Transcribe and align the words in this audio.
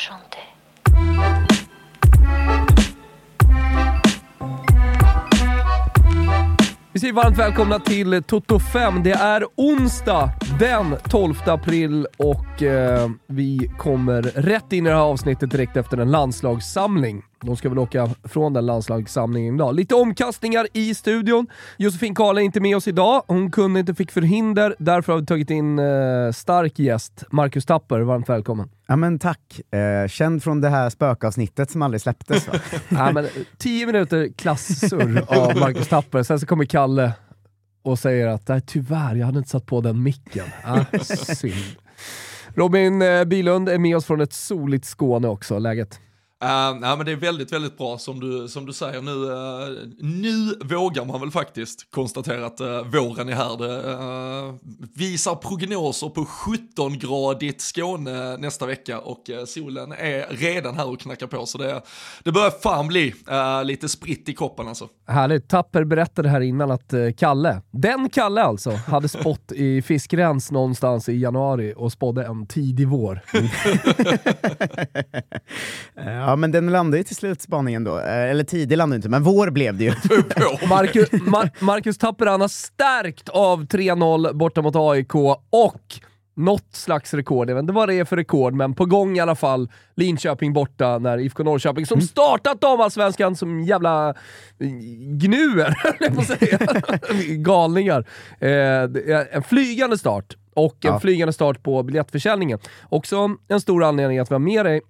chanter. 0.00 0.40
Vi 6.92 7.00
säger 7.00 7.12
varmt 7.12 7.38
välkomna 7.38 7.78
till 7.78 8.22
Toto 8.22 8.58
5. 8.58 9.02
Det 9.02 9.12
är 9.12 9.44
onsdag 9.56 10.30
den 10.58 10.96
12 11.08 11.34
april 11.46 12.06
och 12.16 12.62
eh, 12.62 13.08
vi 13.26 13.70
kommer 13.78 14.22
rätt 14.22 14.72
in 14.72 14.86
i 14.86 14.90
det 14.90 14.96
här 14.96 15.02
avsnittet 15.02 15.50
direkt 15.50 15.76
efter 15.76 15.98
en 15.98 16.10
landslagssamling. 16.10 17.22
De 17.42 17.56
ska 17.56 17.68
väl 17.68 17.78
åka 17.78 18.10
från 18.24 18.52
den 18.52 18.66
landslagssamlingen 18.66 19.54
idag. 19.54 19.74
Lite 19.74 19.94
omkastningar 19.94 20.66
i 20.72 20.94
studion. 20.94 21.46
Josefin 21.76 22.14
Karl 22.14 22.38
är 22.38 22.42
inte 22.42 22.60
med 22.60 22.76
oss 22.76 22.88
idag. 22.88 23.22
Hon 23.26 23.50
kunde 23.50 23.80
inte, 23.80 23.94
fick 23.94 24.10
förhinder. 24.10 24.76
Därför 24.78 25.12
har 25.12 25.20
vi 25.20 25.26
tagit 25.26 25.50
in 25.50 25.78
eh, 25.78 26.32
stark 26.32 26.78
gäst, 26.78 27.24
Marcus 27.30 27.66
Tapper. 27.66 28.00
Varmt 28.00 28.28
välkommen. 28.28 28.70
Ja 28.86 28.96
men 28.96 29.18
tack. 29.18 29.60
Eh, 29.74 30.08
känd 30.08 30.42
från 30.42 30.60
det 30.60 30.68
här 30.68 30.90
spökavsnittet 30.90 31.70
som 31.70 31.82
aldrig 31.82 32.00
släpptes 32.00 32.48
va? 32.48 32.54
ja, 32.88 33.12
men, 33.12 33.26
tio 33.58 33.86
minuter 33.86 34.28
klassurr 34.36 35.24
av 35.26 35.56
Marcus 35.60 35.88
Tapper, 35.88 36.22
sen 36.22 36.40
så 36.40 36.46
kommer 36.46 36.64
Kalle 36.64 37.12
och 37.82 37.98
säger 37.98 38.26
att 38.26 38.48
Nej, 38.48 38.60
tyvärr, 38.66 39.14
jag 39.14 39.26
hade 39.26 39.38
inte 39.38 39.50
satt 39.50 39.66
på 39.66 39.80
den 39.80 40.02
micken. 40.02 40.46
Ah, 40.64 40.84
synd. 41.02 41.54
Robin 42.54 43.02
eh, 43.02 43.24
Bilund 43.24 43.68
är 43.68 43.78
med 43.78 43.96
oss 43.96 44.04
från 44.04 44.20
ett 44.20 44.32
soligt 44.32 44.84
Skåne 44.84 45.28
också. 45.28 45.58
Läget? 45.58 46.00
Uh, 46.44 46.78
ja, 46.82 46.96
men 46.96 47.06
det 47.06 47.12
är 47.12 47.16
väldigt, 47.16 47.52
väldigt 47.52 47.78
bra 47.78 47.98
som 47.98 48.20
du, 48.20 48.48
som 48.48 48.66
du 48.66 48.72
säger. 48.72 49.02
Nu, 49.02 49.10
uh, 49.10 49.68
nu 49.98 50.54
vågar 50.64 51.04
man 51.04 51.20
väl 51.20 51.30
faktiskt 51.30 51.90
konstatera 51.90 52.46
att 52.46 52.60
uh, 52.60 52.82
våren 52.82 53.28
är 53.28 53.34
här. 53.34 53.58
Det 53.58 54.58
visar 54.94 55.34
prognoser 55.34 56.08
på 56.08 56.20
17-gradigt 56.20 57.60
Skåne 57.60 58.36
nästa 58.36 58.66
vecka 58.66 59.00
och 59.00 59.30
solen 59.46 59.92
är 59.92 60.36
redan 60.36 60.76
här 60.76 60.88
och 60.88 61.00
knackar 61.00 61.26
på. 61.26 61.46
Så 61.46 61.58
det, 61.58 61.82
det 62.24 62.32
börjar 62.32 62.50
fan 62.50 62.88
bli 62.88 63.14
lite 63.64 63.88
spritt 63.88 64.28
i 64.28 64.34
kroppen 64.34 64.68
alltså. 64.68 64.88
Härligt. 65.06 65.48
Tapper 65.48 65.84
berättade 65.84 66.28
här 66.28 66.40
innan 66.40 66.70
att 66.70 66.94
Kalle, 67.16 67.62
den 67.70 68.10
Kalle 68.10 68.42
alltså, 68.42 68.70
hade 68.70 69.08
spått 69.08 69.52
i 69.52 69.82
fiskrens 69.82 70.50
någonstans 70.50 71.08
i 71.08 71.18
januari 71.18 71.74
och 71.76 71.92
spådde 71.92 72.24
en 72.24 72.46
tidig 72.46 72.88
vår. 72.88 73.20
Ja, 76.30 76.36
men 76.36 76.52
den 76.52 76.66
landade 76.66 76.96
ju 76.96 77.04
till 77.04 77.16
slut, 77.16 77.42
spaningen 77.42 77.84
då. 77.84 77.98
Eh, 77.98 78.30
eller 78.30 78.44
tidig 78.44 78.76
landade 78.76 78.96
inte, 78.96 79.08
men 79.08 79.22
vår 79.22 79.50
blev 79.50 79.76
det 79.76 79.84
ju. 79.84 79.90
Marcus, 80.68 81.12
Mar 81.12 81.50
Marcus 81.60 81.98
Tapperan 81.98 82.40
har 82.40 82.48
stärkt 82.48 83.28
av 83.28 83.66
3-0 83.66 84.32
borta 84.32 84.62
mot 84.62 84.76
AIK 84.76 85.14
och 85.50 86.00
något 86.36 86.66
slags 86.72 87.14
rekord. 87.14 87.50
Jag 87.50 87.54
vet 87.54 87.62
inte 87.62 87.72
vad 87.72 87.88
det 87.88 87.94
är 87.94 88.04
för 88.04 88.16
rekord, 88.16 88.54
men 88.54 88.74
på 88.74 88.86
gång 88.86 89.16
i 89.16 89.20
alla 89.20 89.34
fall. 89.34 89.70
Linköping 89.96 90.52
borta 90.52 90.98
när 90.98 91.18
IFK 91.18 91.42
Norrköping, 91.42 91.86
som 91.86 91.98
mm. 91.98 92.06
startat 92.06 92.60
damallsvenskan 92.60 93.36
som 93.36 93.60
jävla 93.60 94.14
gnuer, 95.20 95.74
jag 96.00 96.24
säga. 96.24 96.58
galningar. 97.36 98.06
Eh, 98.38 99.36
en 99.36 99.42
flygande 99.42 99.98
start 99.98 100.36
och 100.54 100.84
en 100.84 100.92
ja. 100.92 101.00
flygande 101.00 101.32
start 101.32 101.62
på 101.62 101.82
biljettförsäljningen. 101.82 102.58
Också 102.88 103.36
en 103.48 103.60
stor 103.60 103.84
anledning 103.84 104.18
att 104.18 104.30
vi 104.30 104.34
har 104.34 104.40
med 104.40 104.66
dig 104.66 104.80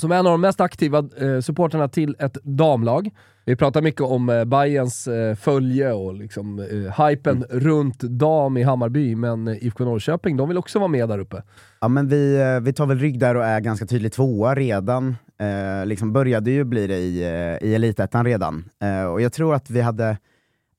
som 0.00 0.12
en 0.12 0.26
av 0.26 0.32
de 0.32 0.40
mest 0.40 0.60
aktiva 0.60 0.98
eh, 0.98 1.40
supporterna 1.40 1.88
till 1.88 2.16
ett 2.18 2.38
damlag. 2.42 3.10
Vi 3.44 3.56
pratar 3.56 3.82
mycket 3.82 4.00
om 4.00 4.28
eh, 4.28 4.44
Bayerns 4.44 5.08
eh, 5.08 5.34
följe 5.34 5.92
och 5.92 6.14
liksom, 6.14 6.58
eh, 6.58 7.06
hypen 7.06 7.36
mm. 7.36 7.60
runt 7.60 8.00
dam 8.00 8.56
i 8.56 8.62
Hammarby, 8.62 9.14
men 9.14 9.48
eh, 9.48 9.64
IFK 9.64 9.84
Norrköping, 9.84 10.36
de 10.36 10.48
vill 10.48 10.58
också 10.58 10.78
vara 10.78 10.88
med 10.88 11.08
där 11.08 11.18
uppe. 11.18 11.42
Ja 11.80 11.88
men 11.88 12.08
vi, 12.08 12.40
eh, 12.40 12.60
vi 12.60 12.72
tar 12.72 12.86
väl 12.86 12.98
rygg 12.98 13.18
där 13.18 13.34
och 13.34 13.44
är 13.44 13.60
ganska 13.60 13.86
tydligt 13.86 14.12
tvåa 14.12 14.54
redan. 14.54 15.16
Eh, 15.40 15.86
liksom 15.86 16.12
började 16.12 16.50
ju 16.50 16.64
bli 16.64 16.86
det 16.86 16.98
i, 16.98 17.22
eh, 17.22 17.68
i 17.68 17.74
elitettan 17.74 18.24
redan. 18.24 18.64
och 19.12 19.20
jag 19.20 19.32
tror 19.32 19.54
att 19.54 19.70
vi 19.70 19.80
hade 19.80 20.16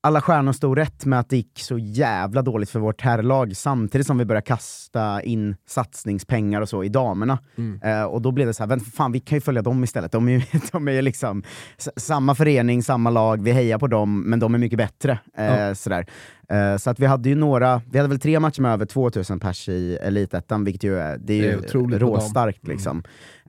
alla 0.02 0.20
stjärnor 0.20 0.52
stod 0.52 0.78
rätt 0.78 1.04
med 1.04 1.20
att 1.20 1.28
det 1.28 1.36
gick 1.36 1.60
så 1.60 1.78
jävla 1.78 2.42
dåligt 2.42 2.70
för 2.70 2.80
vårt 2.80 3.02
herrlag 3.02 3.56
samtidigt 3.56 4.06
som 4.06 4.18
vi 4.18 4.24
började 4.24 4.46
kasta 4.46 5.22
in 5.22 5.56
satsningspengar 5.66 6.60
och 6.60 6.68
så 6.68 6.84
i 6.84 6.88
damerna. 6.88 7.38
Mm. 7.58 7.82
Eh, 7.82 8.04
och 8.04 8.22
då 8.22 8.32
blev 8.32 8.46
det 8.46 8.54
så 8.54 8.66
här, 8.66 8.78
fan 8.78 9.12
vi 9.12 9.20
kan 9.20 9.36
ju 9.36 9.40
följa 9.40 9.62
dem 9.62 9.84
istället. 9.84 10.12
De 10.12 10.28
är 10.28 10.32
ju 10.32 10.42
de 10.72 10.88
är 10.88 11.02
liksom 11.02 11.42
samma 11.96 12.34
förening, 12.34 12.82
samma 12.82 13.10
lag, 13.10 13.42
vi 13.42 13.52
hejar 13.52 13.78
på 13.78 13.86
dem, 13.86 14.22
men 14.22 14.40
de 14.40 14.54
är 14.54 14.58
mycket 14.58 14.78
bättre. 14.78 15.18
Eh, 15.36 15.60
ja. 15.60 15.74
sådär. 15.74 16.06
Eh, 16.50 16.76
så 16.76 16.90
att 16.90 17.00
vi 17.00 17.06
hade 17.06 17.28
ju 17.28 17.34
några, 17.34 17.82
vi 17.90 17.98
hade 17.98 18.08
väl 18.08 18.20
tre 18.20 18.40
matcher 18.40 18.62
med 18.62 18.72
över 18.72 18.86
2000 18.86 19.40
pers 19.40 19.68
i 19.68 19.96
elitettan, 19.96 20.64
vilket 20.64 20.84
ju 20.84 20.98
är, 20.98 21.18
det 21.18 21.34
är, 21.34 21.42
det 21.42 21.74
är 21.74 21.90
ju 21.90 21.98
råstarkt 21.98 22.64
mm. 22.64 22.74
liksom. 22.74 23.02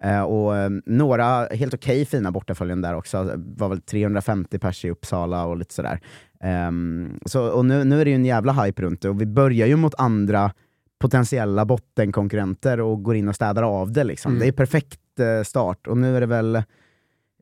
Uh, 0.06 0.22
och 0.22 0.54
um, 0.54 0.82
några 0.86 1.46
helt 1.46 1.74
okej 1.74 2.02
okay, 2.02 2.06
fina 2.06 2.32
bortaföljen 2.32 2.82
där 2.82 2.96
också, 2.96 3.24
det 3.24 3.38
var 3.38 3.70
väl 3.70 3.82
350 3.82 4.60
pers 4.60 4.86
i 4.86 4.90
Uppsala 4.90 5.46
och 5.46 5.58
lite 5.58 5.74
sådär. 5.74 6.00
Um, 6.68 7.20
så, 7.26 7.48
och 7.48 7.66
nu, 7.66 7.84
nu 7.84 8.02
är 8.02 8.06
det 8.06 8.12
ju 8.12 8.16
en 8.16 8.26
jävla 8.26 8.54
hype 8.54 8.82
runt 8.82 9.02
det, 9.02 9.10
och 9.10 9.22
vi 9.22 9.26
börjar 9.26 9.68
ju 9.68 9.76
mot 9.76 9.96
andra 9.98 10.52
potentiella 11.00 11.66
bottenkonkurrenter 11.66 12.80
och 12.80 13.04
går 13.04 13.16
in 13.16 13.28
och 13.28 13.36
städar 13.36 13.64
av 13.64 13.92
det. 13.92 14.04
Liksom. 14.04 14.32
Mm. 14.32 14.40
Det 14.40 14.48
är 14.48 14.52
perfekt 14.52 15.00
uh, 15.20 15.44
start, 15.44 15.88
och 15.88 15.98
nu 15.98 16.18
är 16.18 16.22
det 16.22 16.28
väl 16.28 16.64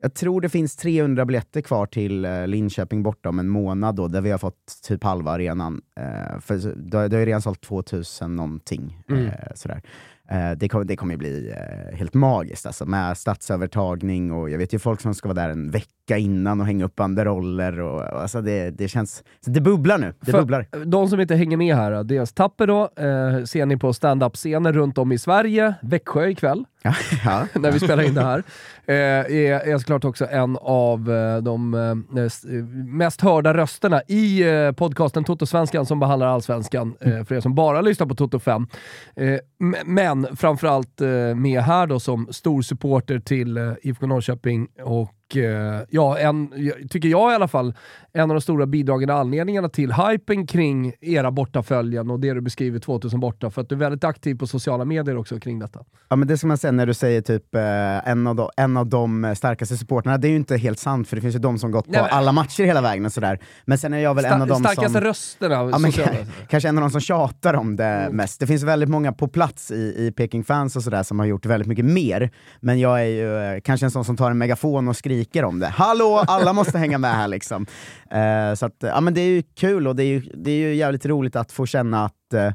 jag 0.00 0.14
tror 0.14 0.40
det 0.40 0.48
finns 0.48 0.76
300 0.76 1.24
biljetter 1.24 1.60
kvar 1.60 1.86
till 1.86 2.24
uh, 2.24 2.46
Linköping 2.46 3.02
borta 3.02 3.28
om 3.28 3.38
en 3.38 3.48
månad, 3.48 3.94
då, 3.94 4.08
där 4.08 4.20
vi 4.20 4.30
har 4.30 4.38
fått 4.38 4.82
typ 4.82 5.04
halva 5.04 5.30
arenan. 5.30 5.80
Uh, 6.00 6.40
för 6.40 6.74
det, 6.76 6.96
har 7.16 7.20
ju 7.20 7.26
redan 7.26 7.42
sålt 7.42 7.60
2000 7.60 8.36
någonting. 8.36 9.02
Mm. 9.08 9.30
sådär. 9.54 9.82
Eh, 10.30 10.50
det, 10.56 10.68
kommer, 10.68 10.84
det 10.84 10.96
kommer 10.96 11.16
bli 11.16 11.54
eh, 11.56 11.96
helt 11.96 12.14
magiskt 12.14 12.66
alltså, 12.66 12.86
med 12.86 13.18
stadsövertagning 13.18 14.32
och 14.32 14.50
jag 14.50 14.58
vet 14.58 14.74
ju 14.74 14.78
folk 14.78 15.00
som 15.00 15.14
ska 15.14 15.28
vara 15.28 15.42
där 15.42 15.48
en 15.48 15.70
vecka 15.70 16.18
innan 16.18 16.60
och 16.60 16.66
hänga 16.66 16.84
upp 16.84 16.96
banderoller. 16.96 17.80
Och, 17.80 18.20
alltså 18.20 18.40
det, 18.40 18.70
det 18.70 18.88
känns... 18.88 19.22
Det 19.44 19.60
bubblar 19.60 19.98
nu. 19.98 20.14
Det 20.20 20.30
För 20.30 20.38
bubblar. 20.38 20.66
De 20.84 21.08
som 21.08 21.20
inte 21.20 21.34
hänger 21.34 21.56
med 21.56 21.76
här, 21.76 22.04
dels 22.04 22.32
Tapper 22.32 22.66
då, 22.66 22.82
eh, 22.82 23.44
ser 23.44 23.66
ni 23.66 23.76
på 23.76 23.92
stand-up-scener 23.92 24.72
runt 24.72 24.98
om 24.98 25.12
i 25.12 25.18
Sverige, 25.18 25.74
Växjö 25.82 26.28
ikväll. 26.28 26.64
Ja, 26.82 26.94
ja. 27.24 27.46
när 27.60 27.72
vi 27.72 27.80
spelar 27.80 28.02
in 28.02 28.14
det 28.14 28.22
här. 28.22 28.42
Eh, 28.86 28.94
är, 28.94 29.68
är 29.68 29.78
såklart 29.78 30.04
också 30.04 30.26
en 30.30 30.58
av 30.60 31.10
eh, 31.10 31.36
de 31.36 31.74
eh, 31.74 31.94
mest 32.86 33.20
hörda 33.20 33.54
rösterna 33.54 34.02
i 34.08 34.42
eh, 34.42 34.72
podcasten 34.72 35.24
Toto-svenskan 35.24 35.86
som 35.86 36.00
behandlar 36.00 36.26
allsvenskan, 36.26 36.94
eh, 37.00 37.24
för 37.24 37.34
er 37.34 37.40
som 37.40 37.54
bara 37.54 37.80
lyssnar 37.80 38.06
på 38.06 38.14
Toto 38.14 38.38
5. 38.38 38.66
Eh, 39.16 39.38
men 40.20 40.36
framförallt 40.36 41.00
eh, 41.00 41.34
med 41.34 41.60
här 41.62 41.86
då 41.86 42.00
som 42.00 42.28
stor 42.30 42.62
supporter 42.62 43.18
till 43.18 43.56
eh, 43.56 43.72
IFK 43.82 44.06
Norrköping 44.06 44.68
och 44.84 45.14
ja, 45.88 46.18
en, 46.18 46.52
tycker 46.90 47.08
jag 47.08 47.32
i 47.32 47.34
alla 47.34 47.48
fall, 47.48 47.74
en 48.12 48.22
av 48.22 48.28
de 48.28 48.40
stora 48.40 48.66
bidragande 48.66 49.14
anledningarna 49.14 49.68
till 49.68 49.92
hypen 49.92 50.46
kring 50.46 50.92
era 51.00 51.30
bortaföljen 51.30 52.10
och 52.10 52.20
det 52.20 52.34
du 52.34 52.40
beskriver 52.40 52.78
2000 52.78 53.20
borta, 53.20 53.50
för 53.50 53.62
att 53.62 53.68
du 53.68 53.74
är 53.74 53.78
väldigt 53.78 54.04
aktiv 54.04 54.34
på 54.34 54.46
sociala 54.46 54.84
medier 54.84 55.16
också 55.16 55.40
kring 55.40 55.58
detta. 55.58 55.80
Ja 56.08 56.16
men 56.16 56.28
det 56.28 56.38
ska 56.38 56.46
man 56.46 56.58
säga 56.58 56.72
när 56.72 56.86
du 56.86 56.94
säger 56.94 57.20
typ 57.20 57.54
eh, 57.54 58.08
en, 58.08 58.26
av 58.26 58.36
de, 58.36 58.50
en 58.56 58.76
av 58.76 58.86
de 58.86 59.34
starkaste 59.36 59.76
supporterna, 59.76 60.18
det 60.18 60.28
är 60.28 60.30
ju 60.30 60.36
inte 60.36 60.56
helt 60.56 60.78
sant 60.78 61.08
för 61.08 61.16
det 61.16 61.22
finns 61.22 61.34
ju 61.34 61.38
de 61.38 61.58
som 61.58 61.70
gått 61.70 61.84
på 61.84 61.92
Nej, 61.92 62.02
men... 62.02 62.10
alla 62.10 62.32
matcher 62.32 62.64
hela 62.64 62.80
vägen 62.80 63.06
och 63.06 63.12
sådär. 63.12 63.38
Men 63.64 63.78
sen 63.78 63.92
är 63.92 63.98
jag 63.98 64.14
väl 64.14 64.24
Star 64.24 64.34
en 64.34 64.42
av 64.42 64.48
de 64.48 64.60
starkaste 64.60 64.92
som... 64.92 65.00
rösterna? 65.00 65.54
Ja, 65.54 65.78
men, 65.78 65.92
kanske 66.48 66.68
en 66.68 66.78
av 66.78 66.82
de 66.82 66.90
som 66.90 67.00
tjatar 67.00 67.54
om 67.54 67.76
det 67.76 67.84
mm. 67.84 68.16
mest. 68.16 68.40
Det 68.40 68.46
finns 68.46 68.62
väldigt 68.62 68.88
många 68.88 69.12
på 69.12 69.28
plats 69.28 69.70
i, 69.70 69.74
i 69.74 70.12
Peking-fans 70.16 70.76
och 70.76 70.82
sådär 70.82 71.02
som 71.02 71.18
har 71.18 71.26
gjort 71.26 71.46
väldigt 71.46 71.68
mycket 71.68 71.84
mer, 71.84 72.30
men 72.60 72.80
jag 72.80 73.00
är 73.00 73.04
ju 73.04 73.36
eh, 73.36 73.60
kanske 73.60 73.86
en 73.86 73.90
sån 73.90 74.04
som 74.04 74.16
tar 74.16 74.30
en 74.30 74.38
megafon 74.38 74.88
och 74.88 74.96
skriker 74.96 75.19
skriker 75.24 75.44
om 75.44 75.58
det. 75.58 75.66
Hallå, 75.66 76.24
alla 76.26 76.52
måste 76.52 76.78
hänga 76.78 76.98
med 76.98 77.14
här 77.14 77.28
liksom. 77.28 77.66
Uh, 78.14 78.54
så 78.54 78.66
att, 78.66 78.76
ja 78.78 79.00
men 79.00 79.14
det 79.14 79.20
är 79.20 79.28
ju 79.28 79.42
kul 79.42 79.88
och 79.88 79.96
det 79.96 80.02
är 80.02 80.06
ju, 80.06 80.20
det 80.20 80.50
är 80.50 80.68
ju 80.68 80.74
jävligt 80.74 81.06
roligt 81.06 81.36
att 81.36 81.52
få 81.52 81.66
känna 81.66 82.04
att, 82.04 82.34
uh, 82.34 82.52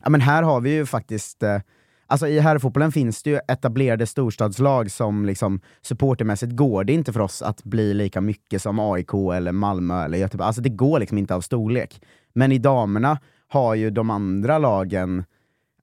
ja 0.00 0.10
men 0.10 0.20
här 0.20 0.42
har 0.42 0.60
vi 0.60 0.70
ju 0.70 0.86
faktiskt 0.86 1.42
uh, 1.42 1.58
Alltså 2.06 2.28
i 2.28 2.40
herrfotbollen 2.40 2.92
finns 2.92 3.22
det 3.22 3.30
ju 3.30 3.38
etablerade 3.48 4.06
storstadslag 4.06 4.90
som 4.90 5.24
liksom 5.26 5.60
supportermässigt 5.82 6.52
går 6.52 6.84
det 6.84 6.92
inte 6.92 7.12
för 7.12 7.20
oss 7.20 7.42
att 7.42 7.64
bli 7.64 7.94
lika 7.94 8.20
mycket 8.20 8.62
som 8.62 8.78
AIK 8.78 9.14
eller 9.34 9.52
Malmö 9.52 10.04
eller 10.04 10.18
Göteborg. 10.18 10.46
Alltså 10.46 10.62
det 10.62 10.68
går 10.68 11.00
liksom 11.00 11.18
inte 11.18 11.34
av 11.34 11.40
storlek. 11.40 12.02
Men 12.34 12.52
i 12.52 12.58
damerna 12.58 13.18
har 13.48 13.74
ju 13.74 13.90
de 13.90 14.10
andra 14.10 14.58
lagen 14.58 15.24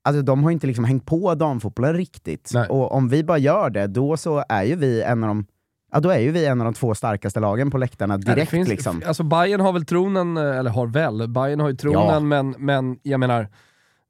Alltså 0.07 0.21
de 0.21 0.43
har 0.43 0.51
inte 0.51 0.67
liksom 0.67 0.85
hängt 0.85 1.05
på 1.05 1.35
damfotbollen 1.35 1.93
riktigt. 1.93 2.51
Nej. 2.53 2.67
Och 2.67 2.91
om 2.91 3.09
vi 3.09 3.23
bara 3.23 3.37
gör 3.37 3.69
det, 3.69 3.87
då 3.87 4.17
så 4.17 4.43
är 4.49 4.63
ju 4.63 4.75
vi 4.75 5.01
en 5.01 5.23
av 5.23 5.27
de 5.27 5.45
Ja, 5.91 5.99
då 5.99 6.09
är 6.09 6.19
ju 6.19 6.31
vi 6.31 6.45
en 6.45 6.61
av 6.61 6.65
de 6.65 6.73
två 6.73 6.95
starkaste 6.95 7.39
lagen 7.39 7.71
på 7.71 7.77
läktarna 7.77 8.17
direkt. 8.17 8.51
finns, 8.51 8.69
liksom. 8.69 9.01
Alltså 9.05 9.23
Bayern 9.23 9.61
har 9.61 9.73
väl 9.73 9.85
tronen, 9.85 10.37
eller 10.37 10.71
har 10.71 10.87
väl, 10.87 11.27
Bayern 11.27 11.59
har 11.59 11.69
ju 11.69 11.75
tronen, 11.75 12.13
ja. 12.13 12.19
men, 12.19 12.55
men 12.57 12.99
jag 13.03 13.19
menar, 13.19 13.47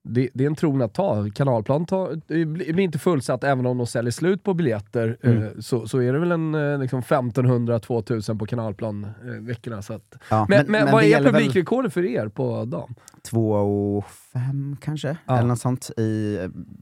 det, 0.08 0.30
det 0.34 0.44
är 0.44 0.48
en 0.48 0.56
tron 0.56 0.82
att 0.82 0.94
ta. 0.94 1.30
Kanalplan 1.36 1.86
tar, 1.86 2.22
det 2.28 2.46
blir 2.46 2.80
inte 2.80 3.00
fullsatt 3.00 3.44
även 3.44 3.66
om 3.66 3.78
de 3.78 3.88
säljer 3.88 4.12
slut 4.12 4.44
på 4.44 4.54
biljetter. 4.54 5.18
Mm. 5.24 5.44
Eh, 5.44 5.50
så, 5.60 5.88
så 5.88 6.02
är 6.02 6.14
det 6.14 6.20
väl 6.20 6.32
en 6.32 6.56
eh, 6.56 6.80
liksom 6.80 7.02
1500-2000 7.02 8.40
på 8.40 8.46
Kanalplan 8.46 9.04
eh, 9.04 9.32
veckorna. 9.42 9.82
Så 9.82 9.94
att. 9.94 10.16
Ja, 10.30 10.46
men, 10.50 10.66
men, 10.72 10.92
vad 10.92 11.04
det 11.04 11.14
är 11.14 11.22
väl 11.22 11.34
publikrekordet 11.34 11.94
för 11.94 12.06
er 12.06 12.28
på 12.28 12.66
dam? 12.66 12.96
två 13.30 13.52
och 13.52 14.06
fem 14.34 14.78
kanske? 14.82 15.18
Ja. 15.26 15.38
Eller 15.38 15.48
något 15.48 15.60
sånt 15.60 15.92
i 15.98 16.38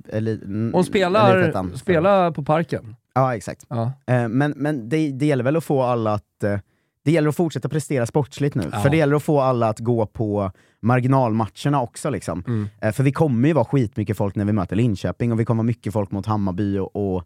eh, 0.10 0.18
n- 0.18 0.71
Hon 0.74 0.83
spelar, 0.83 1.75
spelar 1.78 2.31
på 2.31 2.44
Parken. 2.44 2.95
Ja, 3.13 3.36
exakt. 3.36 3.66
Ja. 3.69 3.92
Eh, 4.07 4.28
men 4.28 4.54
men 4.56 4.89
det, 4.89 5.12
det 5.12 5.25
gäller 5.25 5.44
väl 5.44 5.56
att 5.56 5.63
få 5.63 5.81
alla 5.81 6.13
att 6.13 6.44
eh, 6.44 6.60
det 7.06 7.12
gäller 7.12 7.30
att 7.30 7.36
fortsätta 7.36 7.69
prestera 7.69 8.06
sportsligt 8.06 8.56
nu, 8.56 8.69
Ja. 8.72 8.80
för 8.80 8.90
det 8.90 8.98
gäller 8.98 9.16
att 9.16 9.24
få 9.24 9.42
alla 9.42 9.69
att 9.69 9.80
gå 9.80 10.06
på 10.06 10.52
marginalmatcherna 10.81 11.81
också. 11.81 12.10
Liksom. 12.10 12.44
Mm. 12.48 12.68
Eh, 12.81 12.92
för 12.92 13.04
vi 13.04 13.12
kommer 13.12 13.48
ju 13.48 13.54
vara 13.54 13.66
skitmycket 13.66 14.18
folk 14.18 14.36
när 14.36 14.46
vi 14.46 14.54
möter 14.54 14.75
Linköping, 14.75 15.31
och 15.31 15.40
vi 15.40 15.46
kommer 15.46 15.57
vara 15.63 15.68
mycket 15.68 15.94
folk 15.94 16.12
mot 16.12 16.25
Hammarby 16.25 16.78
och, 16.78 17.16
och 17.16 17.24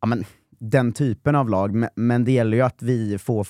ja, 0.00 0.06
men, 0.06 0.24
den 0.58 0.92
typen 0.92 1.34
av 1.34 1.48
lag. 1.48 1.74
Men, 1.74 1.88
men 1.96 2.24
det 2.24 2.32
gäller 2.32 2.56
ju 2.56 2.62
att 2.62 2.82
vi 2.82 3.18
får 3.18 3.46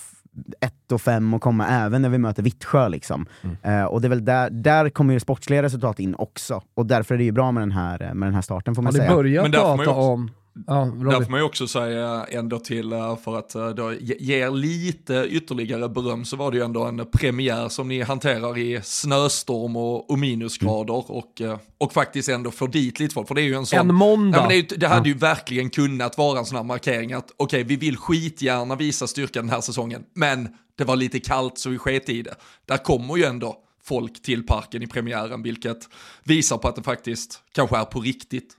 ett 0.60 0.92
och 0.92 1.00
fem 1.00 1.34
och 1.34 1.42
komma 1.42 1.66
även 1.68 2.02
när 2.02 2.08
vi 2.08 2.18
möter 2.18 2.42
Vittsjö. 2.42 2.88
Liksom. 2.88 3.26
Mm. 3.42 3.56
Eh, 3.80 3.84
och 3.84 4.00
det 4.00 4.06
är 4.06 4.10
väl 4.10 4.24
där, 4.24 4.50
där 4.50 4.88
kommer 4.90 5.14
ju 5.14 5.20
sportsliga 5.20 5.62
resultat 5.62 6.00
in 6.00 6.14
också, 6.14 6.62
och 6.74 6.86
därför 6.86 7.14
är 7.14 7.18
det 7.18 7.24
ju 7.24 7.32
bra 7.32 7.52
med 7.52 7.62
den 7.62 7.72
här, 7.72 8.14
med 8.14 8.26
den 8.26 8.34
här 8.34 8.42
starten 8.42 8.74
får 8.74 8.82
man 8.82 8.92
ni 8.92 8.98
säga. 8.98 9.14
Men 9.42 9.50
där 9.50 9.58
får 9.60 9.68
man 9.68 9.78
ju 9.78 9.84
prata 9.84 9.90
också- 9.90 10.10
om... 10.10 10.30
Ja, 10.66 10.92
Där 11.10 11.20
får 11.20 11.30
man 11.30 11.40
ju 11.40 11.46
också 11.46 11.68
säga 11.68 12.26
ändå 12.30 12.58
till, 12.58 12.92
eh, 12.92 13.16
för 13.16 13.38
att 13.38 13.54
eh, 13.54 13.68
då 13.68 13.92
ge 13.92 14.36
er 14.36 14.50
lite 14.50 15.26
ytterligare 15.30 15.88
beröm, 15.88 16.24
så 16.24 16.36
var 16.36 16.50
det 16.50 16.56
ju 16.56 16.64
ändå 16.64 16.84
en 16.84 17.06
premiär 17.12 17.68
som 17.68 17.88
ni 17.88 18.02
hanterar 18.02 18.58
i 18.58 18.80
snöstorm 18.82 19.76
och, 19.76 20.10
och 20.10 20.18
minusgrader 20.18 21.10
och, 21.10 21.40
eh, 21.40 21.58
och 21.78 21.92
faktiskt 21.92 22.28
ändå 22.28 22.50
får 22.50 22.68
dit 22.68 23.00
lite 23.00 23.14
folk. 23.14 23.28
För 23.28 23.34
det 23.34 23.40
är 23.40 23.46
ju 23.46 23.54
en 23.54 23.66
sån... 23.66 23.78
En 23.78 23.94
måndag. 23.94 24.38
Ja, 24.38 24.48
men 24.48 24.66
det, 24.68 24.76
det 24.76 24.88
hade 24.88 25.08
ju 25.08 25.14
verkligen 25.14 25.70
kunnat 25.70 26.18
vara 26.18 26.38
en 26.38 26.46
sån 26.46 26.56
här 26.56 26.64
markering 26.64 27.12
att 27.12 27.32
okej, 27.36 27.62
vi 27.62 27.76
vill 27.76 27.96
skitgärna 27.96 28.76
visa 28.76 29.06
styrkan 29.06 29.44
den 29.46 29.54
här 29.54 29.60
säsongen, 29.60 30.04
men 30.14 30.48
det 30.78 30.84
var 30.84 30.96
lite 30.96 31.20
kallt 31.20 31.58
så 31.58 31.70
vi 31.70 31.78
sket 31.78 32.08
i 32.08 32.22
det. 32.22 32.34
Där 32.66 32.76
kommer 32.76 33.16
ju 33.16 33.24
ändå 33.24 33.56
folk 33.84 34.22
till 34.22 34.46
parken 34.46 34.82
i 34.82 34.86
premiären, 34.86 35.42
vilket 35.42 35.88
visar 36.24 36.58
på 36.58 36.68
att 36.68 36.76
det 36.76 36.82
faktiskt 36.82 37.40
kanske 37.52 37.76
är 37.76 37.84
på 37.84 38.00
riktigt. 38.00 38.56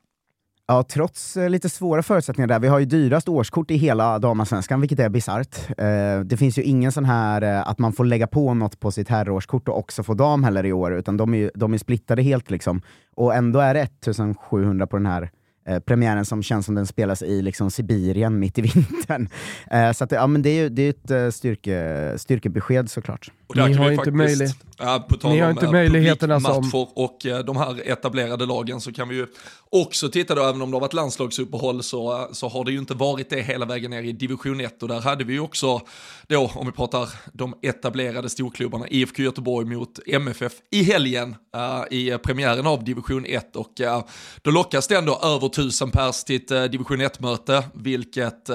Ja, 0.70 0.84
trots 0.84 1.38
eh, 1.38 1.50
lite 1.50 1.70
svåra 1.70 2.04
förutsättningar 2.04 2.48
där. 2.48 2.60
Vi 2.60 2.68
har 2.68 2.80
ju 2.80 2.86
dyrast 2.86 3.30
årskort 3.30 3.72
i 3.72 3.76
hela 3.78 4.20
damallsvenskan, 4.20 4.82
vilket 4.82 5.00
är 5.00 5.10
bisarrt. 5.10 5.58
Eh, 5.78 6.20
det 6.26 6.38
finns 6.38 6.58
ju 6.58 6.62
ingen 6.64 6.92
sån 6.92 7.06
här 7.06 7.42
eh, 7.42 7.68
att 7.68 7.80
man 7.80 7.94
får 7.94 8.06
lägga 8.06 8.28
på 8.28 8.54
något 8.54 8.80
på 8.80 8.92
sitt 8.92 9.10
herrårskort 9.10 9.68
och 9.68 9.78
också 9.78 10.04
få 10.04 10.14
dam 10.14 10.44
heller 10.44 10.66
i 10.66 10.74
år, 10.74 10.94
utan 10.94 11.18
de 11.18 11.34
är, 11.34 11.38
ju- 11.38 11.52
de 11.56 11.74
är 11.74 11.78
splittade 11.78 12.22
helt 12.22 12.52
liksom. 12.52 12.82
Och 13.16 13.36
ändå 13.36 13.60
är 13.60 13.74
det 13.74 13.82
1700 13.82 14.88
på 14.88 14.98
den 14.98 15.06
här 15.06 15.30
eh, 15.68 15.80
premiären 15.80 16.26
som 16.26 16.44
känns 16.44 16.66
som 16.66 16.76
den 16.76 16.88
spelas 16.88 17.22
i 17.22 17.42
liksom 17.42 17.72
Sibirien 17.72 18.40
mitt 18.40 18.58
i 18.58 18.62
vintern. 18.76 19.30
Eh, 19.72 19.92
så 19.92 20.04
att, 20.04 20.10
det- 20.10 20.16
ja, 20.16 20.28
men 20.28 20.42
det 20.42 20.50
är 20.50 20.64
ju 20.64 20.70
det 20.70 21.12
är 21.12 21.28
ett 21.28 21.34
styrke, 21.36 22.14
styrkebesked 22.18 22.90
såklart. 22.92 23.32
Och 23.48 23.56
där 23.56 23.68
Ni 23.68 23.74
har 23.74 23.86
vi 23.86 23.92
inte 23.92 23.98
faktiskt, 23.98 24.16
möjlighet- 24.18 24.58
ja, 24.78 25.06
på 25.10 25.18
tal 25.18 25.32
Ni 25.32 25.40
har 25.40 25.46
om 25.48 25.52
inte 25.52 25.66
eh, 25.66 25.72
möjligheterna 25.72 26.40
som- 26.40 26.72
och 26.96 27.26
eh, 27.26 27.40
de 27.40 27.58
här 27.58 27.92
etablerade 27.92 28.46
lagen 28.46 28.82
så 28.82 28.94
kan 28.94 29.10
vi 29.10 29.16
ju 29.16 29.28
också 29.70 30.10
titta 30.10 30.36
då, 30.36 30.44
även 30.44 30.62
om 30.62 30.72
det 30.72 30.76
har 30.76 30.82
varit 30.82 30.94
landslagsuppehåll 30.94 31.84
så, 31.84 32.14
eh, 32.22 32.28
så 32.32 32.48
har 32.50 32.66
det 32.66 32.72
ju 32.72 32.78
inte 32.80 32.94
varit 32.94 33.30
det 33.30 33.42
hela 33.42 33.66
vägen 33.66 33.92
ner 33.92 34.04
i 34.04 34.12
division 34.12 34.60
1 34.62 34.84
och 34.84 34.90
där 34.90 35.00
hade 35.02 35.24
vi 35.24 35.34
ju 35.34 35.40
också 35.40 35.82
då, 36.28 36.52
om 36.56 36.66
vi 36.66 36.72
pratar 36.72 37.10
de 37.34 37.54
etablerade 37.62 38.30
storklubbarna, 38.30 38.88
IFK 38.88 39.24
Göteborg 39.24 39.66
mot 39.66 40.00
MFF 40.08 40.54
i 40.72 40.84
helgen 40.84 41.36
eh, 41.56 41.98
i 41.98 42.18
premiären 42.24 42.68
av 42.68 42.84
division 42.84 43.26
1 43.26 43.56
och 43.56 43.82
eh, 43.82 44.04
då 44.42 44.52
lockas 44.52 44.88
det 44.88 44.98
ändå 44.98 45.20
över 45.24 45.50
tusen 45.50 45.92
pers 45.92 46.24
till 46.24 46.36
ett 46.36 46.52
eh, 46.52 46.64
division 46.64 47.02
1-möte, 47.02 47.64
vilket, 47.74 48.50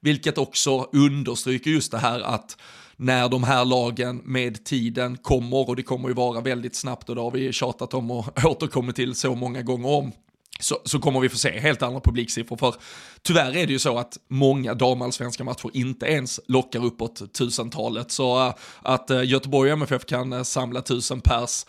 vilket 0.00 0.38
också 0.38 0.88
understryker 0.92 1.70
just 1.70 1.92
det 1.92 1.98
här 1.98 2.20
att 2.20 2.56
när 2.98 3.28
de 3.28 3.44
här 3.44 3.64
lagen 3.64 4.20
med 4.24 4.64
tiden 4.64 5.16
kommer, 5.16 5.68
och 5.68 5.76
det 5.76 5.82
kommer 5.82 6.08
ju 6.08 6.14
vara 6.14 6.40
väldigt 6.40 6.76
snabbt 6.76 7.08
och 7.08 7.14
det 7.14 7.20
har 7.20 7.30
vi 7.30 7.52
tjatat 7.52 7.94
om 7.94 8.10
och 8.10 8.26
återkommit 8.44 8.96
till 8.96 9.14
så 9.14 9.34
många 9.34 9.62
gånger 9.62 9.88
om, 9.88 10.12
så, 10.60 10.76
så 10.84 10.98
kommer 10.98 11.20
vi 11.20 11.28
få 11.28 11.38
se 11.38 11.58
helt 11.58 11.82
andra 11.82 12.00
publiksiffror. 12.00 12.56
För 12.56 12.74
tyvärr 13.22 13.56
är 13.56 13.66
det 13.66 13.72
ju 13.72 13.78
så 13.78 13.98
att 13.98 14.18
många 14.28 14.74
damallsvenska 14.74 15.44
matcher 15.44 15.70
inte 15.72 16.06
ens 16.06 16.40
lockar 16.48 16.84
uppåt 16.84 17.34
tusentalet. 17.34 18.10
Så 18.10 18.46
eh, 18.46 18.54
att 18.82 19.10
eh, 19.10 19.24
Göteborg 19.24 19.70
MFF 19.70 20.06
kan 20.06 20.32
eh, 20.32 20.42
samla 20.42 20.82
tusen 20.82 21.20
pers 21.20 21.64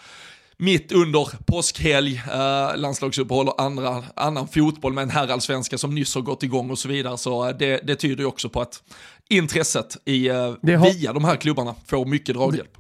mitt 0.61 0.91
under 0.91 1.45
påskhelg, 1.45 2.21
eh, 2.33 2.77
landslagsuppehåll 2.77 3.47
och 3.47 3.61
andra, 3.61 4.03
annan 4.15 4.47
fotboll 4.47 4.93
med 4.93 5.01
en 5.01 5.09
herrallsvenska 5.09 5.77
som 5.77 5.95
nyss 5.95 6.15
har 6.15 6.21
gått 6.21 6.43
igång 6.43 6.71
och 6.71 6.79
så 6.79 6.87
vidare. 6.87 7.17
Så 7.17 7.51
det, 7.51 7.87
det 7.87 7.95
tyder 7.95 8.23
ju 8.23 8.25
också 8.25 8.49
på 8.49 8.61
att 8.61 8.83
intresset 9.29 9.97
i, 10.05 10.27
eh, 10.29 10.53
Det 10.61 10.75
har- 10.75 10.93
via 10.93 11.13
de 11.13 11.23
här 11.25 11.35
klubbarna 11.35 11.75
får 11.87 12.05
mycket 12.05 12.35
draghjälp. 12.35 12.77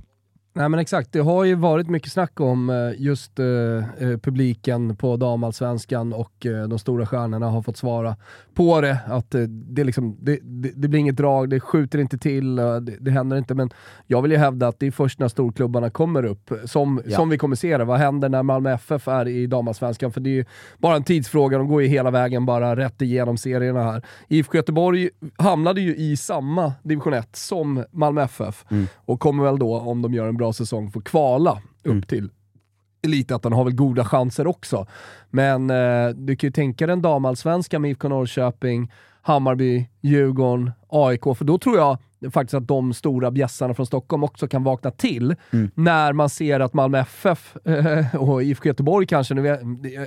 Nej 0.53 0.69
men 0.69 0.79
exakt, 0.79 1.11
det 1.11 1.19
har 1.19 1.43
ju 1.43 1.55
varit 1.55 1.89
mycket 1.89 2.11
snack 2.11 2.39
om 2.39 2.69
eh, 2.69 3.01
just 3.01 3.39
eh, 3.39 3.45
eh, 3.45 4.17
publiken 4.17 4.95
på 4.95 5.17
damallsvenskan 5.17 6.13
och 6.13 6.45
eh, 6.45 6.67
de 6.67 6.79
stora 6.79 7.05
stjärnorna 7.05 7.49
har 7.49 7.61
fått 7.61 7.77
svara 7.77 8.15
på 8.53 8.81
det. 8.81 8.97
Att 9.07 9.35
eh, 9.35 9.41
det, 9.41 9.83
liksom, 9.83 10.17
det, 10.21 10.39
det, 10.43 10.71
det 10.75 10.87
blir 10.87 10.99
inget 10.99 11.15
drag, 11.15 11.49
det 11.49 11.59
skjuter 11.59 11.99
inte 11.99 12.17
till, 12.17 12.59
eh, 12.59 12.75
det, 12.75 12.97
det 12.99 13.11
händer 13.11 13.37
inte. 13.37 13.53
Men 13.55 13.69
jag 14.07 14.21
vill 14.21 14.31
ju 14.31 14.37
hävda 14.37 14.67
att 14.67 14.79
det 14.79 14.87
är 14.87 14.91
först 14.91 15.19
när 15.19 15.27
storklubbarna 15.27 15.89
kommer 15.89 16.25
upp 16.25 16.51
som, 16.65 17.01
Ja. 17.05 17.15
som 17.15 17.29
vi 17.29 17.37
kommer 17.37 17.55
se 17.55 17.77
det. 17.77 17.85
Vad 17.85 17.97
händer 17.99 18.29
när 18.29 18.43
Malmö 18.43 18.71
FF 18.73 19.07
är 19.07 19.27
i 19.27 19.47
damallsvenskan? 19.47 20.11
För 20.11 20.21
det 20.21 20.29
är 20.29 20.33
ju 20.35 20.45
bara 20.77 20.95
en 20.95 21.03
tidsfråga, 21.03 21.57
de 21.57 21.67
går 21.67 21.81
ju 21.81 21.87
hela 21.87 22.11
vägen 22.11 22.45
bara 22.45 22.75
rätt 22.75 23.01
igenom 23.01 23.37
serierna 23.37 23.83
här. 23.83 24.01
IFK 24.27 24.57
Göteborg 24.57 25.09
hamnade 25.37 25.81
ju 25.81 25.95
i 25.95 26.17
samma 26.17 26.73
division 26.83 27.13
1 27.13 27.35
som 27.35 27.83
Malmö 27.91 28.21
FF 28.23 28.65
och 28.95 29.19
kommer 29.19 29.43
väl 29.43 29.59
då, 29.59 29.79
om 29.79 30.01
de 30.01 30.13
gör 30.13 30.27
en 30.27 30.37
bra 30.39 30.53
säsong, 30.53 30.91
få 30.91 31.01
kvala 31.01 31.51
upp 31.83 31.85
Mm. 31.91 32.01
till 32.01 32.29
Elitettan. 33.01 33.53
Har 33.53 33.63
väl 33.63 33.75
goda 33.75 34.05
chanser 34.05 34.47
också. 34.47 34.87
Men 35.29 35.69
eh, 35.69 36.09
du 36.09 36.35
kan 36.35 36.47
ju 36.47 36.51
tänka 36.51 36.87
dig 36.87 36.93
en 36.93 37.01
damallsvenska 37.01 37.79
med 37.79 37.91
IFK 37.91 38.07
Norrköping, 38.09 38.91
Hammarby, 39.21 39.89
Djurgården, 40.01 40.71
AIK, 40.89 41.23
för 41.37 41.45
då 41.45 41.57
tror 41.57 41.77
jag 41.77 41.97
faktiskt 42.33 42.53
att 42.53 42.67
de 42.67 42.93
stora 42.93 43.31
bjässarna 43.31 43.73
från 43.73 43.85
Stockholm 43.85 44.23
också 44.23 44.47
kan 44.47 44.63
vakna 44.63 44.91
till 44.91 45.35
Mm. 45.53 45.71
när 45.75 46.13
man 46.13 46.29
ser 46.29 46.59
att 46.59 46.73
Malmö 46.73 46.99
FF 46.99 47.57
eh, 47.65 48.15
och 48.15 48.43
IFK 48.43 48.67
Göteborg 48.67 49.07
kanske, 49.07 49.33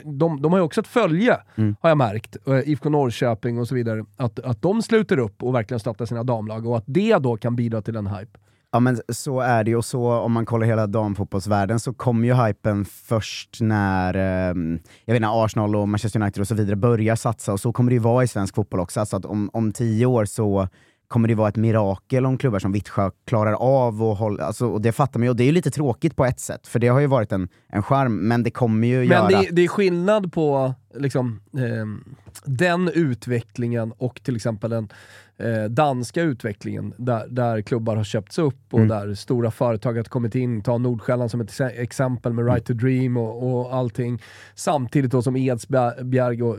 de, 0.05 0.43
de 0.43 0.53
har 0.53 0.59
ju 0.59 0.65
också 0.65 0.81
ett 0.81 0.87
följe, 0.87 1.37
Mm. 1.57 1.77
har 1.81 1.91
jag 1.91 1.99
märkt, 1.99 2.37
eh, 2.47 2.69
IFK 2.69 2.89
Norrköping 2.89 3.59
och 3.59 3.69
så 3.69 3.75
vidare, 3.75 4.05
att, 4.17 4.39
att 4.41 4.63
de 4.63 4.83
sluter 4.83 5.19
upp 5.19 5.43
och 5.43 5.55
verkligen 5.55 5.81
stöttar 5.81 6.05
sina 6.07 6.23
damlag 6.23 6.67
och 6.67 6.77
att 6.77 6.85
det 6.87 7.19
då 7.19 7.37
kan 7.37 7.57
bidra 7.57 7.83
till 7.83 7.97
en 7.97 8.07
hype. 8.07 8.39
Ja 8.75 8.81
men 8.81 9.01
så 9.09 9.41
är 9.41 9.65
det 9.65 9.71
ju, 9.71 9.77
och 9.77 9.85
så 9.85 10.13
om 10.13 10.33
man 10.33 10.47
kollar 10.47 10.67
hela 10.67 10.87
damfotbollsvärlden 10.87 11.81
så 11.81 11.93
kom 11.93 12.25
ju 12.25 12.35
hypen 12.35 12.85
först 12.85 13.61
när 13.61 14.15
eh, 14.15 14.79
jag 15.05 15.15
vet 15.15 15.17
inte, 15.17 15.29
Arsenal 15.29 15.77
och 15.77 15.89
Manchester 15.89 16.21
United 16.21 16.41
och 16.41 16.49
så 16.49 16.55
vidare 16.55 16.77
börjar 16.77 17.17
satsa, 17.17 17.53
och 17.53 17.61
så 17.61 17.73
kommer 17.73 17.91
det 17.91 17.95
ju 17.95 18.01
vara 18.01 18.25
i 18.25 18.29
svensk 18.29 18.55
fotboll 18.55 18.81
också. 18.81 19.01
Alltså 19.01 19.17
att 19.17 19.25
om, 19.25 19.51
om 19.53 19.73
tio 19.73 20.07
år 20.07 20.25
så 20.25 20.69
kommer 21.13 21.29
det 21.29 21.35
vara 21.35 21.49
ett 21.49 21.57
mirakel 21.57 22.27
om 22.27 22.39
klubbar 22.39 22.59
som 22.59 22.73
Vittsjö 22.73 23.11
klarar 23.27 23.53
av 23.53 24.03
och 24.03 24.17
hålla, 24.17 24.45
alltså, 24.45 24.67
och 24.67 24.81
det 24.81 24.93
fattar 24.93 25.21
man 25.21 25.25
ju, 25.25 25.31
och 25.31 25.37
det 25.37 25.43
är 25.45 25.47
ju 25.47 25.53
lite 25.53 25.71
tråkigt 25.71 26.17
på 26.17 26.25
ett 26.25 26.41
sätt, 26.41 26.67
för 26.67 26.79
det 26.79 26.89
har 26.89 27.01
ju 27.01 27.07
varit 27.07 27.33
en, 27.33 27.49
en 27.69 27.83
charm, 27.83 28.17
men 28.29 28.43
det 28.43 28.51
kommer 28.51 28.89
ju 28.89 28.99
Men 28.99 29.07
göra... 29.09 29.29
det, 29.29 29.49
det 29.53 29.63
är 29.65 29.69
skillnad 29.69 30.33
på 30.33 30.75
liksom, 30.95 31.41
ehm, 31.59 32.05
den 32.45 32.89
utvecklingen 32.95 33.93
och 33.99 34.21
till 34.23 34.37
exempel 34.37 34.71
den 34.71 34.89
eh, 35.37 35.65
danska 35.65 36.23
utvecklingen 36.23 36.95
där, 36.97 37.27
där 37.29 37.63
klubbar 37.63 37.97
har 37.97 38.05
köpts 38.05 38.39
upp 38.39 38.59
och 38.71 38.79
Mm. 38.79 38.89
där 38.89 39.15
stora 39.15 39.51
företag 39.51 39.93
har 39.97 40.05
kommit 40.05 40.35
in. 40.35 40.63
Ta 40.63 40.79
Nordsjälland 40.79 41.31
som 41.31 41.41
ett 41.41 41.51
exe- 41.51 41.81
exempel 41.81 42.33
med 42.33 42.47
Right 42.47 42.65
to 42.65 42.73
Dream 42.73 43.17
och, 43.17 43.53
och 43.53 43.75
allting. 43.75 44.23
Samtidigt 44.55 45.11
då 45.11 45.23
som 45.23 45.37
Edsbjerg 45.37 46.43
och 46.43 46.57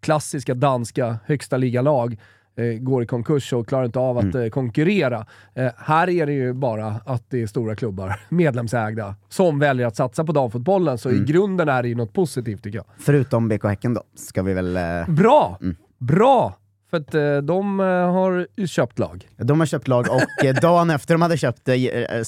klassiska 0.00 0.54
danska 0.54 1.18
högsta 1.24 1.56
ligalag 1.56 2.12
eh, 2.12 2.18
går 2.80 3.02
i 3.02 3.06
konkurs 3.06 3.52
och 3.52 3.68
klarar 3.68 3.84
inte 3.84 3.98
av 3.98 4.18
att 4.18 4.24
Mm. 4.24 4.42
eh, 4.42 4.48
konkurrera. 4.50 5.26
Eh, 5.54 5.72
här 5.78 6.08
är 6.10 6.26
det 6.26 6.32
ju 6.32 6.52
bara 6.52 6.86
att 7.06 7.30
det 7.30 7.42
är 7.42 7.46
stora 7.46 7.74
klubbar, 7.76 8.20
medlemsägda, 8.28 9.14
som 9.28 9.58
väljer 9.58 9.86
att 9.86 9.96
satsa 9.96 10.24
på 10.24 10.32
damfotbollen. 10.32 10.98
Så 10.98 11.08
Mm. 11.08 11.22
i 11.22 11.24
grunden 11.24 11.68
är 11.68 11.82
det 11.82 11.88
ju 11.88 11.94
något 11.94 12.12
positivt 12.12 12.62
tycker 12.62 12.78
jag. 12.78 12.86
Förutom 12.98 13.48
BK 13.48 13.64
Häcken 13.68 13.94
då, 13.94 14.02
ska 14.14 14.42
vi 14.42 14.54
väl... 14.54 14.76
Eh, 14.76 14.82
Bra! 15.08 15.58
Mm. 15.62 15.76
Bra! 15.98 16.54
För 16.90 16.96
att 16.96 17.14
eh, 17.14 17.36
de 17.36 17.80
eh, 17.80 17.86
har 17.86 18.66
köpt 18.66 18.98
lag. 18.98 19.28
De 19.36 19.58
har 19.60 19.66
köpt 19.66 19.88
lag 19.88 20.06
och 20.10 20.44
eh, 20.44 20.54
dagen 20.54 20.90
efter 20.90 21.14
de 21.14 21.22
hade 21.22 21.36
köpt 21.36 21.64
det 21.64 22.26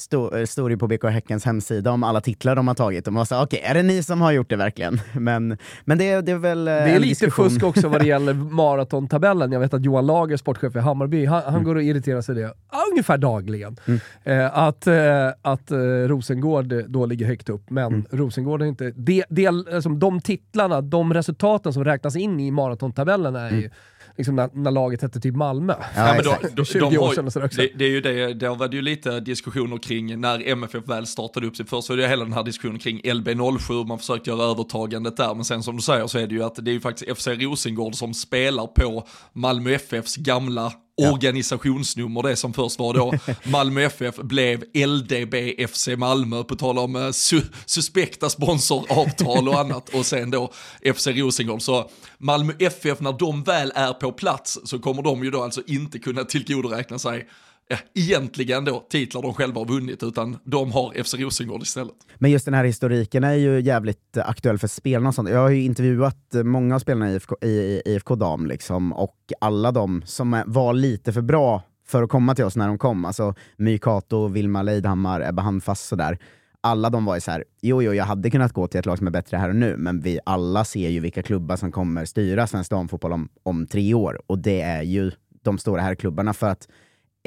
stod 0.49 0.71
det 0.71 0.77
på 0.77 0.87
BK 0.89 1.05
Häckens 1.05 1.45
hemsida 1.45 1.91
om 1.91 2.03
alla 2.05 2.21
titlar 2.21 2.57
de 2.57 2.69
har 2.69 2.75
tagit. 2.75 3.05
De 3.05 3.15
var 3.15 3.25
såhär, 3.25 3.43
okej, 3.45 3.61
är 3.65 3.75
det 3.75 3.83
ni 3.83 4.03
som 4.03 4.21
har 4.21 4.33
gjort 4.33 4.51
det 4.51 4.57
verkligen? 4.57 5.01
Men, 5.13 5.57
men 5.85 5.99
det, 5.99 6.21
det 6.21 6.33
är 6.33 6.37
väl 6.37 6.65
Det 6.65 6.73
är 6.73 6.99
lite 6.99 7.09
diskussion. 7.09 7.51
fusk 7.51 7.63
också 7.65 7.89
vad 7.89 8.01
det 8.01 8.07
gäller 8.15 8.35
maratontabellen. 8.35 9.53
Jag 9.53 9.61
vet 9.61 9.75
att 9.75 9.85
Johan 9.85 10.07
Lager, 10.07 10.37
sportchef 10.37 10.77
i 10.77 10.79
Hammarby, 10.79 11.25
han, 11.27 11.39
Mm. 11.43 11.53
han 11.55 11.65
går 11.65 11.75
och 11.75 11.83
irriterar 11.83 12.21
sig 12.21 12.35
det 12.35 12.53
ungefär 12.93 13.19
dagligen. 13.19 13.77
Eh, 14.25 14.59
att 14.59 14.87
eh, 14.87 15.29
att 15.43 15.71
eh, 15.71 15.77
Rosengård 15.79 16.75
då 16.89 17.07
ligger 17.07 17.27
högt 17.27 17.49
upp, 17.49 17.71
men 17.71 17.87
Mm. 17.87 18.05
Rosengård 18.11 18.63
är 18.63 18.67
inte... 18.67 18.93
Det, 18.97 19.25
det, 19.29 19.47
alltså, 19.47 19.89
de 19.89 20.21
titlarna, 20.21 20.81
de 20.81 21.15
resultaten 21.15 21.73
som 21.73 21.85
räknas 21.85 22.17
in 22.17 22.41
i 22.41 22.51
maratontabellen 22.51 23.37
är 23.37 23.51
ju 23.51 23.71
liksom 24.19 24.37
när, 24.37 24.51
när 24.53 24.71
laget 24.71 25.03
hette 25.03 25.21
typ 25.21 25.35
Malmö. 25.35 25.73
Mm. 25.73 25.87
Ja, 25.95 26.01
Ja, 26.07 26.13
men 26.13 26.21
exakt. 26.21 26.57
då, 26.57 26.65
20 26.65 26.79
de, 26.79 26.95
de 26.95 26.99
år 26.99 27.15
sedan 27.15 27.45
också. 27.45 27.61
det, 27.61 27.71
det 27.75 27.85
är 27.85 27.89
ju 27.89 28.01
det, 28.01 28.35
där 28.35 28.55
var 28.55 28.69
det 28.69 28.77
ju 28.77 28.83
lite 28.83 29.21
diskussioner 29.21 29.79
kring 29.79 30.21
när 30.21 30.49
MFF 30.49 30.89
väl 30.89 31.07
startade 31.07 31.47
upp 31.47 31.57
sig. 31.57 31.67
Först 31.67 31.87
så 31.87 31.93
är 31.93 31.97
det 31.97 32.09
hela 32.09 32.25
den 32.25 32.33
här 32.33 32.43
diskussionen 32.43 32.79
kring 32.79 33.01
LB07, 33.01 33.87
man 33.87 33.99
försökte 33.99 34.31
göra 34.31 34.43
övertagandet 34.43 35.17
där, 35.17 35.35
men 35.35 35.45
sen 35.45 35.63
som 35.63 35.77
du 35.77 35.83
säger 35.83 36.07
så 36.07 36.19
är 36.19 36.27
det 36.27 36.35
ju 36.35 36.43
att 36.43 36.65
det 36.65 36.71
är 36.71 36.73
ju 36.73 36.81
faktiskt 36.81 37.19
FC 37.19 37.27
Rosengård 37.27 37.95
som 37.95 38.15
spelar 38.15 38.67
på 38.67 39.07
Malmö 39.33 39.71
FFs 39.71 40.17
gamla 40.17 40.73
organisationsnummer, 40.99 42.23
det 42.23 42.37
som 42.37 42.53
först 42.53 42.79
var 42.79 42.95
då. 42.95 43.15
Malmö 43.51 43.83
FF 43.83 44.17
blev 44.17 44.65
LDB 44.75 45.35
FC 45.69 45.89
Malmö, 45.97 46.45
på 46.45 46.57
tal 46.57 46.79
om 46.79 46.97
eh, 46.97 47.11
su 47.11 47.43
suspekta 47.67 48.31
sponsoravtal 48.31 49.49
och 49.49 49.59
annat, 49.59 49.95
och 49.95 50.07
sen 50.07 50.31
då 50.31 50.53
FC 50.95 51.07
Rosengård. 51.07 51.63
Så 51.63 51.91
Malmö 52.19 52.53
FF, 52.59 53.01
när 53.01 53.13
de 53.13 53.43
väl 53.43 53.73
är 53.75 53.93
på 53.93 54.13
plats, 54.13 54.59
så 54.65 54.79
kommer 54.79 55.03
de 55.03 55.25
ju 55.25 55.31
då 55.31 55.43
alltså 55.43 55.63
inte 55.67 55.99
kunna 55.99 56.25
tillgodoräkna 56.25 56.99
sig 56.99 57.29
ja, 57.69 57.77
egentligen 57.95 58.65
då 58.65 58.87
titlar 58.91 59.23
de 59.23 59.35
själva 59.35 59.61
har 59.61 59.67
vunnit, 59.67 60.03
utan 60.03 60.39
de 60.45 60.73
har 60.73 61.03
FC 61.05 61.15
Rosengård 61.15 61.63
istället. 61.63 61.95
Men 62.17 62.31
just 62.31 62.45
den 62.45 62.55
här 62.55 62.65
historiken 62.65 63.25
är 63.25 63.35
ju 63.35 63.61
jävligt 63.61 64.17
aktuell 64.17 64.59
för 64.59 64.69
spelarna 64.69 65.09
och 65.09 65.15
sånt. 65.15 65.29
Jag 65.29 65.39
har 65.39 65.51
ju 65.51 65.63
intervjuat 65.63 66.35
eh, 66.35 66.43
många 66.43 66.75
av 66.75 66.79
spelarna 66.79 67.11
i 67.11 67.15
IFK, 67.15 67.37
i, 67.43 67.49
i 67.49 67.83
IFK 67.85 68.15
Dam 68.15 68.47
liksom, 68.47 68.93
och 68.93 69.17
alla 69.41 69.73
de 69.73 70.03
som 70.07 70.43
var 70.47 70.75
lite 70.75 71.13
för 71.13 71.23
bra 71.23 71.63
för 71.87 72.03
att 72.03 72.11
komma 72.11 72.35
till 72.35 72.45
oss 72.45 72.57
när 72.57 72.69
de 72.69 72.79
kom, 72.79 73.05
alltså 73.05 73.35
My 73.57 73.79
Cato, 73.79 74.29
Vilma 74.29 74.63
Leidhammar, 74.63 75.29
Ebba 75.29 75.43
Handfast 75.43 75.89
sådär. 75.89 76.19
Alla 76.61 76.91
de 76.91 77.05
var 77.05 77.15
ju 77.15 77.21
såhär, 77.21 77.45
jo 77.63 77.83
jo 77.83 77.95
jag 77.95 78.05
hade 78.05 78.31
kunnat 78.31 78.53
gå 78.53 78.67
till 78.67 78.81
ett 78.81 78.87
lag 78.87 78.99
som 78.99 79.07
är 79.07 79.11
bättre 79.11 79.37
här 79.37 79.49
och 79.49 79.57
nu, 79.57 79.77
men 79.77 80.01
vi 80.01 80.19
alla 80.27 80.65
ser 80.65 80.89
ju 80.89 81.01
vilka 81.01 81.23
klubbar 81.23 81.57
som 81.57 81.73
kommer 81.73 82.05
styra 82.05 82.47
svensk 82.47 82.71
damfotboll 82.71 83.13
om, 83.13 83.29
om 83.43 83.67
tre 83.67 83.95
år, 83.95 84.21
och 84.27 84.39
det 84.39 84.61
är 84.61 84.83
ju 84.83 85.11
de 85.43 85.59
stora 85.59 85.83
här 85.83 85.95
klubbarna 85.95 86.35
för 86.35 86.49
att 86.49 86.69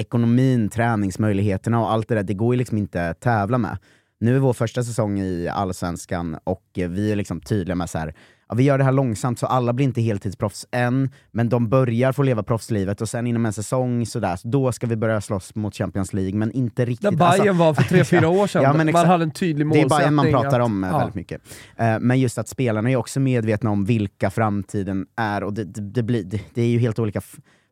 ekonomin, 0.01 0.70
träningsmöjligheterna 0.70 1.79
och 1.79 1.91
allt 1.91 2.08
det 2.08 2.15
där, 2.15 2.24
det 2.24 2.34
går 2.34 2.53
ju 2.53 2.58
liksom 2.58 2.77
inte 2.77 3.10
att 3.10 3.20
tävla 3.20 3.58
med. 3.58 3.77
Nu 4.20 4.36
är 4.36 4.39
vår 4.39 4.53
första 4.53 4.84
säsong 4.84 5.20
i 5.20 5.48
Allsvenskan 5.48 6.38
och 6.43 6.63
vi 6.74 7.12
är 7.12 7.15
liksom 7.15 7.41
tydliga 7.41 7.75
med 7.75 7.89
så 7.89 7.98
här, 7.98 8.13
ja, 8.50 8.55
vi 8.55 8.63
gör 8.63 8.77
det 8.77 8.84
här 8.84 8.91
långsamt 8.91 9.39
så 9.39 9.46
alla 9.46 9.74
blir 9.74 9.86
inte 9.86 10.01
heltidsproffs 10.01 10.65
än, 10.72 11.10
men 11.31 11.50
de 11.50 11.70
börjar 11.70 12.12
få 12.12 12.24
leva 12.24 12.43
proffslivet 12.43 13.01
och 13.01 13.10
sen 13.10 13.27
inom 13.27 13.46
en 13.46 13.53
säsong 13.53 14.05
sådär, 14.05 14.36
så 14.36 14.48
då 14.48 14.72
ska 14.72 14.88
vi 14.88 14.96
börja 14.96 15.22
slåss 15.22 15.55
mot 15.55 15.75
Champions 15.75 16.13
League, 16.13 16.34
men 16.36 16.51
inte 16.51 16.86
riktigt. 16.86 17.17
Där 17.17 17.25
alltså- 17.25 17.41
Bayern 17.43 17.58
var 17.58 17.74
för 17.74 17.84
tre 17.84 18.03
fyra 18.03 18.27
år 18.41 18.48
sedan. 18.48 18.63
Ja, 18.63 18.74
men 18.74 18.91
man 18.91 19.05
hade 19.05 19.24
en 19.24 19.31
tydlig 19.31 19.67
det 19.72 19.79
är 19.79 19.84
målsättning. 19.84 19.98
Bayern 20.00 20.15
man 20.15 20.41
pratar 20.43 20.60
att- 20.60 20.65
om 20.65 20.84
eh, 20.84 20.89
ja. 20.89 20.98
väldigt 20.98 21.15
mycket. 21.15 21.41
Eh, 21.77 22.00
men 22.00 22.20
just 22.20 22.38
att 22.38 22.48
spelarna 22.48 22.91
är 22.91 22.96
också 22.96 23.20
medvetna 23.20 23.70
om 23.70 23.86
vilka 23.86 24.29
framtiden 24.29 25.05
är, 25.17 25.43
och 25.43 25.53
det, 25.53 25.63
det, 25.63 25.81
det, 25.81 26.03
blir, 26.03 26.24
det, 26.24 26.41
det 26.53 26.62
är 26.62 26.67
ju 26.67 26.79
helt 26.79 27.00
olika. 27.00 27.22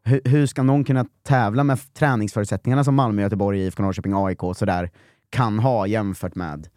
Hur, 0.09 0.21
hur 0.25 0.45
ska 0.45 0.63
någon 0.63 0.83
kunna 0.83 1.05
tävla 1.23 1.63
med 1.63 1.93
träningsförutsättningarna 1.93 2.83
som 2.83 2.95
Malmö, 2.95 3.21
Göteborg, 3.21 3.59
IFK 3.59 3.83
Norrköping, 3.83 4.13
AIK 4.15 4.43
och 4.43 4.57
sådär 4.57 4.89
kan 5.29 5.59
ha 5.59 5.87
jämfört 5.87 6.35
med 6.35 6.67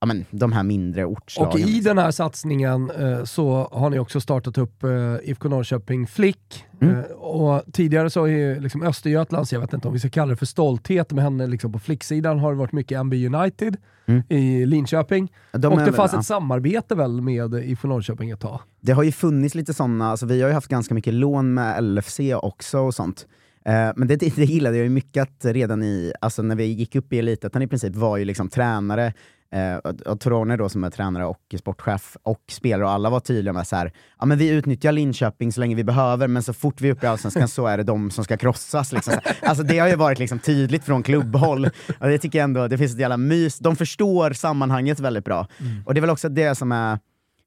ja, 0.00 0.06
men, 0.06 0.24
de 0.30 0.52
här 0.52 0.62
mindre 0.62 1.04
ortslagen? 1.04 1.52
Och 1.62 1.68
i 1.68 1.80
den 1.80 1.98
här 1.98 2.10
satsningen 2.10 2.90
eh, 2.90 3.24
så 3.24 3.68
har 3.72 3.90
ni 3.90 3.98
också 3.98 4.20
startat 4.20 4.58
upp 4.58 4.84
eh, 4.84 4.90
IFK 5.22 5.48
Norrköping 5.48 6.06
Flick. 6.06 6.64
Mm. 6.80 6.96
Eh, 6.96 7.04
och 7.10 7.62
tidigare 7.72 8.10
så 8.10 8.20
har 8.20 8.26
ju 8.26 8.60
liksom 8.60 8.82
Östergötlands, 8.82 9.52
jag 9.52 9.60
vet 9.60 9.72
inte 9.72 9.88
om 9.88 9.94
vi 9.94 10.00
ska 10.00 10.08
kalla 10.10 10.30
det 10.30 10.36
för 10.36 10.46
stolthet, 10.46 11.12
men 11.12 11.24
henne 11.24 11.46
liksom 11.46 11.72
på 11.72 11.78
flicksidan 11.78 12.38
har 12.38 12.52
det 12.52 12.58
varit 12.58 12.72
mycket 12.72 12.98
MB 12.98 13.14
United 13.34 13.76
Mm. 14.08 14.22
i 14.28 14.66
Linköping. 14.66 15.32
De 15.52 15.66
och 15.66 15.72
är 15.72 15.76
det 15.78 15.84
väl- 15.84 15.94
fanns 15.94 16.12
ja. 16.12 16.18
ett 16.18 16.26
samarbete 16.26 16.94
väl 16.94 17.20
med 17.20 17.54
IFK 17.54 17.88
Norrköping 17.88 18.30
ett 18.30 18.40
tag. 18.40 18.60
Det 18.80 18.92
har 18.92 19.02
ju 19.02 19.12
funnits 19.12 19.54
lite 19.54 19.74
sådana, 19.74 20.10
alltså 20.10 20.26
vi 20.26 20.40
har 20.42 20.48
ju 20.48 20.54
haft 20.54 20.68
ganska 20.68 20.94
mycket 20.94 21.14
lån 21.14 21.54
med 21.54 21.84
LFC 21.84 22.20
också 22.42 22.78
och 22.78 22.94
sånt. 22.94 23.26
Eh, 23.64 23.90
men 23.96 24.08
det, 24.08 24.16
det, 24.16 24.44
gillade 24.44 24.76
jag 24.76 24.84
ju 24.84 24.90
mycket 24.90 25.22
att 25.22 25.44
redan 25.44 25.82
i, 25.82 26.12
alltså 26.20 26.42
när 26.42 26.56
vi 26.56 26.64
gick 26.64 26.94
upp 26.94 27.12
i 27.12 27.18
elitettan 27.18 27.62
i 27.62 27.66
princip 27.66 27.96
var 27.96 28.16
ju 28.16 28.24
liksom 28.24 28.48
tränare, 28.48 29.12
eh, 29.52 30.14
Torone 30.14 30.56
då 30.56 30.68
som 30.68 30.84
är 30.84 30.90
tränare 30.90 31.26
och 31.26 31.54
sportchef 31.58 32.16
och 32.22 32.42
spelare 32.50 32.84
och 32.84 32.90
alla 32.90 33.10
var 33.10 33.20
tydliga 33.20 33.52
med 33.52 33.66
så 33.66 33.76
här, 33.76 33.92
ja 34.18 34.26
men 34.26 34.38
vi 34.38 34.48
utnyttjar 34.48 34.92
Linköping 34.92 35.52
så 35.52 35.60
länge 35.60 35.74
vi 35.74 35.84
behöver 35.84 36.28
men 36.28 36.42
så 36.42 36.52
fort 36.52 36.80
vi 36.80 36.88
är 36.88 36.92
uppe 36.92 37.06
i 37.06 37.08
Allsvenskan 37.08 37.48
så 37.48 37.66
är 37.66 37.76
det 37.76 37.82
de 37.82 38.10
som 38.10 38.24
ska 38.24 38.36
krossas. 38.36 38.92
Liksom. 38.92 39.14
Alltså 39.42 39.64
det 39.64 39.78
har 39.78 39.88
ju 39.88 39.96
varit 39.96 40.18
liksom 40.18 40.38
tydligt 40.38 40.84
från 40.84 41.02
klubbhåll. 41.02 41.70
Och 42.00 42.08
det 42.08 42.18
tycker 42.18 42.38
jag 42.38 42.44
ändå, 42.44 42.68
det 42.68 42.78
finns 42.78 42.92
ett 42.92 43.00
jävla 43.00 43.16
mys, 43.16 43.58
de 43.58 43.76
förstår 43.76 44.32
sammanhanget 44.32 45.00
väldigt 45.00 45.24
bra. 45.24 45.48
Och 45.86 45.94
det 45.94 45.98
är 45.98 46.00
väl 46.00 46.10
också 46.10 46.28
det 46.28 46.54
som 46.54 46.72
är 46.72 46.98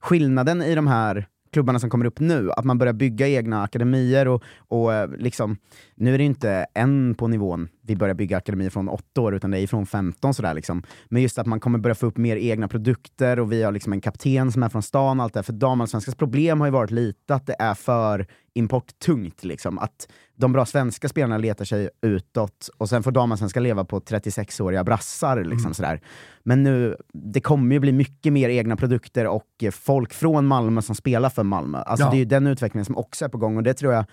skillnaden 0.01 0.61
i 0.61 0.75
de 0.75 0.87
här 0.87 1.27
klubbarna 1.53 1.79
som 1.79 1.89
kommer 1.89 2.05
upp 2.05 2.19
nu, 2.19 2.51
att 2.51 2.65
man 2.65 2.77
börjar 2.77 2.93
bygga 2.93 3.27
egna 3.27 3.63
akademier 3.63 4.27
och, 4.27 4.43
och 4.57 4.93
eh, 4.93 5.09
liksom, 5.17 5.57
nu 5.95 6.13
är 6.13 6.17
det 6.17 6.23
ju 6.23 6.29
inte 6.29 6.65
en 6.73 7.15
på 7.15 7.27
nivån 7.27 7.69
vi 7.81 7.95
börjar 7.95 8.15
bygga 8.15 8.37
akademier 8.37 8.69
från 8.69 8.89
åtta 8.89 9.21
år, 9.21 9.35
utan 9.35 9.51
det 9.51 9.59
är 9.59 9.67
från 9.67 9.85
15 9.85 10.33
sådär 10.33 10.53
liksom. 10.53 10.83
Men 11.09 11.21
just 11.21 11.37
att 11.37 11.47
man 11.47 11.59
kommer 11.59 11.79
börja 11.79 11.95
få 11.95 12.05
upp 12.05 12.17
mer 12.17 12.37
egna 12.37 12.67
produkter 12.67 13.39
och 13.39 13.51
vi 13.51 13.63
har 13.63 13.71
liksom 13.71 13.93
en 13.93 14.01
kapten 14.01 14.51
som 14.51 14.63
är 14.63 14.69
från 14.69 14.83
stan 14.83 15.19
och 15.19 15.23
allt 15.23 15.33
det. 15.33 15.43
För 15.43 15.53
damallsvenskans 15.53 16.15
problem 16.15 16.59
har 16.59 16.67
ju 16.67 16.71
varit 16.71 16.91
lite 16.91 17.35
att 17.35 17.45
det 17.45 17.55
är 17.59 17.73
för 17.73 18.27
importtungt 18.53 19.43
liksom. 19.43 19.77
Att 19.79 20.07
de 20.41 20.53
bra 20.53 20.65
svenska 20.65 21.09
spelarna 21.09 21.37
letar 21.37 21.65
sig 21.65 21.89
utåt 22.01 22.69
och 22.77 22.89
sen 22.89 23.03
får 23.03 23.11
damallsvenska 23.11 23.59
leva 23.59 23.85
på 23.85 23.99
36-åriga 23.99 24.83
brassar 24.83 25.43
liksom 25.43 25.73
sådär. 25.73 26.01
Men 26.43 26.63
nu, 26.63 26.95
det 27.13 27.41
kommer 27.41 27.75
ju 27.75 27.79
bli 27.79 27.91
mycket 27.91 28.33
mer 28.33 28.49
egna 28.49 28.75
produkter 28.75 29.27
och 29.27 29.63
folk 29.71 30.13
från 30.13 30.45
Malmö 30.45 30.81
som 30.81 30.95
spelar 30.95 31.29
för 31.29 31.43
Malmö. 31.43 31.77
Alltså 31.77 32.05
Ja. 32.05 32.09
det 32.11 32.15
är 32.15 32.19
ju 32.19 32.25
den 32.25 32.47
utvecklingen 32.47 32.85
som 32.85 32.97
också 32.97 33.25
är 33.25 33.29
på 33.29 33.37
gång 33.37 33.57
och 33.57 33.63
det 33.63 33.73
tror 33.73 33.93
jag, 33.93 34.05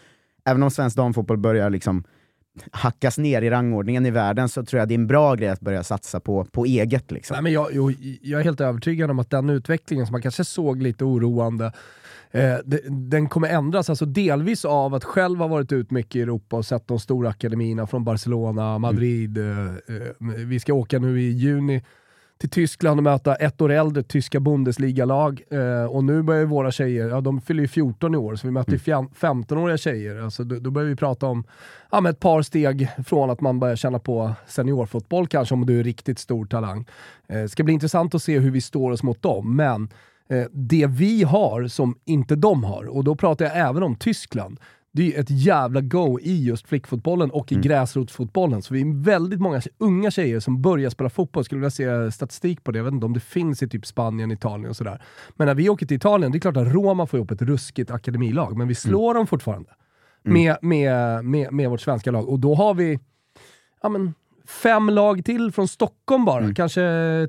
även 0.44 0.62
om 0.62 0.70
svensk 0.70 0.97
damfotboll 0.97 1.38
börjar 1.38 1.70
liksom 1.70 2.04
hackas 2.73 3.18
ner 3.18 3.42
i 3.42 3.50
rangordningen 3.50 4.06
i 4.06 4.11
världen 4.11 4.49
så 4.49 4.64
tror 4.64 4.78
jag 4.78 4.88
det 4.88 4.94
är 4.94 4.99
en 4.99 5.06
bra 5.06 5.35
grej 5.35 5.49
att 5.49 5.61
börja 5.61 5.85
satsa 5.85 6.20
på, 6.20 6.44
på 6.44 6.64
eget. 6.64 7.11
Liksom. 7.11 7.35
Nej, 7.35 7.42
men 7.42 7.52
jag, 7.52 7.68
jo, 7.73 7.92
jag 8.23 8.40
är 8.40 8.44
helt 8.44 8.61
övertygad 8.61 9.11
om 9.11 9.18
att 9.18 9.30
den 9.30 9.50
utvecklingen 9.50 10.06
som 10.06 10.12
man 10.12 10.23
kanske 10.23 10.44
såg 10.44 10.82
lite 10.82 11.04
oroande, 11.04 11.73
eh, 12.30 12.54
de- 12.64 12.80
den 13.11 13.28
kommer 13.28 13.49
ändras. 13.49 13.90
Alltså 13.90 14.04
delvis 14.06 14.64
av 14.64 14.94
att 14.94 15.04
själv 15.04 15.38
ha 15.38 15.47
varit 15.47 15.73
ut 15.73 15.90
mycket 15.90 16.16
i 16.16 16.20
Europa 16.23 16.56
och 16.56 16.66
sett 16.66 16.88
de 16.88 16.99
stora 16.99 17.28
akademierna 17.28 17.87
från 17.87 18.04
Barcelona, 18.04 18.78
Madrid. 18.78 19.38
Eh, 19.38 19.66
eh, 19.66 20.37
vi 20.47 20.61
ska 20.61 20.75
åka 20.75 20.99
nu 20.99 21.20
i 21.20 21.30
juni 21.30 21.82
till 22.38 22.50
Tyskland 22.50 22.99
och 23.00 23.04
möta 23.04 23.35
ett 23.35 23.61
år 23.61 23.70
äldre 23.73 24.02
tyska 24.02 24.40
Bundesliga-lag. 24.40 25.42
Eh, 25.50 25.85
och 25.85 26.04
nu 26.04 26.23
börjar 26.23 26.44
våra 26.44 26.70
tjejer, 26.70 27.08
ja 27.08 27.20
de 27.20 27.40
fyller 27.40 27.61
ju 27.62 27.68
14 27.68 28.14
i 28.14 28.16
år, 28.18 28.37
så 28.37 28.47
vi 28.47 28.50
möter 28.50 28.76
fjam- 28.78 29.11
15-åriga 29.14 29.76
tjejer. 29.76 30.20
Alltså, 30.23 30.44
då, 30.44 30.56
då 30.58 30.70
börjar 30.70 30.88
vi 30.88 30.97
prata 30.97 31.26
om 31.26 31.44
ja, 31.90 32.08
ett 32.11 32.20
par 32.20 32.42
steg 32.42 32.88
från 33.06 33.30
att 33.30 33.40
man 33.40 33.61
börjar 33.61 33.76
känna 33.76 33.99
på 33.99 34.32
seniorfotboll 34.47 35.26
kanske, 35.26 35.54
om 35.54 35.66
du 35.66 35.78
är 35.80 35.85
riktigt 35.85 36.18
stor 36.18 36.47
talang. 36.47 36.87
Eh, 37.28 37.47
ska 37.47 37.64
bli 37.64 37.75
intressant 37.75 38.14
att 38.14 38.23
se 38.23 38.38
hur 38.38 38.50
vi 38.50 38.61
står 38.61 38.90
oss 38.90 39.02
mot 39.02 39.23
dem, 39.23 39.56
men 39.56 39.88
det 40.52 40.87
vi 40.87 41.23
har 41.23 41.68
som 41.68 41.99
inte 42.04 42.37
de 42.37 42.64
har, 42.64 42.85
och 42.85 43.04
då 43.04 43.16
pratar 43.16 43.44
jag 43.44 43.56
även 43.56 43.82
om 43.82 43.97
Tyskland, 43.97 44.61
det 44.92 45.16
är 45.16 45.20
ett 45.20 45.30
jävla 45.30 45.80
go 45.80 46.18
i 46.20 46.44
just 46.44 46.68
flickfotbollen 46.68 47.30
och 47.30 47.52
i 47.52 47.54
gräsrotsfotbollen. 47.54 48.62
Så 48.62 48.75
vi 48.75 48.80
är 48.80 49.04
väldigt 49.04 49.40
många 49.40 49.62
unga 49.78 50.11
tjejer 50.11 50.40
som 50.40 50.62
börjar 50.62 50.90
spela 50.90 51.11
fotboll. 51.11 51.44
Skulle 51.44 51.58
vilja 51.58 51.70
se 51.70 52.12
statistik 52.12 52.64
på 52.64 52.73
det. 52.73 52.78
Jag 52.78 52.85
vet 52.85 52.94
inte 52.94 53.06
om 53.06 53.12
det 53.12 53.20
finns 53.20 53.62
i 53.62 53.68
typ 53.68 53.87
Spanien, 53.87 54.30
Italien 54.30 54.70
och 54.70 54.76
sådär. 54.76 55.02
Men 55.37 55.47
när 55.47 55.54
vi 55.54 55.68
åker 55.68 55.87
till 55.87 55.97
Italien, 55.97 56.32
det 56.32 56.38
är 56.38 56.40
klart 56.40 56.56
att 56.56 56.73
Roma 56.73 57.06
får 57.06 57.18
ihop 57.18 57.30
ett 57.30 57.42
ruskigt 57.42 57.90
akademilag, 57.90 58.56
men 58.56 58.68
vi 58.68 58.75
slår 58.75 59.14
dem 59.14 59.26
fortfarande. 59.26 59.70
Med, 60.23 60.56
med, 60.62 61.25
med, 61.25 61.52
med 61.52 61.70
vårt 61.70 61.80
svenska 61.80 62.11
lag. 62.11 62.28
Och 62.28 62.40
då 62.40 62.54
har 62.54 62.75
vi 62.75 62.99
ja, 63.82 63.88
men, 63.88 64.14
fem 64.49 64.88
lag 64.88 65.25
till 65.25 65.52
från 65.52 65.69
Stockholm 65.69 66.25
bara. 66.25 66.55
Kanske 66.55 66.83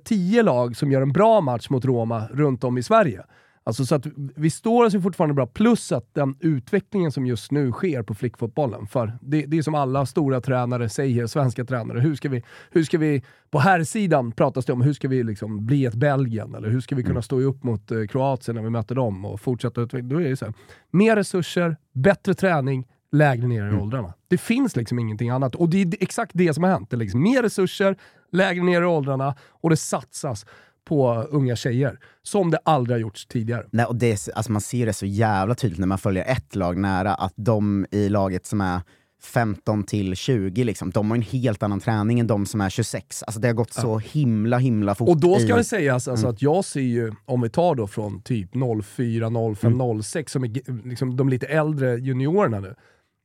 tio 0.06 0.44
lag 0.44 0.76
som 0.76 0.92
gör 0.92 1.02
en 1.02 1.12
bra 1.12 1.42
match 1.42 1.70
mot 1.70 1.86
Roma 1.86 2.28
runt 2.32 2.64
om 2.64 2.78
i 2.78 2.84
Sverige. 2.84 3.24
Alltså 3.64 3.86
så 3.86 3.96
att 3.96 4.06
vi 4.36 4.50
står 4.50 4.86
oss 4.86 4.96
ju 4.96 5.02
fortfarande 5.02 5.34
bra, 5.34 5.48
plus 5.48 5.92
att 5.92 6.14
den 6.14 6.36
utvecklingen 6.40 7.12
som 7.12 7.26
just 7.26 7.52
nu 7.52 7.72
sker 7.72 8.04
på 8.04 8.14
flickfotbollen, 8.14 8.88
för 8.88 9.18
det, 9.22 9.46
det 9.46 9.58
är 9.58 9.62
som 9.62 9.76
alla 9.76 10.06
stora 10.06 10.42
tränare 10.42 10.90
säger, 10.90 11.28
svenska 11.28 11.66
tränare, 11.66 12.00
hur 12.00 12.16
ska 12.16 12.30
vi, 12.30 12.44
hur 12.72 12.84
ska 12.84 12.98
vi 12.98 13.24
på 13.50 13.60
här 13.60 13.84
sidan 13.84 14.32
pratas 14.32 14.66
det 14.66 14.74
om, 14.74 14.82
hur 14.82 14.94
ska 14.94 15.08
vi 15.08 15.24
liksom 15.24 15.66
bli 15.66 15.86
ett 15.86 15.94
Belgien? 15.94 16.56
Eller 16.56 16.70
hur 16.70 16.82
ska 16.82 16.96
vi 16.96 17.04
kunna 17.04 17.22
stå 17.22 17.42
upp 17.42 17.64
mot 17.64 17.92
eh, 17.92 18.06
Kroatien 18.10 18.56
när 18.56 18.64
vi 18.64 18.70
möter 18.70 18.96
dem 18.96 19.26
och 19.26 19.42
fortsätta 19.42 19.82
utveckla? 19.82 20.10
Då 20.10 20.22
är 20.22 20.30
det 20.30 20.38
så 20.38 20.46
här, 20.46 20.54
mer 20.92 21.16
resurser, 21.16 21.78
bättre 21.94 22.34
träning, 22.34 22.88
lägre 23.12 23.48
ner 23.48 23.74
i 23.74 23.76
åldrarna. 23.76 24.14
Det 24.30 24.38
finns 24.38 24.76
liksom 24.76 25.00
ingenting 25.00 25.30
annat. 25.30 25.56
Och 25.56 25.70
det 25.70 25.82
är 25.82 25.88
exakt 26.00 26.32
det 26.34 26.54
som 26.54 26.64
har 26.64 26.72
hänt. 26.72 26.90
Det 26.90 26.98
läggs 26.98 27.16
mer 27.16 27.44
resurser, 27.44 27.96
lägre 28.32 28.64
ner 28.64 28.82
i 28.82 28.86
åldrarna 28.86 29.36
och 29.62 29.70
det 29.70 29.78
satsas 29.78 30.46
på 30.88 31.14
unga 31.30 31.56
tjejer. 31.56 32.00
Som 32.24 32.52
det 32.52 32.60
aldrig 32.66 32.96
har 32.96 33.00
gjorts 33.02 33.26
tidigare. 33.26 33.66
Nej, 33.72 33.86
och 33.86 33.96
det, 33.96 34.12
är- 34.28 34.36
alltså 34.38 34.52
man 34.52 34.62
ser 34.62 34.86
det 34.86 34.94
så 34.94 35.06
jävla 35.06 35.56
tydligt 35.56 35.80
när 35.80 35.88
man 35.88 35.98
följer 35.98 36.26
ett 36.28 36.56
lag 36.56 36.78
nära, 36.78 37.14
att 37.16 37.34
de 37.36 37.86
i 37.92 38.10
laget 38.10 38.46
som 38.46 38.62
är 38.62 38.82
15 39.24 39.84
till 39.84 40.16
20, 40.16 40.64
liksom, 40.64 40.92
de 40.92 41.10
har 41.12 41.18
en 41.18 41.22
helt 41.24 41.64
annan 41.64 41.80
träning 41.80 42.20
än 42.20 42.28
de 42.28 42.46
som 42.46 42.62
är 42.62 42.70
26. 42.70 43.24
Alltså 43.24 43.40
det 43.42 43.48
har 43.48 43.54
gått 43.54 43.74
så 43.74 43.98
himla 44.00 44.58
himla 44.58 44.96
fort. 44.96 45.10
Och 45.10 45.20
då 45.20 45.36
ska 45.40 45.54
i, 45.54 45.58
det 45.58 45.64
sägas 45.64 46.08
alltså 46.08 46.28
att 46.28 46.42
jag 46.42 46.66
ser 46.66 46.82
ju, 46.82 47.12
om 47.26 47.42
vi 47.42 47.50
tar 47.50 47.76
då 47.76 47.88
från 47.88 48.22
typ 48.22 48.50
04, 48.84 49.32
05, 49.56 50.02
06, 50.04 50.32
som 50.32 50.44
är 50.44 50.88
liksom 50.90 51.18
de 51.18 51.30
lite 51.30 51.46
äldre 51.48 51.96
juniorerna 51.98 52.60
nu. 52.60 52.76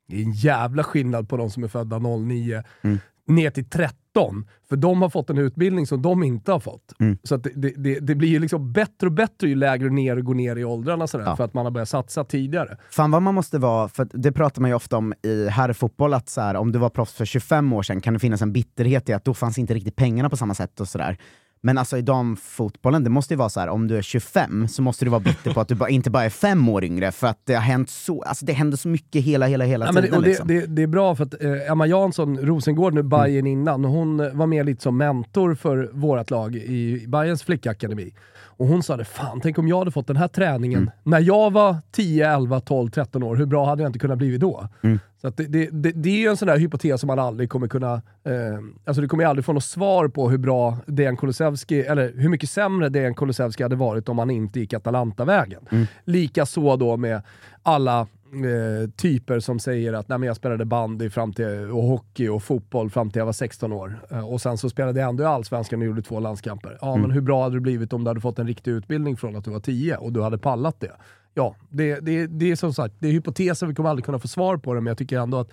Det 0.09 0.17
är 0.17 0.23
en 0.23 0.33
jävla 0.33 0.85
skillnad 0.85 1.29
på 1.29 1.37
de 1.37 1.51
som 1.51 1.65
är 1.65 1.69
födda 1.69 1.99
09 1.99 2.63
ner 3.27 3.51
till 3.51 3.65
13. 3.69 3.95
För 4.69 4.77
de 4.77 5.03
har 5.03 5.09
fått 5.09 5.31
en 5.31 5.39
utbildning 5.39 5.87
som 5.87 6.03
de 6.03 6.23
inte 6.23 6.53
har 6.53 6.61
fått. 6.61 6.93
Så 7.23 7.35
att 7.35 7.43
det, 7.43 7.73
det, 7.77 8.01
det, 8.01 8.15
blir 8.15 8.29
ju 8.29 8.39
liksom 8.39 8.73
bättre 8.73 9.07
och 9.07 9.13
bättre 9.13 9.49
ju 9.49 9.55
lägre 9.55 9.91
ner 9.91 10.17
och 10.17 10.25
går 10.25 10.35
ner 10.35 10.57
i 10.57 10.65
åldrarna 10.65 11.07
sådär, 11.07 11.25
Ja. 11.25 11.37
för 11.37 11.45
att 11.45 11.55
man 11.55 11.67
har 11.67 11.71
börjat 11.71 11.89
satsa 11.89 12.25
tidigare. 12.25 12.77
Fan 12.91 13.11
vad 13.11 13.23
man 13.23 13.35
måste 13.35 13.59
vara, 13.59 13.89
för 13.89 14.09
det 14.13 14.33
pratar 14.33 14.61
man 14.61 14.71
ju 14.71 14.75
ofta 14.75 14.97
om 14.97 15.15
i 15.23 15.49
herrfotboll, 15.49 16.15
att 16.15 16.29
så 16.29 16.41
här, 16.41 16.55
om 16.55 16.73
du 16.73 16.79
var 16.79 16.91
proffs 16.91 17.13
för 17.13 17.25
25 17.25 17.73
år 17.73 17.83
sedan 17.83 18.01
kan 18.01 18.15
det 18.15 18.21
finnas 18.21 18.43
en 18.43 18.53
bitterhet 18.53 19.09
i 19.09 19.13
att 19.13 19.25
då 19.25 19.35
fanns 19.35 19.59
inte 19.59 19.75
riktigt 19.75 19.97
pengarna 19.97 20.31
på 20.31 20.37
samma 20.37 20.55
sätt 20.55 20.81
och 20.81 20.89
sådär. 20.89 21.19
Men 21.67 21.79
alltså 21.79 21.99
i 21.99 22.03
damfotbollen, 22.03 23.05
det 23.05 23.11
måste 23.11 23.35
ju 23.35 23.39
vara 23.39 23.49
så 23.49 23.61
här, 23.61 23.69
om 23.69 23.89
du 23.89 23.97
är 23.97 24.03
25 24.03 24.69
så 24.69 24.83
måste 24.83 25.05
du 25.05 25.11
vara 25.11 25.21
bitter 25.21 25.55
på 25.55 25.61
att 25.61 25.69
du 25.69 25.75
bara, 25.75 25.89
inte 25.89 26.11
bara 26.11 26.25
är 26.25 26.31
fem 26.31 26.69
år 26.69 26.85
yngre, 26.85 27.13
för 27.13 27.27
att 27.27 27.39
det 27.45 27.55
har 27.55 27.61
hänt 27.61 27.91
så, 27.91 28.23
alltså 28.23 28.45
det 28.45 28.53
händer 28.53 28.77
så 28.77 28.89
mycket 28.89 29.25
hela, 29.25 29.47
hela, 29.47 29.65
hela 29.65 29.87
Ja, 29.87 29.93
det, 29.93 30.03
tiden. 30.03 30.21
det, 30.21 30.29
liksom. 30.29 30.49
det, 30.49 30.67
det 30.67 30.83
är 30.83 30.87
bra 30.87 31.15
för 31.15 31.25
att 31.25 31.43
eh, 31.43 31.71
Emma 31.71 31.87
Jansson, 31.87 32.39
Rosengård 32.39 32.95
nu, 32.95 33.03
Bayern 33.03 33.47
innan, 33.47 33.85
hon 33.85 34.37
var 34.39 34.47
med 34.47 34.67
lite 34.67 34.83
som 34.83 34.97
mentor 34.97 35.55
för 35.55 35.91
vårt 35.93 36.31
lag 36.31 36.57
i 36.57 37.05
Bayerns 37.09 37.43
flickakademi. 37.43 38.15
Och 38.57 38.67
hon 38.67 38.83
sa 38.83 38.97
det, 38.97 39.05
fan 39.05 39.41
tänk 39.41 39.59
om 39.59 39.69
jag 39.69 39.79
hade 39.79 39.91
fått 39.91 40.07
den 40.07 40.17
här 40.17 40.29
träningen 40.29 40.91
när 41.03 41.21
jag 41.21 41.53
var 41.53 41.77
10, 41.91 42.35
11, 42.35 42.61
12, 42.61 42.91
13 42.91 43.23
år, 43.23 43.37
hur 43.37 43.47
bra 43.47 43.67
hade 43.67 43.83
jag 43.83 43.89
inte 43.89 43.99
kunnat 43.99 44.19
blivit 44.19 44.41
då? 44.41 44.69
Så 45.21 45.29
att 45.29 45.37
det, 45.37 45.47
det, 45.47 45.69
det, 45.73 45.91
det 45.91 46.09
är 46.09 46.19
ju 46.19 46.29
en 46.29 46.37
sån 46.37 46.49
där 46.49 46.59
hypotes 46.59 47.01
som 47.01 47.07
man 47.07 47.19
aldrig 47.19 47.51
kommer 47.51 47.69
kunna... 47.69 47.95
Eh, 48.25 48.33
alltså 48.85 49.01
du 49.03 49.09
kommer 49.09 49.25
ju 49.25 49.31
aldrig 49.31 49.45
få 49.45 49.53
något 49.53 49.65
svar 49.65 50.09
på 50.09 50.31
hur 50.31 50.39
bra 50.39 50.77
Dejan 50.87 51.17
Kulusevski, 51.17 51.81
eller 51.81 52.13
hur 52.17 52.29
mycket 52.29 52.51
sämre 52.51 52.89
Dejan 52.89 53.15
Kulusevski 53.15 53.63
hade 53.63 53.77
varit 53.77 54.09
om 54.09 54.19
han 54.19 54.31
inte 54.31 54.61
gick 54.61 54.73
Atalanta-vägen. 54.73 55.89
Lika 56.05 56.47
så 56.47 56.77
då 56.77 56.97
med 56.97 57.23
alla 57.63 58.07
eh, 58.45 58.91
typer 58.91 59.41
som 59.41 59.59
säger 59.59 59.93
att 59.93 60.09
Nej, 60.09 60.19
men 60.19 60.27
jag 60.27 60.37
spelade 60.37 60.65
bandy 60.65 61.11
fram 61.11 61.33
till, 61.33 61.71
och 61.71 61.83
hockey 61.83 62.29
och 62.29 62.43
fotboll 62.43 62.91
fram 62.91 63.11
till 63.11 63.19
jag 63.19 63.27
var 63.27 63.33
16 63.33 63.73
år. 63.73 64.01
Eh, 64.11 64.29
och 64.29 64.41
sen 64.41 64.59
så 64.59 64.71
spelade 64.71 65.01
jag 65.01 65.09
ändå 65.09 65.23
i 65.23 65.27
Allsvenskan 65.27 65.81
och 65.81 65.87
gjorde 65.87 66.03
två 66.03 66.21
landskamper. 66.21 66.79
Ja, 66.81 66.97
men 66.97 67.11
hur 67.11 67.21
bra 67.21 67.43
hade 67.43 67.57
det 67.57 67.61
blivit 67.61 67.93
om 67.93 68.05
du 68.05 68.11
hade 68.11 68.21
fått 68.21 68.39
en 68.39 68.47
riktig 68.47 68.71
utbildning 68.71 69.17
från 69.17 69.37
att 69.37 69.45
du 69.45 69.51
var 69.51 69.61
10 69.61 69.97
och 69.97 70.13
du 70.13 70.23
hade 70.23 70.39
pallat 70.39 70.81
det? 70.81 70.93
Ja, 71.35 71.57
det, 71.69 72.01
det, 72.01 72.27
det 72.27 72.51
är 72.51 72.57
som 72.57 72.75
sagt, 72.75 72.95
det 72.99 73.09
är 73.09 73.13
hypoteser, 73.13 73.67
vi 73.67 73.75
kommer 73.75 73.91
aldrig 73.91 74.05
kunna 74.05 74.19
få 74.19 74.29
svar 74.29 74.57
på 74.57 74.75
det, 74.75 74.81
men 74.81 74.91
jag 74.91 74.99
tycker 74.99 75.19
ändå 75.19 75.39
att 75.39 75.51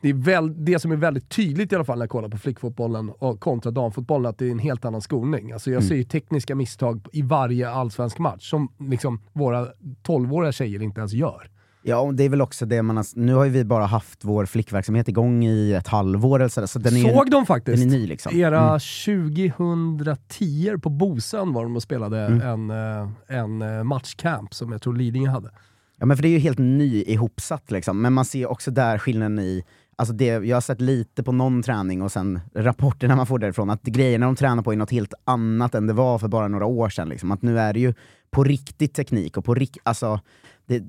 det, 0.00 0.08
är 0.08 0.14
väl, 0.14 0.64
det 0.64 0.78
som 0.78 0.92
är 0.92 0.96
väldigt 0.96 1.28
tydligt 1.28 1.72
i 1.72 1.74
alla 1.74 1.84
fall 1.84 1.98
när 1.98 2.02
jag 2.02 2.10
kollar 2.10 2.28
på 2.28 2.38
flickfotbollen 2.38 3.10
och 3.10 3.40
kontra 3.40 3.70
damfotbollen, 3.70 4.30
att 4.30 4.38
det 4.38 4.46
är 4.46 4.50
en 4.50 4.58
helt 4.58 4.84
annan 4.84 5.00
skolning. 5.00 5.52
Alltså 5.52 5.70
jag 5.70 5.84
ser 5.84 5.94
ju 5.94 6.04
tekniska 6.04 6.54
misstag 6.54 7.08
i 7.12 7.22
varje 7.22 7.70
allsvensk 7.70 8.18
match 8.18 8.50
som 8.50 8.68
liksom 8.78 9.20
våra 9.32 9.66
12-åriga 10.02 10.52
tjejer 10.52 10.82
inte 10.82 11.00
ens 11.00 11.12
gör. 11.12 11.50
Ja, 11.88 11.98
och 11.98 12.14
det 12.14 12.24
är 12.24 12.28
väl 12.28 12.42
också 12.42 12.66
det 12.66 12.82
man 12.82 12.96
har, 12.96 13.06
nu 13.14 13.34
har 13.34 13.44
ju 13.44 13.50
vi 13.50 13.64
bara 13.64 13.86
haft 13.86 14.24
vår 14.24 14.46
flickverksamhet 14.46 15.08
igång 15.08 15.44
i 15.44 15.72
ett 15.72 15.88
halvår 15.88 16.38
eller 16.40 16.48
sådär, 16.48 16.66
så 16.66 16.78
den 16.78 16.96
är 16.96 17.00
ju- 17.00 17.14
Såg 17.14 17.30
de 17.30 17.46
faktiskt? 17.46 17.82
den 17.82 17.92
är 17.92 17.98
ny 17.98 18.06
liksom. 18.06 18.36
Era 18.36 18.78
2010 18.78 20.78
på 20.82 20.90
Bosön 20.90 21.52
var 21.52 21.62
de 21.62 21.76
och 21.76 21.82
spelade 21.82 22.18
en, 22.20 22.70
eh, 22.70 23.08
en 23.38 23.62
eh, 23.62 23.84
matchcamp 23.84 24.54
som 24.54 24.72
jag 24.72 24.82
tror 24.82 24.94
Lidingö 24.96 25.30
hade. 25.30 25.50
Ja 25.98 26.06
men 26.06 26.16
för 26.16 26.22
det 26.22 26.28
är 26.28 26.30
ju 26.30 26.38
helt 26.38 26.58
ny 26.58 27.02
ihopsatt 27.02 27.70
liksom, 27.70 28.02
men 28.02 28.12
man 28.12 28.24
ser 28.24 28.46
också 28.50 28.70
där 28.70 28.98
skillnaden 28.98 29.38
i 29.38 29.64
Alltså 29.98 30.14
det, 30.14 30.26
jag 30.26 30.56
har 30.56 30.60
sett 30.60 30.80
lite 30.80 31.22
på 31.22 31.32
någon 31.32 31.62
träning 31.62 32.02
och 32.02 32.12
sen 32.12 32.40
rapporterna 32.54 33.16
man 33.16 33.26
får 33.26 33.38
därifrån, 33.38 33.70
att 33.70 33.82
grejerna 33.82 34.26
de 34.26 34.36
tränar 34.36 34.62
på 34.62 34.72
är 34.72 34.76
något 34.76 34.90
helt 34.90 35.14
annat 35.24 35.74
än 35.74 35.86
det 35.86 35.92
var 35.92 36.18
för 36.18 36.28
bara 36.28 36.48
några 36.48 36.66
år 36.66 36.88
sedan. 36.88 37.08
Liksom. 37.08 37.32
Att 37.32 37.42
nu 37.42 37.58
är 37.58 37.72
det 37.72 37.80
ju 37.80 37.94
på 38.30 38.44
riktigt 38.44 38.94
teknik 38.94 39.36
och 39.36 39.44
på 39.44 39.54
rikt, 39.54 39.76
alltså, 39.82 40.20
det, 40.66 40.84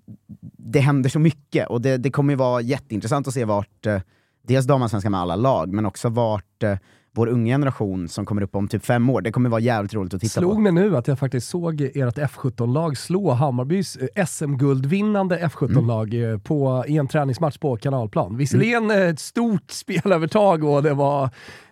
det 0.57 0.79
händer 0.79 1.09
så 1.09 1.19
mycket 1.19 1.67
och 1.67 1.81
det, 1.81 1.97
det 1.97 2.11
kommer 2.11 2.33
ju 2.33 2.37
vara 2.37 2.61
jätteintressant 2.61 3.27
att 3.27 3.33
se 3.33 3.45
vart, 3.45 3.85
eh, 3.85 4.01
dels 4.41 4.65
damallsvenskan 4.65 5.11
med 5.11 5.21
alla 5.21 5.35
lag, 5.35 5.73
men 5.73 5.85
också 5.85 6.09
vart 6.09 6.63
eh, 6.63 6.77
vår 7.17 7.27
unga 7.27 7.53
generation 7.53 8.07
som 8.07 8.25
kommer 8.25 8.41
upp 8.41 8.55
om 8.55 8.67
typ 8.67 8.85
fem 8.85 9.09
år, 9.09 9.21
det 9.21 9.31
kommer 9.31 9.49
vara 9.49 9.61
jävligt 9.61 9.93
roligt 9.93 10.13
att 10.13 10.21
titta 10.21 10.39
Slog 10.39 10.53
på. 10.53 10.59
mig 10.59 10.71
nu 10.71 10.97
att 10.97 11.07
jag 11.07 11.19
faktiskt 11.19 11.49
såg 11.49 11.81
ert 11.81 12.17
F17-lag 12.17 12.97
slå 12.97 13.31
Hammarbys 13.31 13.97
eh, 14.15 14.25
SM-guldvinnande 14.25 15.37
F17-lag 15.39 16.31
eh, 16.31 16.37
på, 16.37 16.83
i 16.87 16.97
en 16.97 17.07
träningsmatch 17.07 17.57
på 17.57 17.77
kanalplan. 17.77 18.37
Visserligen 18.37 18.91
eh, 18.91 18.97
ett 18.97 19.19
stort 19.19 19.63
spelövertag 19.71 20.63
och 20.63 20.83
det 20.83 20.93
var 20.93 21.29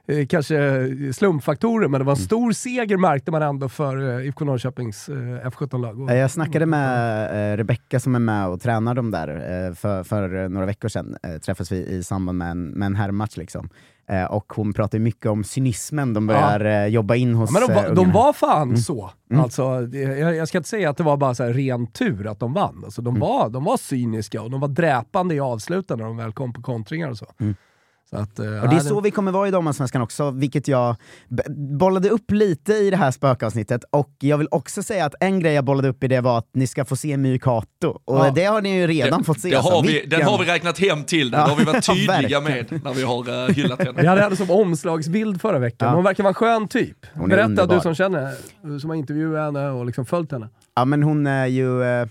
eh, 0.08 0.26
kanske 0.28 0.90
slumpfaktorer, 1.14 1.88
men 1.88 2.00
det 2.00 2.06
var 2.06 2.14
en 2.14 2.18
stor 2.18 2.52
seger 2.52 2.98
märkte 2.98 3.32
man 3.32 3.42
ändå 3.42 3.70
för 3.70 4.20
eh, 4.20 4.26
IFK 4.28 4.46
Norrköpings 4.46 5.10
eh, 5.10 5.16
F17-lag. 5.50 6.02
Och- 6.02 6.10
Eh, 6.12 6.18
Jag 6.18 6.32
snackade 6.32 6.66
med 6.66 7.54
eh, 7.54 7.58
Rebecka 7.58 8.00
som 8.00 8.16
är 8.16 8.20
med 8.20 8.48
och 8.48 8.62
tränar 8.62 8.96
dem 8.96 9.12
där 9.12 9.28
eh, 9.68 9.74
för, 9.74 10.04
för 10.04 10.44
eh, 10.44 10.50
några 10.50 10.66
veckor 10.66 10.90
sedan. 10.90 11.18
Eh, 11.24 11.38
träffades 11.38 11.72
vi 11.72 11.78
i 11.86 12.04
samband 12.04 12.38
med 12.38 12.52
en, 12.52 12.66
med 12.68 12.86
en 12.86 12.96
herrmatch. 12.96 13.38
Liksom. 13.38 13.70
Eh, 14.08 14.26
och 14.26 14.54
hon 14.54 14.74
pratar 14.74 15.00
mycket 15.00 15.26
om 15.26 15.44
cynismen. 15.44 16.14
De 16.14 16.28
börjar 16.28 16.66
eh, 16.66 16.86
jobba 16.88 17.16
in 17.16 17.36
hos 17.36 17.50
Ja, 17.54 17.60
men 17.60 17.68
de, 17.68 17.74
eh, 17.74 17.84
var, 17.84 17.96
de 17.96 18.12
var 18.12 18.34
fan 18.34 18.78
så. 18.78 19.12
Alltså, 19.34 19.82
det, 19.82 20.00
jag, 20.00 20.36
jag 20.36 20.48
ska 20.48 20.58
inte 20.58 20.70
säga 20.70 20.90
att 20.90 20.98
det 20.98 21.04
var 21.04 21.18
bara 21.18 21.36
så 21.36 21.44
här 21.44 21.54
ren 21.54 21.88
tur 21.88 22.28
att 22.28 22.40
de 22.40 22.54
vann. 22.54 22.82
Alltså, 22.86 23.02
de, 23.02 23.20
var, 23.20 23.50
de 23.50 23.64
var 23.64 23.78
cyniska 23.78 24.42
och 24.42 24.52
de 24.52 24.60
var 24.60 24.68
dräpande 24.68 25.36
i 25.36 25.40
avsluten 25.40 25.98
när 26.00 26.06
de 26.06 26.18
väl 26.18 26.32
kom 26.32 26.54
på 26.54 26.62
kontringar 26.62 27.10
och 27.10 27.18
så. 27.18 27.26
så 27.26 27.54
att, 28.12 28.40
eh, 28.40 28.64
Och 28.64 28.70
det 28.70 28.76
är 28.76 28.80
så 28.80 29.02
vi 29.02 29.12
kommer 29.12 29.32
vara 29.32 29.48
i 29.48 29.52
damallsvenskan 29.52 30.02
också, 30.02 30.32
vilket 30.32 30.68
jag 30.68 30.96
bollade 31.80 32.10
upp 32.10 32.32
lite 32.32 32.74
i 32.74 32.90
det 32.90 32.98
här 32.98 33.12
spökavsnittet. 33.12 33.84
Och 33.92 34.12
jag 34.20 34.38
vill 34.38 34.48
också 34.52 34.84
säga 34.84 35.06
att 35.06 35.16
en 35.20 35.40
grej 35.40 35.54
jag 35.54 35.66
bollade 35.66 35.88
upp 35.90 36.04
i 36.04 36.08
det 36.08 36.22
var 36.22 36.38
att 36.38 36.50
ni 36.54 36.68
ska 36.68 36.86
få 36.86 36.96
se 36.96 37.18
My 37.18 37.40
Kato. 37.40 37.88
Och 38.06 38.18
Ja. 38.18 38.32
det 38.36 38.46
har 38.46 38.62
ni 38.62 38.76
ju 38.80 38.88
redan 38.88 39.24
fått 39.24 39.40
se. 39.40 39.50
Det 39.50 39.56
alltså. 39.58 39.74
har 39.74 39.84
vi, 39.84 40.06
Den 40.06 40.22
har 40.22 40.38
vi 40.40 40.46
räknat 40.46 40.80
hem 40.80 41.04
till, 41.04 41.32
den 41.32 41.40
Ja, 41.42 41.48
har 41.48 41.56
vi 41.56 41.64
varit 41.64 41.86
tydliga 42.08 42.42
med 42.42 42.82
när 42.84 42.94
vi 42.94 43.04
har 43.04 43.30
uh, 43.30 43.56
hyllat 43.56 43.80
henne. 43.80 44.02
Vi 44.02 44.08
hade 44.08 44.22
henne 44.22 44.36
som 44.36 44.52
omslagsbild 44.52 45.42
förra 45.42 45.60
veckan. 45.60 45.88
Ja. 45.90 45.96
Hon 45.96 46.04
verkar 46.04 46.24
vara 46.24 46.30
en 46.30 46.34
skön 46.34 46.68
typ. 46.68 46.98
Hon 47.14 47.30
Berätta 47.30 47.46
underbar. 47.48 47.76
du 47.76 47.82
som 47.82 47.96
känner, 47.96 48.34
du 48.62 48.80
som 48.80 48.90
har 48.90 48.98
intervjuat 48.98 49.46
henne 49.46 49.70
och 49.70 49.86
liksom 49.86 50.06
följt 50.06 50.32
henne. 50.32 50.50
Ja 50.76 50.86
men 50.86 51.04
hon 51.04 51.28
är 51.28 51.46
ju 51.48 51.84
eh, 51.84 52.08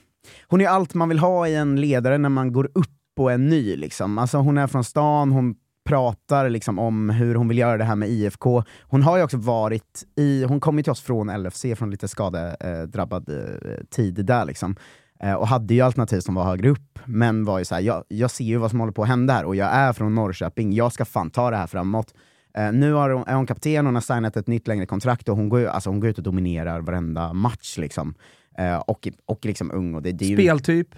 hon 0.48 0.60
är 0.60 0.68
allt 0.68 0.94
man 0.94 1.08
vill 1.08 1.18
ha 1.18 1.48
i 1.48 1.54
en 1.54 1.80
ledare 1.80 2.18
när 2.18 2.28
man 2.28 2.52
går 2.52 2.64
upp 2.74 2.88
och 3.20 3.32
är 3.32 3.38
ny. 3.38 3.76
Liksom. 3.76 4.18
Alltså, 4.18 4.38
hon 4.38 4.58
är 4.58 4.66
från 4.66 4.84
stan, 4.84 5.32
hon 5.32 5.54
pratar 5.84 6.48
liksom, 6.48 6.78
om 6.78 7.10
hur 7.10 7.34
hon 7.34 7.48
vill 7.48 7.58
göra 7.58 7.76
det 7.78 7.84
här 7.84 7.96
med 7.96 8.08
IFK. 8.08 8.62
Hon 8.82 9.02
har 9.02 9.16
ju 9.16 9.22
också 9.22 9.36
varit 9.36 10.04
i, 10.16 10.44
hon 10.44 10.60
kom 10.60 10.76
ju 10.76 10.82
till 10.82 10.92
oss 10.92 11.00
från 11.00 11.42
LFC, 11.42 11.64
från 11.76 11.90
lite 11.90 12.08
skadedrabbad 12.08 13.28
eh, 13.28 13.84
tid 13.90 14.14
där 14.26 14.44
liksom. 14.44 14.76
Eh, 15.20 15.34
och 15.34 15.48
hade 15.48 15.74
ju 15.74 15.80
alternativ 15.80 16.20
som 16.20 16.34
var 16.34 16.44
högre 16.44 16.68
upp, 16.70 16.98
men 17.04 17.44
var 17.44 17.58
ju 17.58 17.64
såhär, 17.64 17.82
jag, 17.82 18.04
jag 18.08 18.30
ser 18.30 18.44
ju 18.44 18.56
vad 18.56 18.70
som 18.70 18.80
håller 18.80 18.92
på 18.92 19.02
att 19.02 19.08
hända 19.08 19.34
här 19.34 19.44
och 19.44 19.56
jag 19.56 19.68
är 19.68 19.92
från 19.92 20.14
Norrköping, 20.14 20.72
jag 20.72 20.92
ska 20.92 21.04
fan 21.04 21.30
ta 21.30 21.50
det 21.50 21.56
här 21.56 21.66
framåt. 21.66 22.14
Eh, 22.58 22.72
nu 22.72 22.92
har 22.92 23.10
hon, 23.10 23.24
är 23.26 23.34
hon 23.34 23.46
kapten, 23.46 23.86
hon 23.86 23.94
har 23.94 24.02
signat 24.02 24.36
ett 24.36 24.46
nytt 24.46 24.68
längre 24.68 24.86
kontrakt 24.86 25.28
och 25.28 25.36
hon 25.36 25.48
går, 25.48 25.64
alltså, 25.64 25.90
hon 25.90 26.00
går 26.00 26.10
ut 26.10 26.18
och 26.18 26.24
dominerar 26.24 26.80
varenda 26.80 27.32
match. 27.32 27.78
Liksom. 27.78 28.14
Eh, 28.58 28.76
och, 28.76 29.08
och 29.26 29.44
liksom 29.44 29.70
ung. 29.70 29.94
Och 29.94 30.02
det, 30.02 30.12
det 30.12 30.24
är 30.24 30.28
ju, 30.28 30.36
Speltyp, 30.36 30.88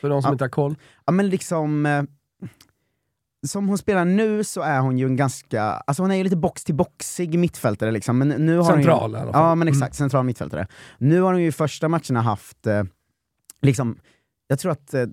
för 0.00 0.08
de 0.08 0.22
som 0.22 0.28
Ja. 0.28 0.32
inte 0.32 0.44
har 0.44 0.48
koll. 0.48 0.76
Ja 1.06 1.12
men 1.12 1.28
liksom... 1.28 1.86
Som 3.46 3.68
hon 3.68 3.78
spelar 3.78 4.04
nu 4.04 4.44
så 4.44 4.60
är 4.60 4.80
hon 4.80 4.98
ju 4.98 5.06
en 5.06 5.16
ganska, 5.16 5.62
alltså 5.62 6.02
hon 6.02 6.10
är 6.10 6.14
ju 6.16 6.24
lite 6.24 6.36
box-till-boxig 6.36 7.38
mittfältare 7.38 7.90
liksom. 7.90 8.18
Men 8.18 8.28
nu 8.28 8.56
har 8.56 8.64
Central 8.64 9.00
hon 9.00 9.10
i 9.10 9.14
ju, 9.14 9.20
alla 9.22 9.32
fall. 9.32 9.42
Ja 9.42 9.54
men 9.54 9.68
exakt, 9.68 9.82
Mm. 9.82 9.92
central 9.92 10.24
mittfältare. 10.24 10.66
Nu 10.98 11.20
har 11.20 11.32
hon 11.32 11.42
ju 11.42 11.48
i 11.48 11.52
första 11.52 11.88
matcherna 11.88 12.20
haft, 12.20 12.66
eh, 12.66 12.82
liksom, 13.62 13.98
jag 14.48 14.58
tror 14.58 14.72
att 14.72 14.94
eh, 14.94 15.04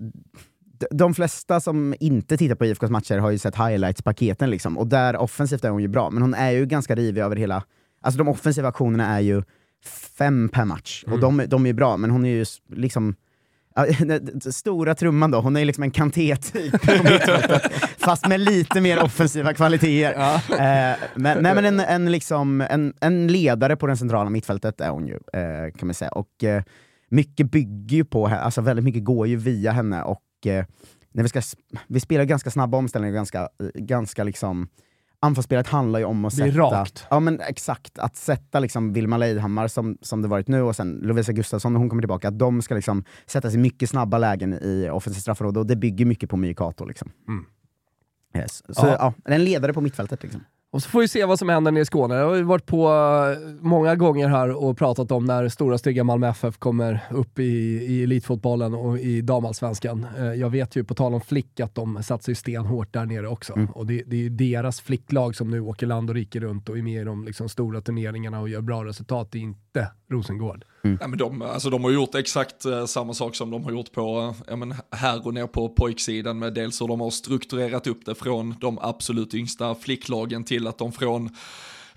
de 0.90 1.14
flesta 1.14 1.60
som 1.60 1.94
inte 2.00 2.36
tittar 2.36 2.54
på 2.54 2.66
IFKs 2.66 2.90
matcher 2.90 3.18
har 3.18 3.30
ju 3.30 3.38
sett 3.38 3.54
highlights-paketen 3.56 4.50
liksom, 4.50 4.78
och 4.78 4.86
där 4.86 5.16
offensivt 5.16 5.64
är 5.64 5.70
hon 5.70 5.82
ju 5.82 5.88
bra, 5.88 6.10
men 6.10 6.22
hon 6.22 6.34
är 6.34 6.50
ju 6.50 6.66
ganska 6.66 6.94
rivig 6.94 7.20
över 7.22 7.36
hela, 7.36 7.62
alltså 8.00 8.18
de 8.18 8.28
offensiva 8.28 8.68
aktionerna 8.68 9.06
är 9.06 9.20
ju 9.20 9.42
fem 10.18 10.48
per 10.48 10.64
match, 10.64 11.04
och 11.06 11.20
de, 11.20 11.42
de 11.48 11.64
är 11.64 11.68
ju 11.68 11.72
bra, 11.74 11.96
men 11.96 12.10
hon 12.10 12.24
är 12.24 12.28
ju 12.30 12.44
liksom 12.72 13.14
Stora 14.50 14.94
trumman 14.94 15.30
då, 15.30 15.40
hon 15.40 15.56
är 15.56 15.64
liksom 15.64 15.84
en 15.84 15.90
kanté-typ 15.90 16.74
fast 17.98 18.28
med 18.28 18.40
lite 18.40 18.80
mer 18.80 19.02
offensiva 19.02 19.54
kvaliteter. 19.54 20.34
Eh, 20.50 20.96
men, 21.14 21.42
nej, 21.42 21.54
men 21.54 21.64
en, 21.64 21.80
en, 21.80 22.12
liksom, 22.12 22.60
en, 22.60 22.94
en 23.00 23.26
ledare 23.26 23.76
på 23.76 23.86
det 23.86 23.96
centrala 23.96 24.30
mittfältet 24.30 24.80
är 24.80 24.90
hon 24.90 25.06
ju, 25.06 25.14
eh, 25.14 25.72
kan 25.78 25.86
man 25.86 25.94
säga. 25.94 26.10
Och 26.10 26.44
eh, 26.44 26.62
mycket 27.08 27.50
bygger 27.50 27.96
ju 27.96 28.04
på 28.04 28.26
henne, 28.26 28.40
alltså 28.40 28.60
väldigt 28.60 28.84
mycket 28.84 29.04
går 29.04 29.26
ju 29.26 29.36
via 29.36 29.72
henne. 29.72 30.02
Och 30.02 30.22
när 31.12 31.22
vi, 31.22 31.28
ska, 31.28 31.42
vi 31.88 32.00
spelar 32.00 32.24
ganska 32.24 32.50
snabba 32.50 32.78
omställningar, 32.78 33.14
ganska, 33.14 33.48
ganska 33.74 34.24
liksom 34.24 34.68
anfallsspelet 35.20 35.66
handlar 35.66 35.98
ju 35.98 36.04
om 36.04 36.24
att 36.24 36.34
sätta... 36.34 36.58
rakt. 36.58 37.06
Ja 37.10 37.20
men 37.20 37.40
exakt, 37.40 37.98
att 37.98 38.16
sätta 38.16 38.60
liksom 38.60 38.92
Vilma 38.92 39.16
Leidhammar 39.16 39.68
som, 39.68 39.98
som 40.02 40.22
det 40.22 40.28
varit 40.28 40.48
nu 40.48 40.62
och 40.62 40.76
sen 40.76 41.00
Lovisa 41.02 41.32
Gustafsson 41.32 41.72
när 41.72 41.80
hon 41.80 41.88
kommer 41.88 42.02
tillbaka, 42.02 42.28
att 42.28 42.38
de 42.38 42.62
ska 42.62 42.74
liksom 42.74 43.04
sätta 43.26 43.50
sig 43.50 43.60
mycket 43.60 43.90
snabba 43.90 44.18
lägen 44.18 44.54
i 44.54 44.90
offensivt 44.92 45.22
straffområde 45.22 45.60
och 45.60 45.66
det 45.66 45.76
bygger 45.76 46.04
mycket 46.04 46.30
på 46.30 46.36
Mykato. 46.36 46.84
Liksom. 46.84 47.10
Mm. 47.28 47.44
Yes. 48.36 48.62
Så 48.68 48.86
Ja. 48.86 49.14
ja. 49.24 49.34
en 49.34 49.44
ledare 49.44 49.72
på 49.72 49.80
mittfältet. 49.80 50.22
Liksom. 50.22 50.40
Och 50.70 50.82
så 50.82 50.88
får 50.88 51.00
vi 51.00 51.08
se 51.08 51.24
vad 51.24 51.38
som 51.38 51.48
händer 51.48 51.72
nere 51.72 51.82
i 51.82 51.84
Skåne. 51.84 52.14
Jag 52.14 52.28
har 52.28 52.34
ju 52.36 52.42
varit 52.42 52.66
på 52.66 52.86
eh, 52.88 53.48
många 53.60 53.96
gånger 53.96 54.28
här 54.28 54.64
och 54.64 54.78
pratat 54.78 55.12
om 55.12 55.24
när 55.24 55.48
stora 55.48 55.78
stygga 55.78 56.04
Malmö 56.04 56.28
FF 56.28 56.58
kommer 56.58 57.00
upp 57.10 57.38
i, 57.38 57.42
i 57.88 58.02
elitfotbollen 58.02 58.74
och 58.74 58.98
i 58.98 59.20
damallsvenskan. 59.20 60.06
Eh, 60.18 60.24
Jag 60.24 60.50
vet 60.50 60.76
ju 60.76 60.84
på 60.84 60.94
tal 60.94 61.14
om 61.14 61.20
flick 61.20 61.60
att 61.60 61.74
de 61.74 62.02
satsar 62.02 62.30
ju 62.30 62.34
stenhårt 62.34 62.92
där 62.92 63.06
nere 63.06 63.28
också. 63.28 63.52
Mm. 63.52 63.66
Och 63.70 63.86
det, 63.86 64.02
det 64.06 64.16
är 64.16 64.20
ju 64.20 64.28
deras 64.28 64.80
flicklag 64.80 65.36
som 65.36 65.50
nu 65.50 65.60
åker 65.60 65.86
land 65.86 66.10
och 66.10 66.16
rike 66.16 66.40
runt 66.40 66.68
och 66.68 66.78
är 66.78 66.82
med 66.82 67.02
i 67.02 67.04
de 67.04 67.24
liksom, 67.24 67.48
stora 67.48 67.80
turneringarna 67.80 68.40
och 68.40 68.48
gör 68.48 68.60
bra 68.60 68.84
resultat. 68.84 69.28
Det 69.32 69.38
är 69.38 69.42
inte 69.42 69.90
Rosengård. 70.10 70.64
Mm. 70.82 70.98
Ja, 71.00 71.08
men 71.08 71.18
de, 71.18 71.42
alltså, 71.42 71.70
de 71.70 71.84
har 71.84 71.90
gjort 71.90 72.14
exakt 72.14 72.64
eh, 72.64 72.86
samma 72.86 73.14
sak 73.14 73.34
som 73.34 73.50
de 73.50 73.64
har 73.64 73.72
gjort 73.72 73.92
på, 73.92 74.34
eh, 74.48 74.56
men 74.56 74.74
här 74.90 75.26
och 75.26 75.34
ner 75.34 75.46
på 75.46 75.68
pojksidan 75.68 76.38
med 76.38 76.54
dels 76.54 76.80
hur 76.80 76.88
de 76.88 77.00
har 77.00 77.10
strukturerat 77.10 77.86
upp 77.86 78.06
det 78.06 78.14
från 78.14 78.54
de 78.60 78.78
absolut 78.78 79.34
yngsta 79.34 79.74
flicklagen 79.74 80.44
till 80.44 80.66
att 80.66 80.78
de 80.78 80.92
från 80.92 81.30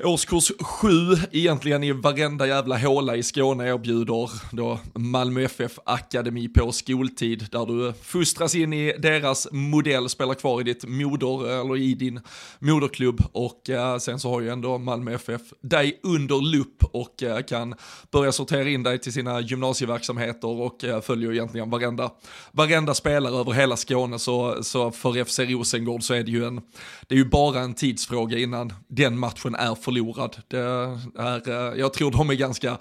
årskurs 0.04 0.52
7 0.60 0.88
egentligen 1.32 1.84
i 1.84 1.92
varenda 1.92 2.48
jävla 2.48 2.78
håla 2.78 3.16
i 3.16 3.24
Skåne 3.24 3.70
erbjuder 3.70 4.30
då 4.52 4.80
Malmö 4.94 5.42
FF 5.42 5.80
Akademi 5.86 6.48
på 6.48 6.72
skoltid 6.72 7.48
där 7.52 7.66
du 7.66 7.94
fostras 8.04 8.56
in 8.56 8.74
i 8.74 8.94
deras 9.00 9.48
modell, 9.52 10.10
spelar 10.10 10.34
kvar 10.34 10.62
i 10.62 10.64
ditt 10.64 10.86
moder 10.88 11.62
eller 11.62 11.78
i 11.78 11.94
din 11.94 12.20
moderklubb. 12.60 13.22
Och 13.32 13.70
eh, 13.70 13.98
sen 13.98 14.20
så 14.20 14.30
har 14.30 14.42
ju 14.42 14.50
ändå 14.50 14.78
Malmö 14.78 15.14
FF 15.14 15.42
dig 15.62 16.00
under 16.04 16.42
lupp 16.42 16.84
och 16.92 17.24
eh, 17.24 17.42
kan 17.42 17.76
börja 18.12 18.32
sortera 18.32 18.70
in 18.70 18.84
dig 18.84 19.00
till 19.00 19.14
sina 19.14 19.42
gymnasieverksamheter 19.42 20.48
och 20.48 20.84
eh, 20.84 21.02
följer 21.02 21.32
egentligen 21.32 21.70
varenda, 21.70 22.12
varenda 22.52 22.94
spelare 22.94 23.36
över 23.36 23.52
hela 23.52 23.78
Skåne. 23.78 24.20
Så, 24.20 24.64
så 24.64 24.92
för 24.92 25.24
FC 25.24 25.40
Rosengård 25.40 26.04
så 26.04 26.14
är 26.14 26.24
det 26.24 26.32
ju 26.32 26.46
en, 26.46 26.62
det 27.08 27.16
är 27.16 27.20
ju 27.20 27.30
bara 27.30 27.60
en 27.60 27.74
tidsfråga 27.74 28.38
innan 28.38 28.74
den 28.88 29.20
matchen 29.20 29.56
är 29.56 29.76
förlorad. 29.92 30.38
Det 30.48 30.60
är, 30.60 31.50
eh, 31.50 31.80
jag 31.80 31.94
tror 31.94 32.12
de 32.12 32.30
är 32.30 32.34
ganska 32.34 32.78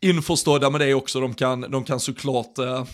införstådda 0.00 0.70
med 0.70 0.80
det 0.80 0.94
också, 0.94 1.20
de 1.20 1.34
kan, 1.34 1.60
de 1.60 1.84
kan 1.84 2.00
såklart 2.00 2.58
eh, 2.58 2.84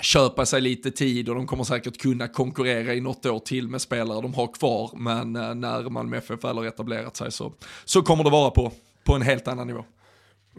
köpa 0.00 0.46
sig 0.46 0.60
lite 0.60 0.90
tid 0.90 1.28
och 1.28 1.34
de 1.34 1.46
kommer 1.46 1.64
säkert 1.64 1.98
kunna 1.98 2.28
konkurrera 2.28 2.94
i 2.94 3.00
något 3.00 3.26
år 3.26 3.38
till 3.38 3.68
med 3.68 3.80
spelare 3.80 4.20
de 4.22 4.34
har 4.34 4.46
kvar, 4.54 4.90
men 4.96 5.36
eh, 5.36 5.54
när 5.54 5.90
Malmö 5.90 6.16
FF 6.16 6.44
väl 6.44 6.56
har 6.56 6.64
etablerat 6.64 7.16
sig 7.16 7.32
så, 7.32 7.52
så 7.84 8.02
kommer 8.02 8.24
det 8.24 8.30
vara 8.30 8.50
på, 8.50 8.72
på 9.04 9.14
en 9.14 9.22
helt 9.22 9.48
annan 9.48 9.66
nivå. 9.66 9.84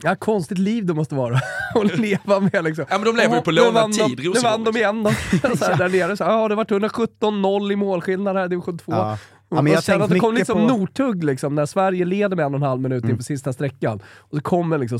Ja, 0.03 0.15
konstigt 0.15 0.57
liv 0.57 0.85
det 0.85 0.93
måste 0.93 1.15
vara 1.15 1.35
att 1.75 1.99
leva 1.99 2.39
med 2.39 2.63
liksom. 2.63 2.85
Ja 2.89 2.97
men 2.97 3.05
de 3.05 3.15
lever 3.15 3.35
ju 3.35 3.41
på 3.41 3.51
lånad 3.51 3.91
de- 3.91 3.93
tid, 4.15 4.19
Nu 4.33 4.39
vann 4.39 4.63
de 4.63 4.71
Rosengård. 4.71 4.75
igen 4.75 5.03
då. 5.03 5.11
så 5.57 5.65
här, 5.65 5.77
där 5.77 5.89
nere. 5.89 6.17
Så, 6.17 6.23
ja, 6.23 6.47
det 6.47 6.55
varit 6.55 6.71
117-0 6.71 7.71
i 7.71 7.75
målskillnad 7.75 8.35
här 8.35 8.45
i 8.45 8.47
division 8.47 8.77
2. 8.77 8.91
Ja. 8.91 9.17
Ja, 9.49 9.61
men 9.61 9.73
jag 9.73 9.83
känner 9.83 10.03
att 10.05 10.09
det 10.09 10.19
kom 10.19 10.35
liksom 10.35 10.67
på- 10.67 10.77
Northug 10.77 11.23
liksom, 11.23 11.55
när 11.55 11.65
Sverige 11.65 12.05
leder 12.05 12.35
med 12.35 12.45
en 12.45 12.53
och 12.53 12.59
en 12.59 12.63
halv 12.67 12.81
minut 12.81 13.03
inför 13.05 13.23
sista 13.23 13.53
sträckan. 13.53 13.99
Och 14.17 14.35
så 14.37 14.41
kommer 14.43 14.77
liksom 14.77 14.99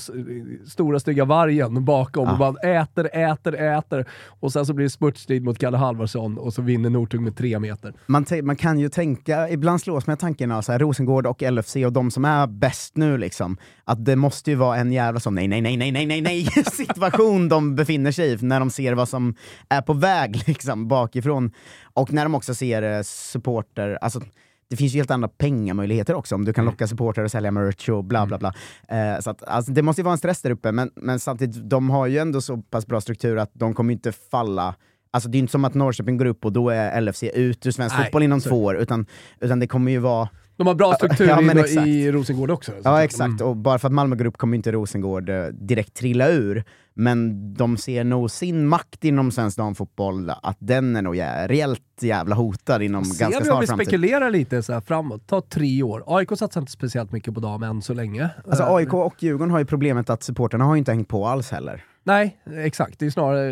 stora 0.68 1.00
stygga 1.00 1.26
vargen 1.26 1.86
bakom 1.86 2.28
och 2.28 2.34
Ja. 2.34 2.38
bara 2.38 2.82
äter, 2.82 3.10
äter, 3.14 3.54
äter. 3.56 4.06
Och 4.40 4.52
sen 4.54 4.66
så 4.66 4.74
blir 4.74 4.86
det 4.86 4.90
spurtstrid 4.90 5.44
mot 5.44 5.60
Kalle 5.60 5.78
Halvarsson 5.78 6.38
och 6.38 6.54
så 6.54 6.62
vinner 6.62 6.90
Northug 6.90 7.22
med 7.22 7.38
tre 7.38 7.60
meter. 7.60 7.94
Man, 8.06 8.26
man 8.44 8.56
kan 8.56 8.80
ju 8.80 8.90
tänka, 8.90 9.50
ibland 9.50 9.82
slås 9.82 10.08
man 10.08 10.14
av 10.14 10.18
tanken 10.18 10.52
av 10.52 10.62
så 10.62 10.72
här, 10.72 10.80
Rosengård 10.80 11.26
och 11.28 11.42
LFC 11.42 11.76
och 11.76 11.94
de 11.94 12.12
som 12.12 12.26
är 12.26 12.48
bäst 12.48 12.98
nu, 12.98 13.18
liksom, 13.18 13.58
att 13.84 14.06
det 14.06 14.16
måste 14.16 14.52
ju 14.52 14.56
vara 14.58 14.78
en 14.78 14.92
jävla 14.92 15.20
som 15.20 15.36
nej, 15.36 15.48
nej, 15.48 15.62
nej, 15.62 15.78
nej, 15.78 15.92
nej, 15.92 16.06
nej, 16.06 16.22
nej 16.22 16.46
situation 16.72 17.50
de 17.50 17.76
befinner 17.76 18.12
sig 18.12 18.32
i 18.34 18.38
när 18.42 18.60
de 18.60 18.70
ser 18.70 18.94
vad 18.94 19.10
som 19.10 19.36
är 19.70 19.82
på 19.82 19.94
väg 19.94 20.44
liksom, 20.48 20.88
bakifrån. 20.88 21.52
Och 21.98 22.14
när 22.14 22.24
de 22.26 22.36
också 22.36 22.56
ser 22.56 22.82
eh, 22.98 23.02
supporter, 23.04 23.98
alltså 24.02 24.22
det 24.70 24.76
finns 24.76 24.94
ju 24.94 24.98
helt 24.98 25.12
andra 25.12 25.28
pengamöjligheter 25.28 26.14
också, 26.14 26.36
om 26.36 26.46
du 26.46 26.54
kan 26.54 26.66
locka 26.66 26.88
supporter 26.88 27.24
och 27.24 27.32
sälja 27.32 27.52
merch 27.52 27.90
och 27.90 28.04
bla 28.04 28.26
bla 28.26 28.38
bla. 28.38 28.54
Eh, 28.88 29.20
så 29.20 29.30
att, 29.30 29.44
alltså, 29.44 29.72
det 29.72 29.82
måste 29.82 30.02
ju 30.02 30.04
vara 30.04 30.12
en 30.12 30.18
stress 30.18 30.42
där 30.42 30.52
uppe, 30.52 30.72
men, 30.72 30.92
men 30.96 31.20
samtidigt, 31.20 31.70
de 31.70 31.90
har 31.90 32.08
ju 32.08 32.18
ändå 32.18 32.42
så 32.42 32.58
pass 32.58 32.88
bra 32.88 33.02
struktur 33.02 33.38
att 33.38 33.52
de 33.54 33.74
kommer 33.74 33.94
inte 33.94 34.12
falla. 34.12 34.76
Alltså 35.12 35.30
det 35.30 35.38
är 35.38 35.40
inte 35.40 35.52
som 35.52 35.66
att 35.66 35.74
Norrköping 35.74 36.18
går 36.18 36.26
upp 36.26 36.46
och 36.46 36.54
då 36.54 36.70
är 36.70 37.02
LFC 37.02 37.24
ut 37.24 37.66
ur 37.66 37.72
svensk 37.72 37.96
Nej, 37.96 38.06
fotboll 38.06 38.24
inom 38.24 38.40
två 38.40 38.64
år, 38.64 38.78
utan, 38.78 39.06
utan 39.40 39.60
det 39.60 39.68
kommer 39.68 39.92
ju 39.92 39.98
vara... 39.98 40.30
De 40.56 40.68
har 40.68 40.76
bra 40.76 40.94
struktur 40.94 41.28
Ja, 41.28 41.68
i, 41.68 41.90
i 41.90 42.12
Rosengård 42.12 42.52
också. 42.52 42.72
Ja 42.84 43.04
exakt, 43.04 43.42
Mm. 43.42 43.48
och 43.48 43.56
bara 43.56 43.80
för 43.80 43.88
att 43.88 43.94
Malmö 43.94 44.16
går 44.16 44.26
upp 44.26 44.38
kommer 44.38 44.56
inte 44.58 44.72
Rosengård 44.72 45.30
eh, 45.30 45.46
direkt 45.46 45.94
trilla 45.94 46.30
ur, 46.30 46.64
men 46.98 47.54
de 47.54 47.78
ser 47.78 48.04
nog 48.04 48.32
sin 48.32 48.68
makt 48.68 49.04
inom 49.06 49.32
svensk 49.32 49.58
damfotboll, 49.58 50.30
att 50.30 50.58
den 50.60 50.96
är 50.96 51.02
nog 51.02 51.16
jä 51.16 51.48
reellt 51.48 51.82
jävla 52.02 52.36
hotad 52.36 52.82
inom 52.82 53.06
Ser 53.06 53.20
ganska 53.26 53.40
vi 53.40 53.50
om 53.50 53.54
snar 53.54 53.62
vi 53.62 53.68
framtid. 53.68 53.88
spekulerar 53.88 54.30
lite 54.32 54.64
så 54.64 54.74
här 54.74 54.82
framåt, 54.82 55.28
ta 55.28 55.42
tre 55.42 55.84
år. 55.84 56.04
AIK 56.08 56.30
satsar 56.38 56.62
inte 56.62 56.72
speciellt 56.72 57.12
mycket 57.12 57.34
på 57.34 57.40
dam 57.40 57.64
än 57.64 57.82
så 57.82 57.94
länge. 57.94 58.30
Alltså 58.48 58.64
Eh, 58.64 58.74
AIK 58.74 58.94
och 58.94 59.24
Djurgården 59.24 59.52
har 59.52 59.60
ju 59.60 59.66
problemet 59.66 60.10
att 60.10 60.24
supporterna 60.24 60.64
har 60.66 60.76
ju 60.76 60.80
inte 60.80 60.92
hängt 60.92 61.08
på 61.08 61.28
alls 61.28 61.52
heller. 61.52 61.84
Nej, 62.04 62.38
exakt. 62.56 63.00
Det 63.00 63.06
är 63.06 63.10
snarare 63.10 63.50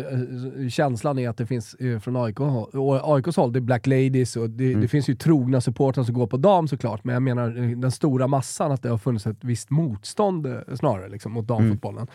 eh, 0.62 0.68
känslan 0.68 1.18
är 1.18 1.28
att 1.28 1.36
det 1.36 1.46
finns 1.46 1.74
eh, 1.74 1.98
från 1.98 2.16
AIK, 2.16 2.40
och 2.40 3.16
AIKs 3.16 3.36
håll, 3.36 3.52
det 3.52 3.58
är 3.58 3.60
Black 3.60 3.86
Ladies 3.86 4.36
och 4.36 4.50
det, 4.50 4.64
Mm. 4.68 4.80
det 4.80 4.88
finns 4.88 5.08
ju 5.08 5.14
trogna 5.14 5.60
supportrar 5.60 6.04
som 6.04 6.14
går 6.14 6.26
på 6.26 6.36
dam 6.36 6.68
såklart, 6.68 7.04
men 7.04 7.12
jag 7.12 7.22
menar 7.22 7.76
den 7.80 7.90
stora 7.92 8.26
massan 8.26 8.72
att 8.72 8.82
det 8.82 8.88
har 8.88 8.98
funnits 8.98 9.26
ett 9.26 9.44
visst 9.44 9.70
motstånd 9.70 10.46
snarare 10.74 11.08
liksom, 11.08 11.32
mot 11.32 11.46
damfotbollen. 11.46 12.06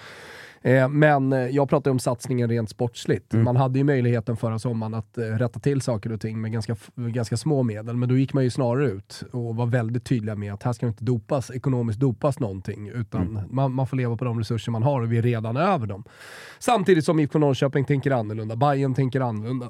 Eh, 0.64 0.90
men 0.90 1.34
eh, 1.34 1.40
jag 1.40 1.70
pratar 1.70 1.92
ju 1.92 1.94
om 1.94 2.00
satsningen 2.00 2.50
rent 2.50 2.70
sportsligt. 2.70 3.34
Mm. 3.34 3.44
Man 3.46 3.56
hade 3.56 3.80
ju 3.80 3.84
möjligheten 3.86 4.38
förra 4.38 4.60
sommaren 4.60 4.94
att 4.94 5.18
eh, 5.18 5.24
rätta 5.24 5.60
till 5.60 5.82
saker 5.82 6.12
och 6.12 6.22
ting 6.22 6.42
med 6.42 6.52
ganska, 6.52 6.76
ganska 6.96 7.38
små 7.38 7.64
medel, 7.64 7.98
men 7.98 8.10
då 8.10 8.18
gick 8.18 8.34
man 8.34 8.44
ju 8.44 8.50
snarare 8.50 8.86
ut 8.88 9.24
och 9.32 9.56
var 9.56 9.66
väldigt 9.66 10.06
tydliga 10.06 10.36
med 10.36 10.54
att 10.54 10.64
här 10.64 10.74
ska 10.74 10.88
inte 10.88 11.04
dopas, 11.04 11.52
ekonomiskt 11.52 12.00
dopas 12.00 12.40
någonting, 12.40 12.90
utan 12.90 13.22
Mm. 13.22 13.44
man, 13.50 13.72
man 13.74 13.88
får 13.88 13.98
leva 13.98 14.18
på 14.18 14.26
de 14.26 14.40
resurser 14.40 14.72
man 14.72 14.84
har 14.84 15.02
och 15.02 15.12
vi 15.12 15.18
är 15.18 15.22
redan 15.22 15.58
över 15.58 15.88
dem. 15.88 16.04
Samtidigt 16.60 17.06
som 17.06 17.20
IFK 17.20 17.40
Norrköping 17.40 17.86
tänker 17.86 18.12
annorlunda, 18.12 18.56
Bayern 18.56 18.94
tänker 18.94 19.22
annorlunda. 19.22 19.70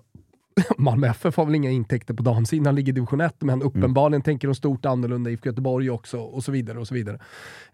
Malmö 0.78 1.08
FF 1.08 1.38
har 1.38 1.46
väl 1.46 1.56
inga 1.56 1.70
intäkter 1.70 2.14
på 2.14 2.24
damsidan, 2.24 2.76
ligger 2.76 2.94
i 2.94 2.96
division 2.96 3.22
1, 3.22 3.36
men 3.40 3.62
uppenbarligen 3.62 4.22
tänker 4.22 4.48
de 4.48 4.56
stort 4.56 4.86
annorlunda, 4.86 5.30
IFK 5.30 5.50
Göteborg 5.50 5.90
också, 5.90 6.18
och 6.18 6.44
så 6.44 6.52
vidare. 6.52 6.80
och 6.80 6.88
så 6.88 6.94
vidare. 6.94 7.20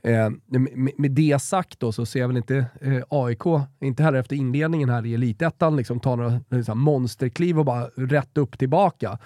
Eh, 0.02 0.30
med, 0.48 0.92
med 0.98 1.12
det 1.12 1.42
sagt 1.42 1.80
då 1.80 1.92
så 1.92 2.06
ser 2.06 2.20
jag 2.20 2.28
väl 2.28 2.38
inte 2.38 2.66
eh, 2.82 3.04
AIK, 3.10 3.44
inte 3.80 4.04
här 4.04 4.14
efter 4.14 4.36
inledningen 4.36 4.90
här 4.90 5.06
i 5.06 5.14
elitettan, 5.14 5.76
liksom 5.76 6.00
ta 6.00 6.16
några 6.16 6.40
liksom, 6.50 6.80
monsterkliv 6.80 7.60
och 7.60 7.66
bara 7.66 7.86
rätt 7.96 8.38
upp 8.38 8.60
tillbaka. 8.60 9.18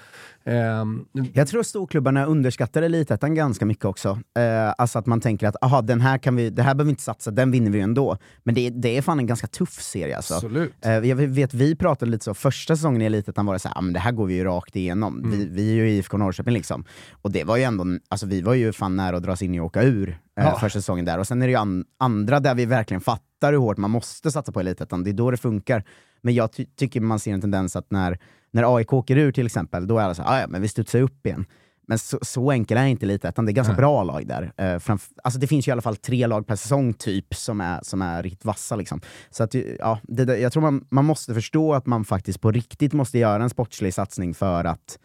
Eh, 0.43 0.85
Jag 1.33 1.47
tror 1.47 1.63
storklubbarna 1.63 2.25
underskattar 2.25 2.81
elitettan 2.81 3.35
ganska 3.35 3.65
mycket 3.65 3.85
också. 3.85 4.19
Eh, 4.37 4.73
alltså 4.77 4.99
att 4.99 5.05
man 5.05 5.21
tänker 5.21 5.47
att 5.47 5.55
aha, 5.63 5.81
den 5.81 6.01
här 6.01 6.17
kan 6.17 6.35
vi, 6.35 6.49
det 6.49 6.63
här 6.63 6.73
behöver 6.75 6.83
vi 6.83 6.89
inte 6.89 7.03
satsa, 7.03 7.31
den 7.31 7.51
vinner 7.51 7.71
vi 7.71 7.77
ju 7.77 7.83
ändå. 7.83 8.17
Men 8.43 8.55
det, 8.55 8.69
det 8.69 8.97
är 8.97 9.01
fan 9.01 9.19
en 9.19 9.27
ganska 9.27 9.47
tuff 9.47 9.81
serie 9.81 10.15
alltså. 10.17 10.33
absolut. 10.33 10.73
Eh, 10.85 10.91
jag 10.91 11.15
vet, 11.15 11.53
vi 11.53 11.75
pratade 11.75 12.11
lite 12.11 12.23
så, 12.25 12.33
första 12.33 12.75
säsongen 12.75 13.01
i 13.01 13.05
Elitettan 13.05 13.45
var 13.45 13.53
det 13.53 13.59
så 13.59 13.67
här, 13.67 13.77
ah, 13.77 13.81
men 13.81 13.93
det 13.93 13.99
här 13.99 14.11
går 14.11 14.25
vi 14.25 14.33
ju 14.33 14.43
rakt 14.43 14.75
igenom. 14.75 15.31
Vi, 15.31 15.45
vi 15.45 15.71
är 15.71 15.75
ju 15.75 15.89
IFK 15.91 16.17
Norrköping 16.17 16.53
liksom. 16.53 16.85
Och 17.11 17.31
det 17.31 17.43
var 17.43 17.57
ju 17.57 17.63
ändå, 17.63 17.85
alltså 18.09 18.25
vi 18.25 18.41
var 18.41 18.53
ju 18.53 18.73
fan 18.73 18.95
nära 18.95 19.17
att 19.17 19.23
dras 19.23 19.41
in 19.41 19.55
i 19.55 19.59
och 19.59 19.65
åka 19.65 19.83
ur 19.83 20.09
eh, 20.09 20.15
Ja. 20.45 20.59
första 20.59 20.79
säsongen 20.79 21.05
där. 21.05 21.17
Och 21.19 21.27
sen 21.27 21.41
är 21.41 21.47
det 21.47 21.51
ju 21.51 21.57
an, 21.57 21.85
andra 21.99 22.39
där 22.39 22.55
vi 22.55 22.65
verkligen 22.65 23.01
fattar 23.01 23.51
hur 23.53 23.59
hårt 23.59 23.77
man 23.77 23.91
måste 23.91 24.31
satsa 24.31 24.51
på 24.51 24.59
Elitettan, 24.59 25.03
det 25.03 25.09
är 25.09 25.13
då 25.13 25.31
det 25.31 25.37
funkar. 25.37 25.83
Men 26.21 26.33
jag 26.33 26.51
ty 26.53 26.65
tycker 26.65 27.01
man 27.01 27.19
ser 27.19 27.33
en 27.33 27.41
tendens 27.41 27.75
att 27.75 27.91
när, 27.91 28.19
när 28.51 28.75
AIK 28.77 28.93
åker 28.93 29.17
ur 29.17 29.31
till 29.31 29.45
exempel, 29.45 29.87
då 29.87 29.97
är 29.97 30.07
det 30.07 30.15
så 30.15 30.21
här, 30.23 30.29
"Ah, 30.37 30.41
ja 30.41 30.47
men 30.47 30.61
vi 30.61 30.67
studsar 30.67 30.99
upp 31.01 31.25
igen. 31.25 31.45
Men 31.87 31.99
så, 31.99 32.19
så 32.21 32.51
enkel 32.51 32.77
är 32.77 32.85
inte 32.85 33.05
Elitettan, 33.05 33.45
det 33.45 33.51
är 33.51 33.53
ganska 33.53 33.73
Nej. 33.73 33.77
bra 33.77 34.03
lag 34.03 34.27
där. 34.27 34.51
Eh, 34.57 34.63
framf- 34.63 35.11
alltså 35.23 35.39
det 35.39 35.47
finns 35.47 35.67
ju 35.67 35.69
i 35.69 35.73
alla 35.73 35.81
fall 35.81 35.95
tre 35.95 36.27
lag 36.27 36.47
per 36.47 36.55
säsong 36.55 36.93
typ, 36.93 37.35
som 37.35 37.61
är, 37.61 37.79
som 37.83 38.01
är 38.01 38.23
riktigt 38.23 38.45
vassa 38.45 38.75
liksom. 38.75 39.01
Så 39.29 39.43
att, 39.43 39.53
ja, 39.79 39.99
det, 40.03 40.25
där- 40.25 40.35
jag 40.35 40.51
tror 40.53 40.61
man, 40.63 40.85
man 40.89 41.05
måste 41.05 41.33
förstå 41.33 41.73
att 41.73 41.85
man 41.85 42.05
faktiskt 42.05 42.41
på 42.41 42.51
riktigt 42.51 42.93
måste 42.93 43.19
göra 43.19 43.43
en 43.43 43.49
sportslig 43.49 43.93
satsning 43.93 44.33
för 44.33 44.65
att 44.65 44.99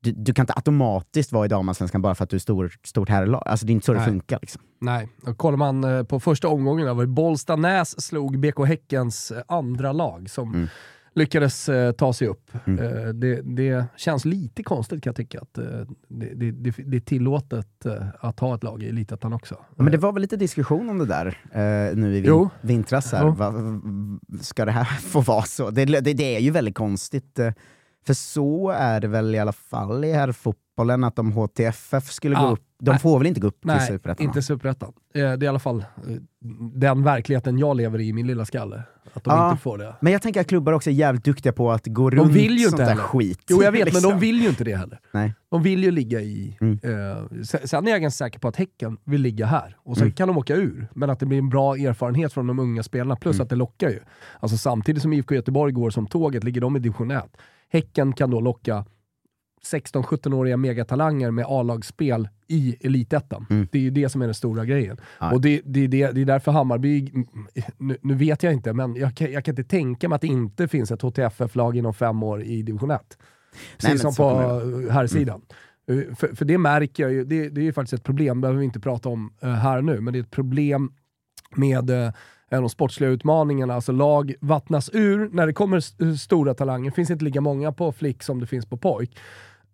du, 0.00 0.12
du 0.12 0.34
kan 0.34 0.42
inte 0.42 0.52
automatiskt 0.56 1.32
vara 1.32 1.44
i 1.44 1.48
damallsvenskan 1.48 2.02
bara 2.02 2.14
för 2.14 2.24
att 2.24 2.30
du 2.30 2.36
är 2.36 2.40
stor, 2.40 2.72
stort 2.84 3.08
herrlag. 3.08 3.42
Alltså 3.46 3.66
det 3.66 3.70
är 3.70 3.74
inte 3.74 3.86
så 3.86 3.92
det 3.92 3.98
Nej. 3.98 4.08
funkar. 4.08 4.38
Liksom. 4.42 4.62
Nej, 4.80 5.08
och 5.26 5.38
kollar 5.38 5.56
man 5.56 5.84
eh, 5.84 6.02
på 6.02 6.20
första 6.20 6.48
omgången 6.48 6.86
där 6.86 6.94
var 6.94 7.02
det 7.02 7.08
Bollstanäs 7.12 8.00
slog 8.04 8.38
BK 8.40 8.58
Häckens 8.66 9.30
eh, 9.30 9.42
andra 9.48 9.92
lag 9.92 10.30
som 10.30 10.54
Mm. 10.54 10.68
Lyckades 11.14 11.68
eh, 11.68 11.92
ta 11.92 12.12
sig 12.12 12.28
upp. 12.28 12.50
Mm. 12.64 12.84
Eh, 12.84 13.08
det, 13.08 13.40
det 13.42 13.84
känns 13.96 14.24
lite 14.24 14.62
konstigt 14.62 15.02
kan 15.02 15.10
jag 15.10 15.16
tycka 15.16 15.40
att 15.40 15.58
eh, 15.58 15.64
det, 16.08 16.34
det, 16.34 16.70
det, 16.86 16.96
är 16.96 17.00
tillåtet 17.00 17.86
eh, 17.86 18.06
att 18.20 18.40
ha 18.40 18.54
ett 18.54 18.62
lag 18.62 18.82
i 18.82 18.88
Elitettan 18.88 19.32
också. 19.32 19.54
Ja, 19.76 19.82
men 19.82 19.92
det 19.92 19.98
var 19.98 20.12
väl 20.12 20.22
lite 20.22 20.36
diskussion 20.36 20.90
om 20.90 20.98
det 20.98 21.06
där 21.06 21.26
eh, 21.52 21.96
nu 21.96 22.08
i 22.16 22.20
vin- 22.20 22.24
Jo. 22.28 22.48
vintras. 22.60 23.12
Här. 23.12 23.24
Va, 23.24 23.52
ska 24.40 24.64
det 24.64 24.72
här 24.72 24.84
få 25.00 25.20
vara 25.20 25.42
så? 25.42 25.70
Det 25.70 25.82
är 26.22 26.38
ju 26.40 26.50
väldigt 26.50 26.74
konstigt. 26.74 27.38
Eh, 27.38 27.52
För 28.06 28.14
så 28.14 28.70
är 28.70 29.00
det 29.00 29.08
väl 29.08 29.34
i 29.34 29.38
alla 29.38 29.52
fall 29.52 30.04
i 30.04 30.12
herrfotbollen, 30.12 31.04
att 31.04 31.18
om 31.18 31.32
HTFF 31.32 32.12
skulle 32.12 32.34
Ja. 32.34 32.40
gå 32.46 32.52
upp, 32.52 32.73
de 32.84 32.90
Nej. 32.90 33.00
får 33.00 33.18
väl 33.18 33.26
inte 33.26 33.40
gå 33.40 33.46
upp 33.46 33.60
till 33.60 33.66
Nej, 33.66 33.86
Superettan? 33.86 34.24
inte 34.26 34.42
superettan. 34.42 34.92
Eh, 35.14 35.20
Det 35.20 35.28
är 35.28 35.42
i 35.44 35.46
alla 35.46 35.58
fall 35.58 35.78
eh, 35.80 35.84
den 36.74 37.02
verkligheten 37.02 37.58
jag 37.58 37.76
lever 37.76 37.98
i 38.00 38.08
i 38.08 38.12
min 38.12 38.26
lilla 38.26 38.44
skalle. 38.44 38.82
Att 39.12 39.24
de 39.24 39.30
Ja. 39.36 39.50
inte 39.50 39.62
får 39.62 39.78
det. 39.78 39.94
Men 40.00 40.12
jag 40.12 40.22
tänker 40.22 40.40
att 40.40 40.46
klubbar 40.46 40.72
också 40.72 40.90
är 40.90 40.94
jävligt 40.94 41.24
duktiga 41.24 41.52
på 41.52 41.72
att 41.72 41.86
gå 41.86 42.10
runt 42.10 42.32
vill 42.32 42.52
ju 42.58 42.64
sånt 42.64 42.72
inte 42.72 42.82
där 42.82 42.88
heller. 42.90 43.02
skit. 43.02 43.40
Jo 43.48 43.62
jag 43.62 43.72
vet, 43.72 43.84
men 43.84 44.02
de 44.02 44.06
liksom. 44.08 44.18
vill 44.20 44.42
ju 44.42 44.48
inte 44.48 44.64
det 44.64 44.76
heller. 44.76 45.00
Nej. 45.12 45.34
De 45.50 45.62
vill 45.62 45.84
ju 45.84 45.90
ligga 45.90 46.20
i... 46.20 46.58
Mm. 46.60 46.78
Eh, 46.82 47.44
sen 47.64 47.86
är 47.86 47.90
jag 47.90 48.00
ganska 48.02 48.24
säker 48.24 48.38
på 48.38 48.48
att 48.48 48.56
Häcken 48.56 48.96
vill 49.04 49.20
ligga 49.22 49.46
här. 49.46 49.76
Och 49.78 49.96
sen 49.96 50.02
Mm. 50.06 50.14
kan 50.14 50.28
de 50.28 50.38
åka 50.38 50.54
ur. 50.54 50.88
Men 50.94 51.10
att 51.10 51.20
det 51.20 51.26
blir 51.26 51.38
en 51.38 51.48
bra 51.48 51.76
erfarenhet 51.76 52.32
från 52.32 52.46
de 52.46 52.58
unga 52.58 52.82
spelarna. 52.82 53.16
Plus 53.16 53.34
Mm. 53.36 53.42
att 53.44 53.50
det 53.50 53.56
lockar 53.56 53.88
ju. 53.88 53.98
Alltså 54.40 54.56
samtidigt 54.56 55.02
som 55.02 55.12
IFK 55.12 55.34
Göteborg 55.34 55.72
går 55.72 55.90
som 55.90 56.06
tåget 56.06 56.44
ligger 56.44 56.60
de 56.60 56.76
i 56.76 56.78
division 56.78 57.10
1. 57.10 57.24
Häcken 57.72 58.12
kan 58.12 58.30
då 58.30 58.40
locka 58.40 58.84
16-17-åriga 59.64 60.56
megatalanger 60.56 61.30
med 61.30 61.44
A-lagsspel 61.48 62.28
i 62.48 62.76
elitettan. 62.80 63.46
Mm. 63.50 63.68
Det 63.72 63.78
är 63.78 63.82
ju 63.82 63.90
det 63.90 64.08
som 64.08 64.22
är 64.22 64.26
den 64.26 64.34
stora 64.34 64.64
grejen. 64.64 64.96
Och 65.32 65.40
det, 65.40 65.60
det, 65.64 65.86
det, 65.86 66.10
det 66.10 66.20
är 66.20 66.24
därför 66.24 66.52
Hammarby, 66.52 67.12
nu, 67.78 67.96
nu 68.02 68.14
vet 68.14 68.42
jag 68.42 68.52
inte, 68.52 68.72
men 68.72 68.94
jag 68.96 69.14
kan, 69.16 69.32
jag 69.32 69.44
kan 69.44 69.52
inte 69.52 69.64
tänka 69.64 70.08
mig 70.08 70.16
att 70.16 70.22
det 70.22 70.26
inte 70.26 70.68
finns 70.68 70.90
ett 70.90 71.02
HTFF-lag 71.02 71.76
inom 71.76 71.94
fem 71.94 72.22
år 72.22 72.42
i 72.42 72.62
division 72.62 72.90
1. 72.90 73.18
Precis 73.78 74.00
som 74.00 74.14
på 74.14 74.30
kommer 74.30 74.90
här 74.90 75.06
sidan. 75.06 75.42
Uh, 75.90 76.14
För, 76.14 76.28
för 76.36 76.44
det 76.44 76.58
märker 76.58 77.02
jag 77.02 77.12
ju, 77.12 77.24
det, 77.24 77.48
det 77.48 77.60
är 77.60 77.64
ju 77.64 77.72
faktiskt 77.72 77.92
ett 77.94 78.02
problem, 78.04 78.40
behöver 78.40 78.58
vi 78.58 78.64
inte 78.64 78.80
prata 78.80 79.08
om 79.08 79.32
eh, 79.40 79.48
här 79.50 79.82
nu, 79.82 80.00
men 80.00 80.12
det 80.12 80.18
är 80.18 80.22
ett 80.22 80.30
problem 80.30 80.92
med 81.56 81.90
uh, 81.90 82.10
de 82.48 82.68
sportsliga 82.68 83.10
utmaningarna. 83.10 83.74
Alltså 83.74 83.92
lag 83.92 84.34
vattnas 84.40 84.90
ur 84.92 85.28
när 85.32 85.46
det 85.46 85.52
kommer 85.52 85.76
st- 85.76 86.16
stora 86.16 86.54
talanger. 86.54 86.90
Det 86.90 86.94
finns 86.94 87.10
inte 87.10 87.24
lika 87.24 87.40
många 87.40 87.72
på 87.72 87.92
flick 87.92 88.22
som 88.22 88.40
det 88.40 88.46
finns 88.46 88.66
på 88.66 88.76
pojk. 88.76 89.18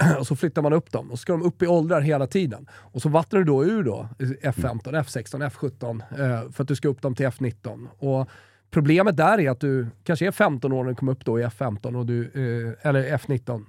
och 0.18 0.26
så 0.26 0.36
flyttar 0.36 0.62
man 0.62 0.72
upp 0.72 0.92
dem 0.92 1.10
och 1.10 1.18
så 1.18 1.22
ska 1.22 1.32
de 1.32 1.42
upp 1.42 1.62
i 1.62 1.66
åldrar 1.66 2.00
hela 2.00 2.26
tiden. 2.26 2.68
Och 2.72 3.02
så 3.02 3.08
vattnar 3.08 3.38
du 3.38 3.44
då 3.44 3.64
ur 3.64 3.82
då 3.84 4.08
F15, 4.42 4.82
F16, 4.82 5.50
F17 5.50 6.02
eh, 6.10 6.52
för 6.52 6.62
att 6.64 6.68
du 6.68 6.76
ska 6.76 6.88
upp 6.88 7.02
dem 7.02 7.14
till 7.14 7.26
F19. 7.26 7.88
Och 7.98 8.28
Problemet 8.70 9.16
där 9.16 9.40
är 9.40 9.50
att 9.50 9.60
du 9.60 9.86
kanske 10.04 10.26
är 10.26 10.30
15 10.30 10.72
år 10.72 10.84
när 10.84 10.90
du 10.90 10.96
kommer 10.96 11.12
upp 11.12 11.24
då 11.24 11.40
i 11.40 11.44
F15, 11.44 11.96
och 11.96 12.06
du, 12.06 12.22
eh, 12.22 12.88
eller 12.88 13.16
F19, 13.16 13.64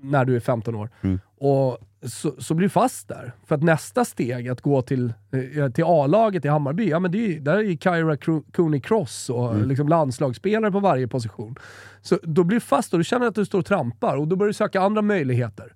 när 0.00 0.24
du 0.24 0.36
är 0.36 0.40
15 0.40 0.74
år. 0.74 0.90
Mm. 1.00 1.20
Och 1.38 1.78
så, 2.04 2.32
så 2.38 2.54
blir 2.54 2.66
du 2.66 2.70
fast 2.70 3.08
där. 3.08 3.32
För 3.46 3.54
att 3.54 3.62
nästa 3.62 4.04
steg, 4.04 4.48
att 4.48 4.60
gå 4.60 4.82
till, 4.82 5.12
eh, 5.56 5.70
till 5.70 5.84
A-laget 5.86 6.44
i 6.44 6.48
Hammarby, 6.48 6.88
ja 6.88 6.98
men 6.98 7.12
det 7.12 7.18
är, 7.36 7.40
där 7.40 7.56
är 7.56 7.62
ju 7.62 7.76
Kyra 7.78 8.16
Cooney 8.52 8.80
Cross 8.80 9.30
och 9.30 9.54
Mm. 9.54 9.68
liksom 9.68 9.88
landslagsspelare 9.88 10.72
på 10.72 10.80
varje 10.80 11.08
position. 11.08 11.54
Så 12.02 12.18
då 12.22 12.44
blir 12.44 12.56
du 12.56 12.60
fast 12.60 12.92
och 12.92 12.98
du 12.98 13.04
känner 13.04 13.26
att 13.26 13.34
du 13.34 13.44
står 13.44 13.58
och 13.58 13.66
trampar 13.66 14.16
och 14.16 14.28
då 14.28 14.36
börjar 14.36 14.48
du 14.48 14.54
söka 14.54 14.80
andra 14.80 15.02
möjligheter. 15.02 15.72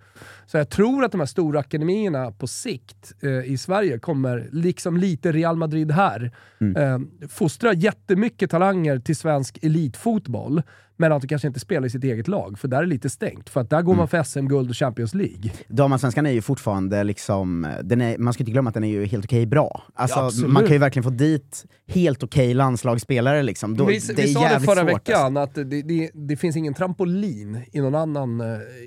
Så 0.46 0.56
jag 0.56 0.68
tror 0.70 1.04
att 1.04 1.12
de 1.12 1.20
här 1.20 1.26
stora 1.26 1.60
akademierna 1.60 2.30
på 2.32 2.46
sikt 2.46 3.12
eh, 3.22 3.52
i 3.52 3.58
Sverige 3.58 3.98
kommer, 3.98 4.48
liksom 4.52 4.96
lite 4.96 5.32
Real 5.32 5.56
Madrid 5.56 5.92
här, 5.92 6.32
Mm. 6.60 6.76
eh, 6.76 7.28
fostra 7.28 7.72
jättemycket 7.72 8.50
talanger 8.50 8.98
till 8.98 9.16
svensk 9.16 9.58
elitfotboll, 9.62 10.62
men 10.98 11.12
att 11.12 11.22
de 11.22 11.28
kanske 11.28 11.48
inte 11.48 11.60
spelar 11.60 11.86
i 11.86 11.90
sitt 11.90 12.04
eget 12.04 12.28
lag, 12.28 12.58
för 12.58 12.68
där 12.68 12.78
är 12.78 12.82
det 12.82 12.88
lite 12.88 13.10
stängt. 13.10 13.50
För 13.50 13.60
att 13.60 13.70
där 13.70 13.82
går 13.82 13.92
Mm. 13.92 13.98
man 13.98 14.08
för 14.08 14.22
SM-guld 14.22 14.70
och 14.70 14.76
Champions 14.76 15.14
League. 15.14 15.50
Damallsvenskan 15.68 16.26
är 16.26 16.30
ju 16.30 16.42
fortfarande 16.42 17.04
liksom, 17.04 17.66
den 17.84 18.00
är, 18.00 18.18
man 18.18 18.32
ska 18.32 18.42
inte 18.42 18.50
glömma 18.52 18.68
att 18.68 18.74
den 18.74 18.84
är 18.84 18.88
ju 18.88 19.04
helt 19.06 19.24
okej 19.24 19.46
bra. 19.46 19.82
Alltså, 19.94 20.42
Ja, 20.42 20.48
man 20.48 20.62
kan 20.62 20.72
ju 20.72 20.78
verkligen 20.78 21.04
få 21.04 21.10
dit 21.10 21.64
helt 21.86 22.22
okej 22.22 22.54
landslagsspelare 22.54 23.42
liksom. 23.42 23.76
Då, 23.76 23.84
vi 23.84 23.98
det 23.98 24.22
är 24.22 24.26
vi 24.26 24.34
sa 24.34 24.48
det 24.48 24.60
förra 24.60 24.74
svårt, 24.74 24.88
veckan, 25.08 25.36
att 25.36 25.54
det, 25.54 25.64
det, 25.64 26.10
det 26.14 26.36
finns 26.36 26.56
ingen 26.56 26.74
trampolin 26.74 27.60
i, 27.72 27.80
någon 27.80 27.94
annan, 27.94 28.40
eh, 28.40 28.46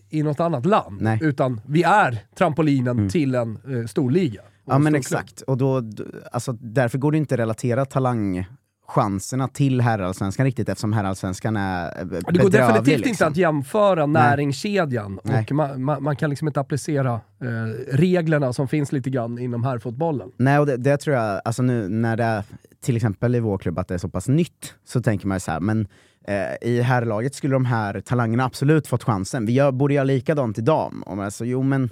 i 0.10 0.24
något 0.24 0.39
annat 0.39 0.65
land. 0.65 1.02
Nej. 1.02 1.19
Mm. 1.22 1.30
Utan 1.53 1.62
vi 1.73 1.83
är 1.83 2.19
trampolinen 2.38 3.09
till 3.09 3.35
en 3.35 3.59
eh, 3.79 3.85
stor 3.85 4.12
liga. 4.12 4.41
Ja 4.65 4.75
en 4.75 4.83
men 4.83 4.93
stor 4.93 5.09
klubb. 5.09 5.19
exakt, 5.21 5.41
och 5.41 5.57
då, 5.57 5.83
alltså, 6.31 6.51
därför 6.51 6.97
går 6.97 7.12
det 7.12 7.17
inte 7.17 7.35
att 7.35 7.39
relatera 7.39 7.85
talangchanserna 7.85 9.47
till 9.47 9.81
herrallsvenskan 9.81 10.45
riktigt 10.45 10.69
eftersom 10.69 10.93
herrallsvenskan 10.93 11.57
är 11.57 11.85
eh, 11.99 12.05
Det 12.05 12.21
går 12.21 12.31
bedrövlig, 12.31 12.51
definitivt 12.51 12.95
inte 12.95 13.07
liksom. 13.09 13.27
att 13.27 13.38
jämföra 13.38 14.05
näringskedjan 14.05 15.19
Nej. 15.23 15.45
och 15.49 15.51
man, 15.51 15.83
man, 15.83 16.03
man 16.03 16.15
kan 16.15 16.29
liksom 16.29 16.47
inte 16.47 16.59
applicera 16.59 17.13
eh, 17.13 17.95
reglerna 17.95 18.53
som 18.53 18.67
finns 18.67 18.91
lite 18.91 19.09
grann 19.09 19.39
inom 19.39 19.63
herrfotbollen. 19.63 20.31
Nej, 20.38 20.59
och 20.59 20.65
det, 20.65 20.77
det 20.77 20.97
tror 20.97 21.15
jag, 21.15 21.41
alltså 21.45 21.63
nu 21.63 21.89
när 21.89 22.17
det 22.17 22.23
är, 22.23 22.43
till 22.81 22.95
exempel 22.95 23.35
i 23.35 23.39
vår 23.39 23.57
klubb, 23.57 23.79
att 23.79 23.88
det 23.88 23.93
är 23.93 23.97
så 23.97 24.09
pass 24.09 24.27
nytt, 24.27 24.73
så 24.85 25.01
tänker 25.01 25.27
man 25.27 25.35
ju 25.35 25.39
så 25.39 25.51
här, 25.51 25.59
men 25.59 25.88
Eh, 26.30 26.70
i 26.70 26.82
herrlaget 26.82 27.36
skulle 27.36 27.56
de 27.56 27.65
här 27.65 28.02
talangerna 28.02 28.46
absolut 28.46 28.88
fått 28.88 29.04
chansen. 29.04 29.46
Vi 29.46 29.54
gör, 29.54 29.72
borde 29.72 29.94
göra 29.94 30.04
likadant 30.04 30.58
i 30.58 30.62
dam. 30.62 31.04
Om 31.06 31.20
alltså, 31.20 31.46
jo 31.46 31.63
men 31.63 31.89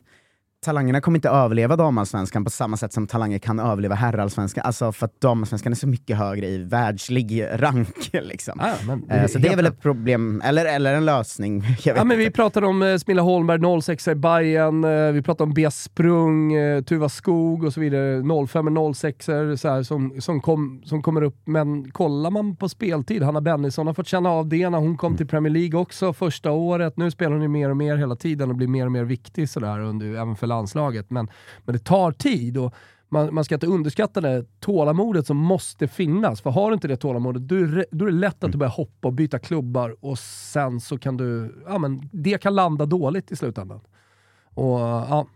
talangerna 0.65 1.01
kommer 1.01 1.17
inte 1.17 1.29
överleva 1.29 1.75
damallsvenskan 1.75 2.43
på 2.43 2.49
samma 2.49 2.77
sätt 2.77 2.93
som 2.93 3.07
talanger 3.07 3.39
kan 3.39 3.59
överleva 3.59 3.95
herrallsvenskan. 3.95 4.63
Alltså 4.65 4.91
för 4.91 5.05
att 5.05 5.21
damallsvenskan 5.21 5.71
är 5.71 5.75
så 5.75 5.87
mycket 5.87 6.17
högre 6.17 6.47
i 6.47 6.57
världslig 6.57 7.45
rank. 7.51 8.09
Liksom. 8.13 8.59
Ah, 8.59 8.73
men, 8.87 9.03
Eh, 9.09 9.27
så 9.27 9.39
det 9.39 9.47
är 9.47 9.55
väl 9.55 9.65
ett 9.65 9.81
problem, 9.81 10.41
eller, 10.45 10.65
eller 10.65 10.93
en 10.93 11.05
lösning. 11.05 11.63
Ja, 11.83 12.03
men 12.03 12.17
vi 12.17 12.31
pratade 12.31 12.67
om 12.67 12.81
eh, 12.81 12.97
Smilla 12.97 13.21
Holmberg, 13.21 13.81
06 13.81 14.07
i 14.07 14.15
Bayern, 14.15 14.83
eh, 14.83 15.11
vi 15.11 15.21
pratade 15.21 15.43
om 15.43 15.53
B. 15.53 15.71
Sprung, 15.71 16.53
eh, 16.53 16.83
Tuva 16.83 17.09
Skog 17.09 17.63
och 17.63 17.73
så 17.73 17.79
vidare. 17.79 18.23
05 18.47 18.77
och 18.77 18.95
06 18.95 19.25
så 19.25 19.31
här, 19.31 19.83
som, 19.83 20.21
som, 20.21 20.41
kom, 20.41 20.81
som 20.85 21.01
kommer 21.01 21.21
upp. 21.21 21.41
Men 21.45 21.91
kollar 21.91 22.31
man 22.31 22.55
på 22.55 22.69
speltid, 22.69 23.23
Hanna 23.23 23.41
Bennison 23.41 23.87
har 23.87 23.93
fått 23.93 24.07
känna 24.07 24.29
av 24.29 24.47
det 24.47 24.69
när 24.69 24.77
hon 24.77 24.97
kom 24.97 25.17
till 25.17 25.27
Premier 25.27 25.53
League 25.53 25.79
också 25.79 26.13
första 26.13 26.51
året. 26.51 26.97
Nu 26.97 27.11
spelar 27.11 27.31
hon 27.31 27.41
ju 27.41 27.47
mer 27.47 27.69
och 27.69 27.77
mer 27.77 27.97
hela 27.97 28.15
tiden 28.15 28.49
och 28.49 28.55
blir 28.55 28.67
mer 28.67 28.85
och 28.85 28.91
mer 28.91 29.03
viktig 29.03 29.49
sådär, 29.49 29.79
under, 29.79 30.07
även 30.07 30.35
för 30.35 30.46
landslaget. 30.47 31.09
Men, 31.09 31.27
men 31.65 31.73
det 31.73 31.79
tar 31.83 32.11
tid. 32.11 32.57
och 32.57 32.73
man, 33.09 33.33
man 33.33 33.43
ska 33.45 33.55
inte 33.55 33.67
underskatta 33.67 34.21
det 34.21 34.45
tålamodet 34.59 35.27
som 35.27 35.37
måste 35.37 35.87
finnas. 35.87 36.41
För 36.41 36.49
har 36.49 36.69
du 36.69 36.73
inte 36.73 36.87
det 36.87 36.97
tålamodet, 36.97 37.47
då 37.47 37.55
är, 37.55 37.61
det- 37.65 37.85
då 37.91 38.05
är 38.05 38.09
det 38.11 38.17
lätt 38.17 38.43
att 38.43 38.51
du 38.51 38.57
börjar 38.57 38.71
hoppa 38.71 39.07
och 39.07 39.13
byta 39.13 39.39
klubbar 39.39 39.95
och 39.99 40.19
sen 40.19 40.79
så 40.79 40.97
kan 40.97 41.17
du, 41.17 41.55
ja 41.67 41.77
men 41.77 42.09
det 42.11 42.41
kan 42.41 42.55
landa 42.55 42.85
dåligt 42.85 43.31
i 43.31 43.35
slutändan. 43.35 43.79
Och 44.53 44.79
ja, 44.79 45.27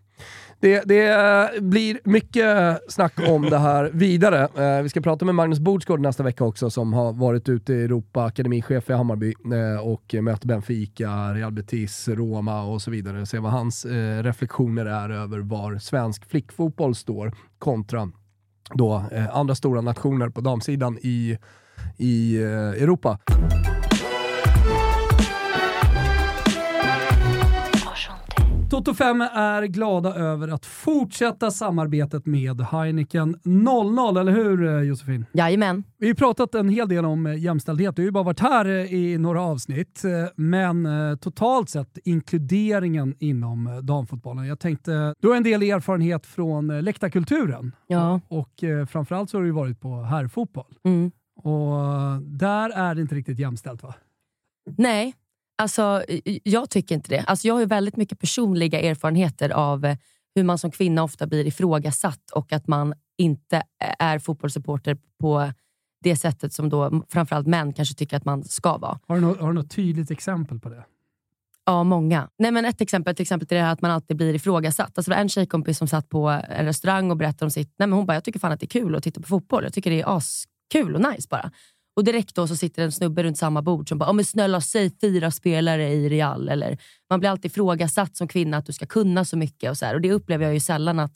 det, 0.62 0.84
det 0.86 1.08
eh, 1.08 1.62
blir 1.62 2.00
mycket 2.04 2.80
snack 2.88 3.14
om 3.30 3.42
det 3.42 3.58
här 3.58 3.90
vidare. 3.94 4.48
Eh, 4.78 4.84
vi 4.84 4.90
ska 4.90 5.02
prata 5.02 5.26
med 5.26 5.36
Magnus 5.36 5.60
Bordsgård 5.60 6.00
nästa 6.00 6.24
vecka 6.24 6.44
också 6.44 6.70
som 6.70 6.94
har 6.94 7.14
varit 7.14 7.50
ute 7.50 7.74
i 7.74 7.84
Europa, 7.84 8.24
akademichef 8.24 8.90
i 8.90 8.94
Hammarby 8.94 9.34
eh, 9.54 9.88
och 9.88 10.16
möter 10.24 10.48
Benfica, 10.48 11.34
Real 11.34 11.52
Betis, 11.52 12.08
Roma 12.08 12.64
och 12.64 12.82
så 12.82 12.92
vidare. 12.92 13.26
Se 13.26 13.40
vad 13.40 13.52
hans 13.52 13.86
eh, 13.86 14.24
reflektioner 14.24 14.86
är 14.86 15.10
över 15.10 15.40
var 15.40 15.78
svensk 15.78 16.30
flickfotboll 16.30 16.96
står 16.96 17.34
kontra 17.60 18.12
då, 18.74 19.04
eh, 19.12 19.38
andra 19.38 19.56
stora 19.56 19.82
nationer 19.82 20.30
på 20.30 20.42
damsidan 20.42 20.98
i, 21.02 21.38
i 21.98 22.44
eh, 22.44 22.84
Europa. 22.84 23.20
Toto 28.72 28.94
5 28.94 29.22
är 29.22 29.64
glada 29.64 30.16
över 30.16 30.48
att 30.48 30.66
fortsätta 30.66 31.52
samarbetet 31.52 32.26
med 32.26 32.62
Heineken 32.62 33.36
00, 33.44 34.18
eller 34.18 34.32
hur 34.32 34.66
eh, 34.68 34.82
Josefin? 34.82 35.26
Jajamän. 35.34 35.84
Vi 35.98 36.06
har 36.06 36.10
ju 36.10 36.16
pratat 36.16 36.56
en 36.56 36.70
hel 36.70 36.90
del 36.90 37.06
om 37.06 37.26
eh, 37.26 37.40
jämställdhet, 37.40 37.96
du 37.96 38.02
har 38.02 38.06
ju 38.06 38.12
bara 38.12 38.24
varit 38.24 38.40
här 38.40 38.66
eh, 38.66 38.94
i 38.94 39.18
några 39.18 39.42
avsnitt, 39.42 40.02
men 40.36 40.88
totalt 41.18 41.70
sett 41.70 41.98
inkluderingen 42.04 43.16
inom 43.20 43.80
damfotbollen. 43.84 44.48
Jag 44.48 44.60
tänkte, 44.60 45.16
du 45.20 45.28
har 45.28 45.36
en 45.36 45.44
del 45.44 45.64
erfarenhet 45.64 46.26
från 46.26 46.82
läktarkulturen 46.82 47.76
Ja. 47.88 48.20
och 48.28 48.64
framförallt 48.90 49.30
så 49.30 49.38
har 49.38 49.44
du 49.44 49.52
varit 49.52 49.80
på 49.80 50.02
herrfotboll. 50.02 50.74
Mm. 50.84 51.12
Och 51.44 52.22
där 52.22 52.70
är 52.70 52.96
det 52.96 53.02
inte 53.02 53.16
riktigt 53.16 53.40
jämställt 53.40 53.84
va? 53.84 53.94
Nej, 54.78 55.14
alltså 55.62 56.04
jag 56.44 56.70
tycker 56.70 56.96
inte 56.96 57.10
det. 57.10 57.20
Alltså, 57.20 57.48
jag 57.48 57.56
har 57.56 57.66
väldigt 57.66 57.98
mycket 57.98 58.20
personliga 58.20 58.82
erfarenheter 58.82 59.50
av 59.50 59.86
eh, 59.86 59.98
hur 60.36 60.44
man 60.44 60.58
som 60.58 60.72
kvinna 60.72 61.04
ofta 61.04 61.28
blir 61.28 61.48
ifrågasatt 61.48 62.32
och 62.32 62.54
att 62.54 62.68
man 62.68 62.94
inte 63.18 63.64
är 64.00 64.20
fotbollssupporter 64.20 64.98
på 65.20 65.52
det 66.04 66.16
sättet 66.16 66.54
som 66.54 66.70
då 66.70 67.04
framförallt 67.10 67.48
män 67.48 67.74
kanske 67.74 67.96
tycker 67.96 68.18
att 68.18 68.26
man 68.26 68.44
ska 68.44 68.78
vara. 68.78 69.00
Har 69.08 69.16
du, 69.16 69.22
något, 69.22 69.40
har 69.40 69.48
du 69.48 69.54
något 69.54 69.72
tydligt 69.72 70.12
exempel 70.12 70.60
på 70.60 70.70
det? 70.70 70.84
Ja, 71.66 71.84
många. 71.84 72.30
Nej, 72.40 72.52
men 72.52 72.66
ett 72.66 72.82
exempel 72.82 73.16
till 73.16 73.24
exempel 73.24 73.48
till 73.48 73.58
det 73.58 73.64
här 73.64 73.74
att 73.74 73.82
man 73.82 73.92
alltid 73.92 74.18
blir 74.18 74.34
ifrågasatt. 74.34 74.98
Alltså, 74.98 75.12
det 75.12 75.16
var 75.16 75.22
en 75.22 75.30
tjejkompis 75.30 75.78
som 75.78 75.88
satt 75.88 76.10
på 76.10 76.30
en 76.30 76.66
restaurang 76.66 77.12
och 77.12 77.18
berättade 77.18 77.46
om 77.46 77.52
sitt... 77.52 77.74
Nej, 77.78 77.88
men 77.88 77.98
hon 77.98 78.06
bara, 78.06 78.14
jag 78.14 78.24
tycker 78.24 78.40
fan 78.40 78.52
att 78.52 78.60
det 78.60 78.66
är 78.66 78.80
kul 78.82 78.96
att 78.96 79.04
titta 79.04 79.22
på 79.22 79.28
fotboll. 79.28 79.64
Jag 79.64 79.74
tycker 79.74 79.92
det 79.92 80.02
är 80.02 80.18
askul 80.18 80.96
och 80.96 81.02
nice 81.12 81.28
bara. 81.30 81.52
Och 82.02 82.06
direkt 82.06 82.36
då 82.36 82.48
så 82.48 82.56
sitter 82.56 82.84
en 82.84 82.92
snubbe 82.92 83.24
runt 83.24 83.38
samma 83.38 83.62
bord 83.62 83.90
som 83.90 83.98
bara, 83.98 84.10
oh, 84.10 84.14
men 84.14 84.26
snälla 84.26 84.62
säg 84.62 84.92
fyra 85.02 85.32
spelare 85.32 85.90
i 85.90 86.10
Real. 86.10 86.50
Eller, 86.50 86.78
man 87.10 87.20
blir 87.20 87.30
alltid 87.30 87.52
ifrågasatt 87.52 88.16
som 88.16 88.28
kvinna 88.28 88.58
att 88.58 88.66
du 88.66 88.74
ska 88.74 88.86
kunna 88.86 89.26
så 89.26 89.38
mycket. 89.38 89.70
Och, 89.70 89.78
så 89.78 89.86
här. 89.86 89.96
och 89.96 90.02
Det 90.02 90.12
upplever 90.12 90.46
jag 90.46 90.54
ju 90.54 90.60
sällan 90.60 91.00
att 91.00 91.12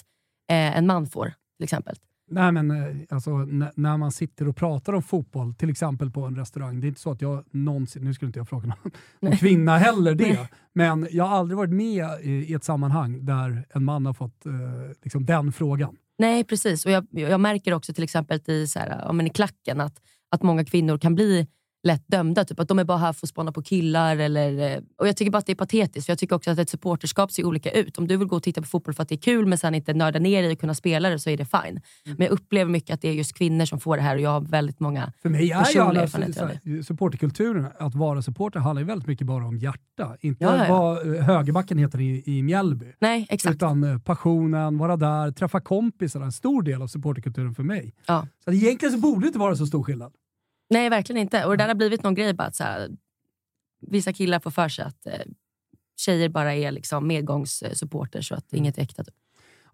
eh, 0.50 0.78
en 0.78 0.88
man 0.88 1.08
får, 1.08 1.34
till 1.58 1.64
exempel. 1.64 1.96
Nej, 2.32 2.52
men 2.52 2.72
eh, 2.72 2.96
alltså, 3.10 3.32
när 3.76 3.98
man 3.98 4.12
sitter 4.12 4.48
och 4.48 4.56
pratar 4.56 4.94
om 4.94 5.04
fotboll, 5.04 5.54
till 5.54 5.70
exempel 5.70 6.12
på 6.12 6.22
en 6.26 6.36
restaurang, 6.36 6.82
det 6.82 6.88
är 6.88 6.90
inte 6.90 7.02
så 7.02 7.12
att 7.12 7.22
jag 7.22 7.44
någonsin, 7.52 8.04
nu 8.04 8.14
skulle 8.14 8.30
inte 8.30 8.40
jag 8.40 8.50
fråga 8.50 8.68
någon, 8.68 8.92
någon 9.20 9.38
kvinna 9.38 9.78
heller 9.78 10.16
det, 10.16 10.48
men 10.74 11.08
jag 11.12 11.24
har 11.24 11.38
aldrig 11.38 11.58
varit 11.58 11.74
med 11.74 12.08
i, 12.22 12.32
i 12.32 12.54
ett 12.54 12.64
sammanhang 12.64 13.26
där 13.26 13.66
en 13.74 13.84
man 13.84 14.06
har 14.06 14.14
fått 14.14 14.46
eh, 14.46 14.52
liksom 15.04 15.26
den 15.26 15.52
frågan. 15.52 15.98
Nej, 16.18 16.44
precis. 16.44 16.86
Och 16.86 16.92
jag, 16.92 17.08
jag 17.12 17.40
märker 17.40 17.74
också 17.74 17.94
till 17.94 18.04
exempel 18.04 18.40
i, 18.46 18.68
så 18.68 18.80
här, 18.80 19.02
ja, 19.06 19.12
men 19.12 19.28
i 19.28 19.30
klacken 19.30 19.82
att, 19.82 20.02
att 20.36 20.44
många 20.44 20.66
kvinnor 20.66 20.98
kan 20.98 21.16
bli 21.16 21.48
lätt 21.86 22.08
dömda. 22.08 22.46
Typ 22.46 22.60
att 22.60 22.68
de 22.68 22.80
är 22.80 22.84
bara 22.84 22.98
här 22.98 23.14
för 23.14 23.26
att 23.26 23.30
spana 23.30 23.52
på 23.52 23.62
killar. 23.62 24.18
Eller, 24.18 24.74
eh, 24.74 24.82
och 24.98 25.08
Jag 25.08 25.18
tycker 25.18 25.32
bara 25.32 25.38
att 25.38 25.46
det 25.46 25.52
är 25.52 25.56
patetiskt. 25.56 26.06
För 26.06 26.12
Jag 26.12 26.20
tycker 26.20 26.36
också 26.36 26.52
att 26.52 26.60
ett 26.60 26.70
supporterskap 26.70 27.32
ser 27.32 27.44
olika 27.46 27.72
ut. 27.72 27.98
Om 27.98 28.08
du 28.08 28.18
vill 28.18 28.28
gå 28.28 28.36
och 28.36 28.44
titta 28.44 28.62
på 28.62 28.68
fotboll 28.68 28.94
för 28.94 29.04
att 29.04 29.10
det 29.10 29.16
är 29.16 29.20
kul 29.20 29.46
men 29.46 29.58
sen 29.58 29.76
inte 29.76 29.94
nörda 29.94 30.20
ner 30.20 30.44
i 30.44 30.54
och 30.54 30.60
kunna 30.60 30.74
spela 30.74 31.10
det 31.10 31.20
så 31.20 31.30
är 31.30 31.38
det 31.38 31.46
fine. 31.46 31.82
Men 32.06 32.18
jag 32.20 32.30
upplever 32.30 32.72
mycket 32.72 32.94
att 32.94 33.02
det 33.02 33.10
är 33.10 33.14
just 33.14 33.38
kvinnor 33.38 33.66
som 33.66 33.80
får 33.80 33.98
det 33.98 34.04
här 34.04 34.16
och 34.16 34.22
jag 34.22 34.30
har 34.30 34.42
väldigt 34.42 34.80
många 34.80 35.14
För 35.22 35.30
mig 35.30 35.52
är 35.52 35.74
ju 35.74 35.80
alla 35.80 36.08
supporterkulturen, 36.84 37.68
att 37.80 37.96
vara 37.96 38.22
supporter 38.22 38.60
handlar 38.60 38.82
ju 38.82 38.86
väldigt 38.86 39.08
mycket 39.08 39.28
bara 39.28 39.46
om 39.46 39.58
hjärta. 39.58 40.18
Inte 40.22 40.44
Ja, 40.44 40.58
ja, 40.58 40.66
ja. 40.66 40.74
vad 40.74 41.16
eh, 41.16 41.24
högerbacken 41.24 41.78
heter 41.78 42.02
i, 42.02 42.24
i 42.26 42.44
Mjällby. 42.44 42.86
Nej, 43.00 43.28
exakt. 43.30 43.56
Utan 43.56 43.84
eh, 43.84 43.98
passionen, 44.00 44.78
vara 44.78 44.98
där, 44.98 45.32
träffa 45.32 45.62
kompisar, 45.62 46.22
en 46.22 46.32
stor 46.32 46.62
del 46.62 46.82
av 46.82 46.88
supporterkulturen 46.88 47.56
för 47.56 47.64
mig. 47.64 47.94
Ja. 48.08 48.28
Så 48.46 48.52
egentligen 48.52 48.94
så 48.94 49.00
borde 49.00 49.22
det 49.22 49.28
inte 49.28 49.40
vara 49.40 49.56
så 49.56 49.66
stor 49.66 49.84
skillnad. 49.84 50.14
Nej, 50.70 50.90
verkligen 50.90 51.22
inte. 51.22 51.46
Och 51.46 51.52
det 51.52 51.64
där 51.64 51.68
har 51.68 51.76
blivit 51.76 52.04
någon 52.04 52.16
grej 52.16 52.34
bara 52.34 52.48
att 52.48 52.56
så 52.56 52.64
här, 52.64 52.90
vissa 53.82 54.14
killar 54.14 54.40
får 54.40 54.52
för 54.52 54.70
sig 54.70 54.86
att 54.86 55.06
eh, 55.06 55.22
tjejer 55.98 56.30
bara 56.30 56.54
är 56.54 56.72
liksom 56.72 57.08
medgångssupporters 57.08 58.28
så 58.28 58.36
att 58.36 58.54
inget 58.54 58.78
är 58.78 58.82
äkta. 58.82 59.04
Typ. 59.04 59.16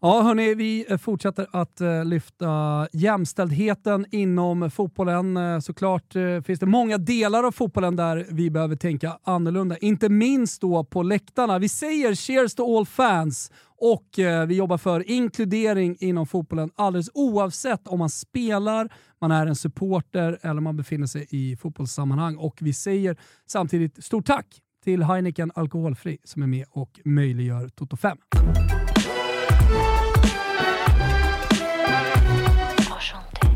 Ja, 0.03 0.21
hörni, 0.21 0.55
vi 0.55 0.85
fortsätter 1.01 1.47
att 1.51 1.81
eh, 1.81 2.05
lyfta 2.05 2.87
jämställdheten 2.93 4.05
inom 4.11 4.71
fotbollen. 4.71 5.37
Eh, 5.37 5.59
såklart 5.59 6.15
eh, 6.15 6.41
finns 6.41 6.59
det 6.59 6.65
många 6.65 6.97
delar 6.97 7.43
av 7.43 7.51
fotbollen 7.51 7.95
där 7.95 8.25
vi 8.29 8.49
behöver 8.49 8.75
tänka 8.75 9.17
annorlunda. 9.23 9.77
Inte 9.77 10.09
minst 10.09 10.61
då 10.61 10.83
på 10.83 11.03
läktarna. 11.03 11.59
Vi 11.59 11.69
säger 11.69 12.15
cheers 12.15 12.55
to 12.55 12.77
all 12.77 12.85
fans 12.85 13.51
och 13.77 14.05
vi 14.47 14.55
jobbar 14.55 14.77
för 14.77 15.09
inkludering 15.09 15.97
inom 15.99 16.27
fotbollen 16.27 16.69
alldeles 16.75 17.09
oavsett 17.13 17.87
om 17.87 17.99
man 17.99 18.09
spelar, 18.09 18.89
man 19.21 19.31
är 19.31 19.47
en 19.47 19.55
supporter 19.55 20.39
eller 20.41 20.61
man 20.61 20.77
befinner 20.77 21.07
sig 21.07 21.27
i 21.29 21.55
fotbollssammanhang. 21.57 22.35
Och 22.35 22.57
vi 22.61 22.73
säger 22.73 23.17
samtidigt 23.47 24.03
stort 24.03 24.25
tack 24.25 24.61
till 24.83 25.03
Heineken 25.03 25.51
Alkoholfri 25.55 26.17
som 26.23 26.41
är 26.43 26.47
med 26.47 26.65
och 26.69 26.99
möjliggör 27.05 27.69
Toto 27.69 27.97
5. 27.97 28.17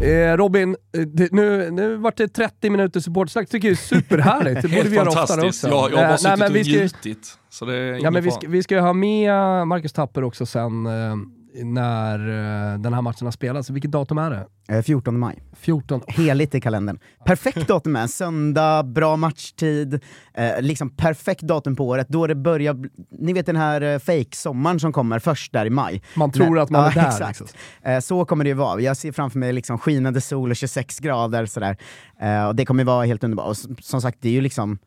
Eh, 0.02 0.38
Robin, 0.38 0.76
eh, 0.98 1.02
det, 1.02 1.32
nu, 1.32 1.72
nu 1.72 1.96
vart 1.96 2.18
det 2.18 2.28
30 2.28 2.70
minuter 2.70 3.00
supportsnack. 3.00 3.50
tycker 3.50 3.68
jag 3.68 3.72
är 3.74 3.76
superhärligt. 3.76 4.62
Det 4.62 4.68
borde 4.68 4.90
vi 4.90 4.96
göra 4.96 5.08
oftare 5.10 5.28
fantastiskt. 5.28 5.64
också. 5.66 5.76
Jag, 5.76 5.92
jag 5.92 5.98
har 5.98 6.04
bara 6.04 6.12
Eh, 6.12 6.18
suttit 6.18 6.40
men 6.40 6.54
vi 6.54 6.62
och 6.62 6.68
njutit. 6.68 7.38
Så 7.50 7.66
det 7.66 7.76
är 7.76 7.92
ja, 7.92 7.98
ingen 7.98 8.14
men 8.14 8.24
vi, 8.24 8.30
fara. 8.30 8.40
ska, 8.40 8.50
vi 8.50 8.64
ska 8.64 8.76
ju 8.76 8.82
ha 8.82 8.94
med 8.94 9.32
Marcus 9.68 9.94
Tapper 9.94 10.24
också 10.24 10.46
sen 10.46 10.86
eh, 10.86 11.16
när 11.64 12.20
eh, 12.20 12.80
den 12.80 12.94
här 12.94 13.02
matchen 13.02 13.28
har 13.28 13.32
spelats. 13.32 13.70
Vilket 13.70 13.92
datum 13.92 14.18
är 14.18 14.30
det? 14.30 14.76
Eh, 14.76 14.82
14 14.82 15.20
maj. 15.20 15.44
14. 15.54 16.02
Heligt 16.08 16.56
i 16.56 16.62
kalendern. 16.62 17.00
Perfekt 17.26 17.68
datum 17.68 17.96
en 17.96 18.08
söndag, 18.08 18.84
bra 18.84 19.16
matchtid, 19.16 19.94
eh, 20.34 20.62
liksom 20.62 20.90
perfekt 20.90 21.42
datum 21.42 21.76
på 21.76 21.88
året, 21.88 22.08
då 22.10 22.28
det 22.28 22.36
börjar, 22.36 22.78
ni 23.20 23.34
vet 23.34 23.46
den 23.46 23.56
här 23.56 23.82
eh, 23.82 24.00
fake-sommaren 24.00 24.80
som 24.80 24.94
kommer 24.94 25.20
först 25.20 25.54
där 25.54 25.66
i 25.66 25.70
maj. 25.70 26.02
Man 26.16 26.32
tror 26.32 26.56
Nej, 26.56 26.64
att 26.64 26.70
man 26.70 26.82
ja, 26.82 26.92
är 26.92 26.96
där. 26.96 27.10
Exakt. 27.10 27.40
Liksom. 27.40 27.58
Eh, 27.82 28.00
så 28.00 28.26
kommer 28.26 28.44
det 28.44 28.48
ju 28.48 28.54
vara. 28.54 28.82
Jag 28.82 28.98
ser 28.98 29.12
framför 29.12 29.40
mig 29.40 29.54
liksom 29.54 29.78
skinande 29.78 30.22
sol 30.22 30.50
och 30.50 30.56
26 30.56 31.00
grader 31.00 31.46
sådär. 31.46 31.78
Eh, 32.20 32.48
och 32.48 32.56
det 32.56 32.66
kommer 32.66 32.84
vara 32.84 33.06
helt 33.06 33.24
underbart. 33.24 33.48
Och 33.48 33.58
som 33.82 34.02
sagt, 34.02 34.18
det 34.22 34.30
är 34.30 34.34
ju 34.34 34.42
liksom 34.42 34.78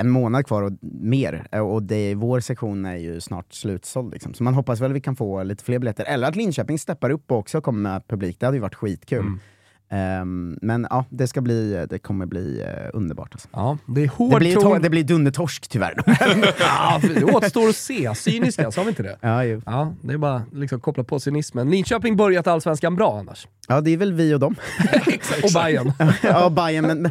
en 0.00 0.10
månad 0.10 0.46
kvar 0.46 0.62
och 0.62 0.72
mer, 0.82 1.46
eh, 1.52 1.60
och 1.60 1.82
det, 1.82 2.14
vår 2.14 2.40
sektion 2.40 2.84
är 2.84 2.96
ju 2.96 3.20
snart 3.20 3.52
slutsåld. 3.52 4.12
Liksom. 4.12 4.34
Så 4.34 4.42
man 4.42 4.54
hoppas 4.54 4.80
väl 4.80 4.92
vi 4.92 5.00
kan 5.00 5.16
få 5.16 5.42
lite 5.42 5.64
fler 5.64 5.78
biljetter, 5.78 6.04
eller 6.04 6.28
att 6.28 6.36
Linköping 6.36 6.78
steppar 6.78 7.10
upp 7.10 7.30
och 7.30 7.38
också 7.38 7.60
kommer 7.60 7.80
med 7.80 8.08
publik, 8.08 8.40
det 8.40 8.46
hade 8.46 8.56
ju 8.56 8.62
varit 8.62 8.74
skitkul. 8.74 9.18
Mm. 9.18 9.40
Ehm, 9.90 10.58
men 10.62 10.86
ja, 10.90 11.04
det, 11.10 11.26
ska 11.26 11.40
bli, 11.40 11.86
det 11.90 11.98
kommer 11.98 12.26
bli 12.26 12.60
eh, 12.62 12.90
underbart. 12.92 13.28
Alltså. 13.32 13.48
Ja, 13.52 13.78
det 13.86 14.04
är 14.04 14.08
hård 14.08 14.32
Det 14.32 14.38
blir, 14.38 14.54
ton. 14.54 14.64
to- 14.76 14.82
det 14.82 14.90
blir 14.90 15.04
dundertorsk 15.04 15.68
tyvärr. 15.68 15.94
Ja, 16.60 17.00
det 17.14 17.24
återstår 17.24 17.68
att 17.68 17.76
se. 17.76 18.14
Cyniska, 18.14 18.70
sa 18.70 18.82
vi 18.82 18.88
inte 18.88 19.02
det? 19.02 19.16
ja, 19.20 19.44
ju. 19.44 19.60
Ja, 19.66 19.94
det 20.02 20.12
är 20.12 20.18
bara 20.18 20.42
liksom 20.52 20.80
koppla 20.80 21.04
på 21.04 21.20
cynismen. 21.20 21.70
Linköping 21.70 22.16
börjat 22.16 22.46
allsvenskan 22.46 22.96
bra 22.96 23.18
annars. 23.18 23.46
ja, 23.68 23.80
det 23.80 23.90
är 23.90 23.96
väl 23.96 24.12
vi 24.12 24.34
och 24.34 24.40
dem. 24.40 24.54
Och 25.42 25.50
Bayern. 25.54 25.92
ja, 26.22 26.50
Bayern, 26.50 26.86
men, 26.86 27.02
men, 27.02 27.10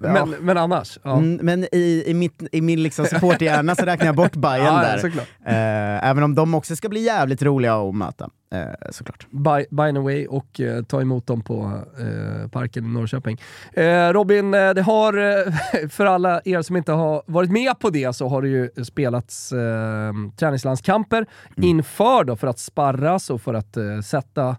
ja. 0.00 0.26
men, 0.26 0.30
men 0.40 0.56
annars. 0.58 0.98
Ja. 1.02 1.16
Mm, 1.18 1.38
men 1.42 1.64
i, 1.72 2.04
i, 2.06 2.14
mitt, 2.14 2.42
i 2.52 2.60
min 2.60 2.82
liksom 2.82 3.06
supporterhjärna 3.06 3.74
så 3.74 3.84
räknar 3.84 4.06
jag 4.06 4.16
bort 4.16 4.36
Bayern 4.36 4.74
där. 4.74 5.06
Eh, 5.46 6.08
även 6.10 6.22
om 6.22 6.34
de 6.34 6.54
också 6.54 6.76
ska 6.76 6.88
bli 6.88 7.00
jävligt 7.00 7.42
roliga 7.42 7.74
att 7.74 7.94
möta, 7.94 8.30
eh, 8.50 8.90
såklart. 8.90 9.26
By, 9.30 9.66
by 9.70 9.92
the 9.92 9.98
way 9.98 10.26
och 10.26 10.60
eh, 10.60 10.82
ta 10.82 11.00
emot 11.00 11.26
dem 11.26 11.40
på 11.40 11.82
eh, 11.98 12.48
parken 12.48 12.84
i 12.84 12.88
Norrköping. 12.88 13.40
Eh, 13.72 14.12
Robin, 14.12 14.54
eh, 14.54 14.70
det 14.70 14.82
har, 14.82 15.14
eh, 15.16 15.88
för 15.88 16.06
alla 16.06 16.40
er 16.44 16.62
som 16.62 16.76
inte 16.76 16.92
har 16.92 17.22
varit 17.26 17.50
med 17.50 17.78
på 17.78 17.90
det, 17.90 18.16
så 18.16 18.28
har 18.28 18.42
det 18.42 18.48
ju 18.48 18.84
spelats 18.84 19.48
träningslandskamper 20.36 21.26
inför 21.56 22.24
då 22.24 22.36
för 22.36 22.46
att 22.46 22.58
sparras 22.58 23.30
och 23.30 23.42
för 23.42 23.54
att 23.54 23.76
sätta 24.04 24.56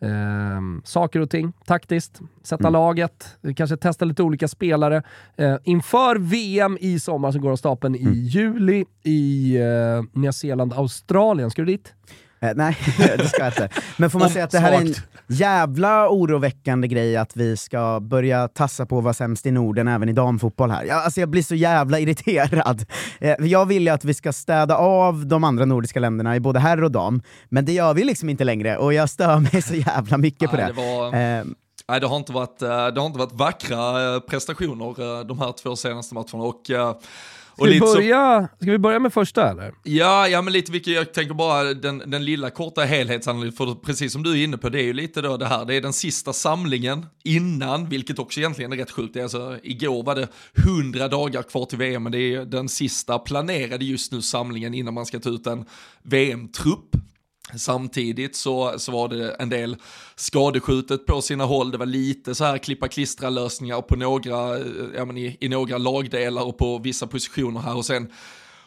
eh, 0.00 0.60
saker 0.84 1.20
och 1.20 1.30
ting 1.30 1.52
taktiskt, 1.66 2.20
sätta 2.42 2.70
laget, 2.70 3.38
kanske 3.56 3.76
testa 3.76 4.04
lite 4.04 4.22
olika 4.22 4.48
spelare. 4.48 5.02
Eh, 5.36 5.56
inför 5.64 6.16
VM 6.16 6.78
i 6.80 7.00
sommar 7.00 7.32
som 7.32 7.40
går 7.40 7.50
av 7.50 7.56
stapeln 7.56 7.94
i 7.94 8.08
juli 8.10 8.84
i 9.02 9.56
eh, 9.56 10.20
Nya 10.20 10.32
Zeeland, 10.32 10.72
Australien. 10.72 11.50
Ska 11.50 11.62
du 11.62 11.66
dit? 11.66 11.94
Eh, 12.40 12.50
nej, 12.56 12.76
det 13.18 13.28
ska 13.28 13.38
jag 13.38 13.48
inte. 13.48 13.68
Men 13.96 14.10
får 14.10 14.18
man 14.18 14.30
säga 14.30 14.44
att 14.44 14.50
det 14.50 14.58
här 14.58 14.72
är 14.72 14.80
en 14.80 14.94
jävla 15.26 16.08
oroväckande 16.08 16.88
grej 16.88 17.16
att 17.16 17.36
vi 17.36 17.56
ska 17.56 18.00
börja 18.00 18.48
tassa 18.48 18.86
på 18.86 18.98
att 18.98 19.04
vara 19.04 19.14
sämst 19.14 19.46
i 19.46 19.50
Norden 19.50 19.88
även 19.88 20.08
i 20.08 20.12
damfotboll 20.12 20.70
här. 20.70 20.84
Jag, 20.84 21.04
alltså 21.04 21.20
jag 21.20 21.28
blir 21.28 21.42
så 21.42 21.54
jävla 21.54 21.98
irriterad. 21.98 22.84
Eh, 23.20 23.34
Jag 23.40 23.66
vill 23.66 23.82
ju 23.82 23.88
att 23.88 24.04
vi 24.04 24.14
ska 24.14 24.32
städa 24.32 24.76
av 24.76 25.26
de 25.26 25.44
andra 25.44 25.64
nordiska 25.64 26.00
länderna 26.00 26.36
i 26.36 26.40
både 26.40 26.58
herr 26.58 26.84
och 26.84 26.90
dam, 26.92 27.22
men 27.48 27.64
det 27.64 27.72
gör 27.72 27.94
vi 27.94 28.04
liksom 28.04 28.28
inte 28.28 28.44
längre 28.44 28.76
och 28.76 28.94
jag 28.94 29.08
stör 29.10 29.38
mig 29.52 29.62
så 29.62 29.74
jävla 29.74 30.16
mycket 30.18 30.50
på 30.50 30.56
det. 30.56 30.66
det 30.66 30.72
var- 30.72 31.06
Eh, 31.38 31.44
Nej, 31.90 32.00
det 32.00 32.06
har 32.06 32.16
inte 32.16 32.32
varit, 32.32 32.58
det 32.58 33.00
har 33.00 33.06
inte 33.06 33.18
varit 33.18 33.32
vackra 33.32 34.20
prestationer 34.20 35.24
de 35.24 35.38
här 35.38 35.52
två 35.62 35.76
senaste 35.76 36.14
matcherna. 36.14 36.44
Och, 36.44 36.70
Ska 37.58 37.64
vi, 37.64 37.70
lite 37.74 37.86
så, 37.86 37.94
börja, 37.94 38.48
ska 38.60 38.70
vi 38.70 38.78
börja 38.78 38.98
med 38.98 39.12
första 39.12 39.50
eller? 39.50 39.74
ja, 39.82 40.28
ja, 40.28 40.42
men 40.42 40.52
lite 40.52 40.72
vilket 40.72 40.94
jag 40.94 41.12
tänker 41.12 41.34
bara 41.34 41.74
den, 41.74 41.98
den 42.06 42.24
lilla 42.24 42.50
korta 42.50 42.80
helhetsanalysen, 42.80 43.56
för 43.56 43.74
precis 43.74 44.12
som 44.12 44.22
du 44.22 44.32
är 44.32 44.44
inne 44.44 44.58
på, 44.58 44.68
det 44.68 44.80
är 44.80 44.84
ju 44.84 44.92
lite 44.92 45.20
då 45.22 45.36
det 45.36 45.46
här, 45.46 45.64
det 45.64 45.74
är 45.74 45.80
den 45.80 45.92
sista 45.92 46.32
samlingen 46.32 47.06
innan, 47.24 47.88
vilket 47.88 48.18
också 48.18 48.40
egentligen 48.40 48.72
är 48.72 48.76
rätt 48.76 48.90
sjukt. 48.90 49.14
Det 49.14 49.20
är 49.20 49.22
alltså, 49.22 49.58
igår 49.62 50.02
var 50.02 50.14
det 50.14 50.28
100 50.68 51.08
dagar 51.08 51.42
kvar 51.42 51.64
till 51.64 51.78
VM, 51.78 52.02
men 52.02 52.12
det 52.12 52.34
är 52.34 52.44
den 52.44 52.68
sista 52.68 53.18
planerade 53.18 53.84
just 53.84 54.12
nu 54.12 54.22
samlingen 54.22 54.74
innan 54.74 54.94
man 54.94 55.06
ska 55.06 55.20
ta 55.20 55.30
ut 55.30 55.46
en 55.46 55.64
VM-trupp. 56.02 56.96
Samtidigt 57.56 58.36
så, 58.36 58.74
så 58.78 58.92
var 58.92 59.08
det 59.08 59.30
en 59.30 59.48
del 59.48 59.76
skadeskjutet 60.16 61.06
på 61.06 61.22
sina 61.22 61.44
håll. 61.44 61.70
Det 61.70 61.78
var 61.78 61.86
lite 61.86 62.34
så 62.34 62.44
här 62.44 62.58
klippa 62.58 62.88
klistra 62.88 63.30
lösningar 63.30 63.80
på 63.80 63.96
några, 63.96 64.58
eh, 64.58 64.64
ja, 64.96 65.04
men 65.04 65.18
i, 65.18 65.36
i 65.40 65.48
några 65.48 65.78
lagdelar 65.78 66.42
och 66.42 66.58
på 66.58 66.78
vissa 66.78 67.06
positioner 67.06 67.60
här. 67.60 67.76
Och 67.76 67.84
sen 67.84 68.12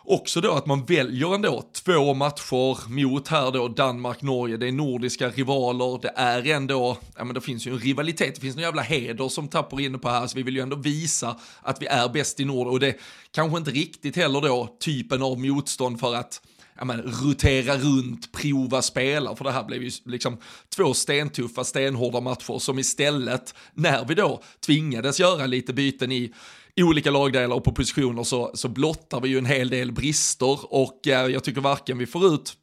också 0.04 0.42
då 0.42 0.52
att 0.52 0.66
man 0.66 0.86
väljer 0.86 1.36
ändå 1.36 1.64
två 1.86 2.14
matcher 2.14 2.90
mot 2.90 3.28
här 3.28 3.52
då 3.52 3.68
Danmark-Norge. 3.68 4.58
Det 4.58 4.68
är 4.68 4.72
nordiska 4.72 5.30
rivaler, 5.30 6.00
det 6.02 6.14
är 6.16 6.48
ändå, 6.48 6.98
ja 7.18 7.24
men 7.24 7.34
det 7.34 7.42
finns 7.42 7.68
ju 7.68 7.72
en 7.72 7.80
rivalitet, 7.80 8.36
det 8.36 8.42
finns 8.42 8.56
en 8.56 8.62
jävla 8.62 8.82
heder 8.82 9.30
som 9.30 9.48
tappar 9.48 9.82
inne 9.82 9.98
på 9.98 10.10
här. 10.10 10.28
Så 10.28 10.38
vi 10.38 10.44
vill 10.44 10.56
ju 10.56 10.62
ändå 10.62 10.76
visa 10.76 11.36
att 11.62 11.82
vi 11.82 11.86
är 11.86 12.10
bäst 12.10 12.40
i 12.40 12.46
Norden. 12.46 12.74
Och 12.74 12.80
det 12.80 13.00
kanske 13.32 13.58
inte 13.58 13.72
riktigt 13.72 14.16
heller 14.16 14.42
då 14.42 14.78
typen 14.80 15.22
av 15.24 15.40
motstånd 15.40 16.00
för 16.00 16.16
att 16.16 16.42
ja, 16.82 16.86
men, 16.86 17.02
rotera 17.02 17.78
runt, 17.78 18.32
prova 18.32 18.82
spela, 18.82 19.36
för 19.36 19.44
det 19.44 19.52
här 19.52 19.64
blev 19.64 19.84
ju 19.84 19.92
liksom 20.06 20.38
två 20.76 20.94
stentuffa, 20.94 21.64
stenhårda 21.64 22.22
matcher 22.22 22.60
som 22.60 22.80
istället, 22.80 23.56
när 23.74 24.06
vi 24.06 24.16
då 24.16 24.42
tvingades 24.66 25.20
göra 25.20 25.46
lite 25.46 25.74
byten 25.74 26.12
i 26.12 26.34
olika 26.82 27.12
lagdelar 27.12 27.56
och 27.56 27.64
på 27.64 27.72
positioner 27.72 28.24
så, 28.24 28.52
så 28.54 28.68
blottar 28.68 29.22
vi 29.22 29.30
ju 29.30 29.38
en 29.38 29.46
hel 29.46 29.70
del 29.70 29.92
brister. 29.92 30.74
Och 30.74 31.08
eh, 31.08 31.28
jag 31.28 31.44
tycker 31.44 31.62
varken 31.62 31.98
vi 31.98 32.06
får 32.06 32.34
ut 32.34 32.54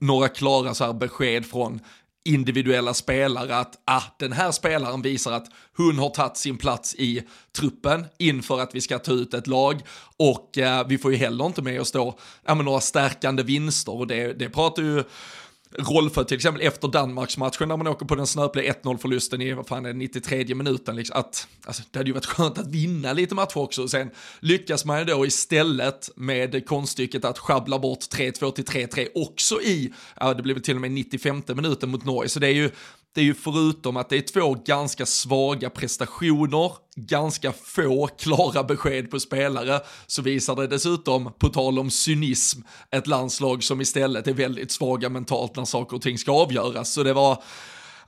några 0.00 0.28
klara 0.28 0.74
så 0.74 0.84
här 0.84 0.92
besked 0.92 1.46
från 1.46 1.80
individuella 2.24 2.94
spelare 2.94 3.56
att 3.56 3.82
ah, 3.84 4.02
den 4.18 4.32
här 4.32 4.52
spelaren 4.52 5.02
visar 5.02 5.32
att 5.32 5.46
hon 5.76 5.98
har 5.98 6.10
tagit 6.10 6.36
sin 6.36 6.58
plats 6.58 6.94
i 6.94 7.22
truppen 7.52 8.06
inför 8.18 8.60
att 8.60 8.74
vi 8.74 8.80
ska 8.80 8.98
ta 8.98 9.12
ut 9.12 9.34
ett 9.34 9.46
lag. 9.46 9.80
Och 10.16 10.58
eh, 10.58 10.86
vi 10.86 10.98
får 10.98 11.12
ju 11.12 11.16
heller 11.16 11.46
inte 11.46 11.62
med 11.62 11.80
oss 11.80 11.92
då 11.92 12.18
ja, 12.44 12.54
men 12.54 12.64
några 12.64 12.80
stärkande 12.80 13.42
vinster. 13.42 13.94
Och 13.94 14.06
det, 14.06 14.32
det 14.32 14.48
pratar 14.48 14.82
ju 14.82 15.04
Rolfö 15.78 16.24
till 16.24 16.36
exempel 16.36 16.66
efter 16.66 16.88
Danmarksmatchen 16.88 17.68
när 17.68 17.76
man 17.76 17.86
åker 17.86 18.06
på 18.06 18.14
den 18.14 18.26
snöpliga 18.26 18.72
1-0 18.72 18.98
förlusten 18.98 19.40
i, 19.40 19.52
vad 19.52 19.66
fan 19.66 19.86
är 19.86 19.92
det, 19.92 19.98
93 19.98 20.54
minuten, 20.54 20.96
liksom, 20.96 21.16
att 21.20 21.48
alltså, 21.66 21.82
det 21.90 21.98
hade 21.98 22.08
ju 22.08 22.14
varit 22.14 22.26
skönt 22.26 22.58
att 22.58 22.66
vinna 22.66 23.12
lite 23.12 23.34
matcher 23.34 23.58
också. 23.58 23.82
Och 23.82 23.90
sen 23.90 24.10
lyckas 24.40 24.84
man 24.84 24.98
ju 24.98 25.04
då 25.04 25.26
istället 25.26 26.10
med 26.16 26.66
konststycket 26.66 27.24
att 27.24 27.38
schabbla 27.38 27.78
bort 27.78 27.98
3-2 27.98 28.50
till 28.50 28.64
3-3 28.64 29.08
också 29.14 29.62
i, 29.62 29.92
ja 30.20 30.34
det 30.34 30.42
blev 30.42 30.60
till 30.60 30.74
och 30.74 30.80
med 30.80 30.90
95 30.90 31.42
minuten 31.48 31.90
mot 31.90 32.04
Norge, 32.04 32.28
så 32.28 32.40
det 32.40 32.46
är 32.46 32.54
ju 32.54 32.70
det 33.14 33.20
är 33.20 33.24
ju 33.24 33.34
förutom 33.34 33.96
att 33.96 34.08
det 34.08 34.16
är 34.16 34.20
två 34.20 34.54
ganska 34.66 35.06
svaga 35.06 35.70
prestationer, 35.70 36.72
ganska 36.96 37.52
få 37.52 38.06
klara 38.06 38.64
besked 38.64 39.10
på 39.10 39.20
spelare, 39.20 39.80
så 40.06 40.22
visar 40.22 40.56
det 40.56 40.66
dessutom, 40.66 41.32
på 41.38 41.48
tal 41.48 41.78
om 41.78 41.90
cynism, 41.90 42.60
ett 42.90 43.06
landslag 43.06 43.64
som 43.64 43.80
istället 43.80 44.26
är 44.26 44.32
väldigt 44.32 44.72
svaga 44.72 45.08
mentalt 45.08 45.56
när 45.56 45.64
saker 45.64 45.96
och 45.96 46.02
ting 46.02 46.18
ska 46.18 46.32
avgöras. 46.32 46.92
Så 46.92 47.02
det 47.02 47.12
var, 47.12 47.42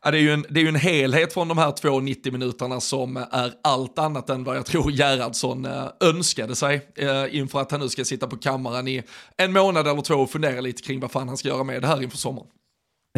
Ja, 0.03 0.11
det, 0.11 0.19
är 0.19 0.23
ju 0.23 0.33
en, 0.33 0.47
det 0.51 0.61
är 0.61 0.63
ju 0.63 0.69
en 0.69 0.75
helhet 0.75 1.33
från 1.33 1.49
de 1.49 1.59
här 1.59 1.73
två 1.73 2.01
90 2.01 2.33
minuterna 2.33 2.81
som 2.81 3.17
är 3.17 3.53
allt 3.63 3.99
annat 3.99 4.31
än 4.31 4.45
vad 4.45 4.57
jag 4.57 4.67
tror 4.67 4.91
Gerhardsson 4.91 5.65
eh, 5.65 5.87
önskade 6.01 6.57
sig 6.57 6.89
eh, 6.95 7.37
inför 7.37 7.61
att 7.61 7.71
han 7.71 7.81
nu 7.81 7.89
ska 7.89 8.05
sitta 8.05 8.27
på 8.27 8.37
kammaren 8.37 8.89
i 8.89 9.03
en 9.37 9.53
månad 9.53 9.87
eller 9.87 10.03
två 10.03 10.15
och 10.15 10.31
fundera 10.31 10.61
lite 10.61 10.83
kring 10.83 11.01
vad 11.01 11.11
fan 11.11 11.29
han 11.29 11.37
ska 11.37 11.49
göra 11.49 11.65
med 11.65 11.83
det 11.83 11.89
här 11.89 12.03
inför 12.03 12.17
sommaren. 12.17 12.49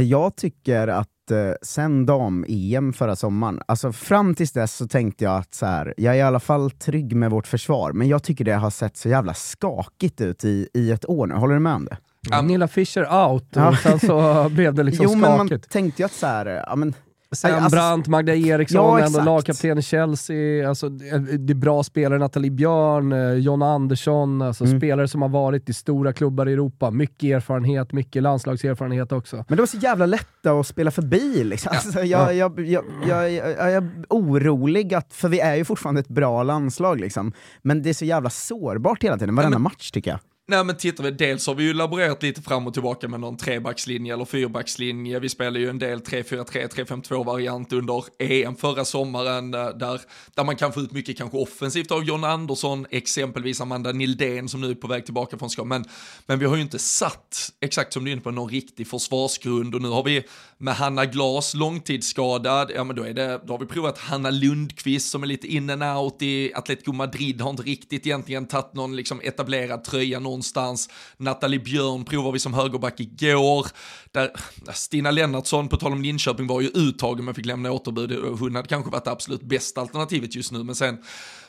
Jag 0.02 0.36
tycker 0.36 0.88
att 0.88 1.30
eh, 1.30 1.52
sen 1.62 2.06
dam-EM 2.06 2.92
förra 2.92 3.16
sommaren, 3.16 3.60
alltså 3.66 3.92
fram 3.92 4.34
tills 4.34 4.52
dess 4.52 4.76
så 4.76 4.88
tänkte 4.88 5.24
jag 5.24 5.36
att 5.36 5.54
så 5.54 5.66
här, 5.66 5.94
jag 5.96 6.14
är 6.14 6.18
i 6.18 6.22
alla 6.22 6.40
fall 6.40 6.70
trygg 6.70 7.16
med 7.16 7.30
vårt 7.30 7.46
försvar, 7.46 7.92
men 7.92 8.08
jag 8.08 8.22
tycker 8.22 8.44
det 8.44 8.52
har 8.54 8.70
sett 8.70 8.96
så 8.96 9.08
jävla 9.08 9.34
skakigt 9.34 10.20
ut 10.20 10.44
i, 10.44 10.68
i 10.74 10.90
ett 10.90 11.08
år 11.08 11.26
nu. 11.26 11.34
Håller 11.34 11.54
du 11.54 11.60
med 11.60 11.74
om 11.74 11.84
det? 11.84 11.96
Ja. 12.30 12.42
Nilla 12.42 12.68
Fischer 12.68 13.28
out, 13.30 13.56
och 13.56 13.76
sen 13.82 14.00
så 14.00 14.48
blev 14.48 14.74
det 14.74 14.82
liksom 14.82 15.02
jo, 15.08 15.10
skakigt. 15.10 15.28
men 15.28 15.36
man 15.36 15.60
tänkte 15.60 16.02
ju 16.02 16.06
att 16.06 16.12
så 16.12 16.26
här, 16.26 16.46
ja, 16.46 16.76
men, 16.76 16.94
Sen 17.32 17.54
Alltså- 17.54 17.76
Brandt, 17.76 18.08
Magda 18.08 18.34
Eriksson, 18.34 19.00
Ja, 19.00 19.22
lagkapten 19.24 19.78
i 19.78 19.82
Chelsea, 19.82 20.68
alltså, 20.68 20.88
det 20.88 21.52
är 21.52 21.54
bra 21.54 21.82
spelare, 21.82 22.18
Nathalie 22.18 22.50
Björn, 22.50 23.12
eh, 23.12 23.32
John 23.32 23.62
Andersson, 23.62 24.42
alltså 24.42 24.64
Mm. 24.64 24.80
spelare 24.80 25.08
som 25.08 25.22
har 25.22 25.28
varit 25.28 25.68
i 25.68 25.72
stora 25.72 26.12
klubbar 26.12 26.48
i 26.48 26.52
Europa. 26.52 26.90
Mycket 26.90 27.36
erfarenhet, 27.36 27.92
mycket 27.92 28.22
landslagserfarenhet 28.22 29.12
också. 29.12 29.36
men 29.36 29.56
det 29.56 29.62
var 29.62 29.66
så 29.66 29.76
jävla 29.76 30.06
lätt 30.06 30.46
att 30.46 30.66
spela 30.66 30.90
förbi. 30.90 31.44
Liksom. 31.44 31.72
Alltså, 31.74 32.00
jag, 32.04 32.34
jag, 32.34 32.60
jag, 32.60 32.84
jag, 33.08 33.34
är 33.72 33.90
orolig, 34.08 34.94
att, 34.94 35.12
för 35.12 35.28
vi 35.28 35.40
är 35.40 35.54
ju 35.56 35.64
fortfarande 35.64 36.00
ett 36.00 36.08
bra 36.08 36.42
landslag, 36.42 37.00
liksom. 37.00 37.32
men 37.62 37.82
det 37.82 37.88
är 37.90 37.94
så 37.94 38.04
jävla 38.04 38.30
sårbart 38.30 39.04
hela 39.04 39.18
tiden, 39.18 39.34
varenda 39.34 39.58
men- 39.58 39.62
match 39.62 39.90
tycker 39.90 40.10
jag. 40.10 40.20
Nej 40.50 40.64
men 40.64 40.76
tittar 40.76 41.04
vi, 41.04 41.10
dels 41.10 41.46
har 41.46 41.54
vi 41.54 41.64
ju 41.64 41.74
laborerat 41.74 42.22
lite 42.22 42.42
fram 42.42 42.66
och 42.66 42.72
tillbaka 42.72 43.08
med 43.08 43.20
någon 43.20 43.36
trebackslinje 43.36 44.14
eller 44.14 44.24
fyrbackslinje. 44.24 45.18
Vi 45.18 45.28
spelade 45.28 45.58
ju 45.58 45.70
en 45.70 45.78
del 45.78 45.98
3-4-3, 45.98 46.68
3-5-2 46.68 47.24
variant 47.24 47.72
under 47.72 48.04
EM 48.18 48.56
förra 48.56 48.84
sommaren 48.84 49.54
eh, 49.54 49.68
där, 49.68 50.00
där 50.34 50.44
man 50.44 50.56
kan 50.56 50.72
få 50.72 50.80
ut 50.80 50.92
mycket 50.92 51.18
kanske 51.18 51.38
offensivt 51.38 51.90
av 51.90 52.04
John 52.04 52.24
Andersson, 52.24 52.86
exempelvis 52.90 53.60
Amanda 53.60 53.92
Nildén 53.92 54.48
som 54.48 54.60
nu 54.60 54.70
är 54.70 54.74
på 54.74 54.86
väg 54.86 55.04
tillbaka 55.04 55.38
från 55.38 55.50
skada. 55.50 55.68
Men, 55.68 55.84
men 56.26 56.38
vi 56.38 56.46
har 56.46 56.56
ju 56.56 56.62
inte 56.62 56.78
satt, 56.78 57.52
exakt 57.60 57.92
som 57.92 58.04
du 58.04 58.10
är 58.10 58.12
inne 58.12 58.22
på, 58.22 58.30
någon 58.30 58.50
riktig 58.50 58.88
försvarsgrund 58.88 59.74
och 59.74 59.82
nu 59.82 59.88
har 59.88 60.02
vi 60.02 60.22
med 60.58 60.74
Hanna 60.74 61.06
Glas 61.06 61.54
långtidsskadad, 61.54 62.70
ja 62.74 62.84
men 62.84 62.96
då, 62.96 63.02
är 63.02 63.14
det, 63.14 63.40
då 63.44 63.52
har 63.52 63.58
vi 63.58 63.66
provat 63.66 63.98
Hanna 63.98 64.30
Lundqvist 64.30 65.10
som 65.10 65.22
är 65.22 65.26
lite 65.26 65.46
in 65.46 65.70
and 65.70 65.82
out 65.82 66.22
i 66.22 66.52
Atletico 66.54 66.92
Madrid, 66.92 67.40
har 67.40 67.50
inte 67.50 67.62
riktigt 67.62 68.06
egentligen 68.06 68.46
tagit 68.46 68.74
någon 68.74 68.96
liksom 68.96 69.20
etablerad 69.24 69.84
tröja 69.84 70.18
någonstans. 70.38 70.88
Nathalie 71.16 71.60
Björn 71.60 72.04
provar 72.04 72.32
vi 72.32 72.38
som 72.38 72.54
högerback 72.54 73.00
igår. 73.00 73.66
Där, 74.12 74.30
Stina 74.72 75.10
Lennartsson, 75.10 75.68
på 75.68 75.76
tal 75.76 75.92
om 75.92 76.02
Linköping, 76.02 76.46
var 76.46 76.60
ju 76.60 76.68
uttagen 76.68 77.24
men 77.24 77.34
fick 77.34 77.46
lämna 77.46 77.72
återbud. 77.72 78.12
Hon 78.38 78.54
hade 78.54 78.68
kanske 78.68 78.90
varit 78.90 79.04
det 79.04 79.10
absolut 79.10 79.42
bästa 79.42 79.80
alternativet 79.80 80.34
just 80.34 80.52
nu, 80.52 80.64
men 80.64 80.74
sen 80.74 80.98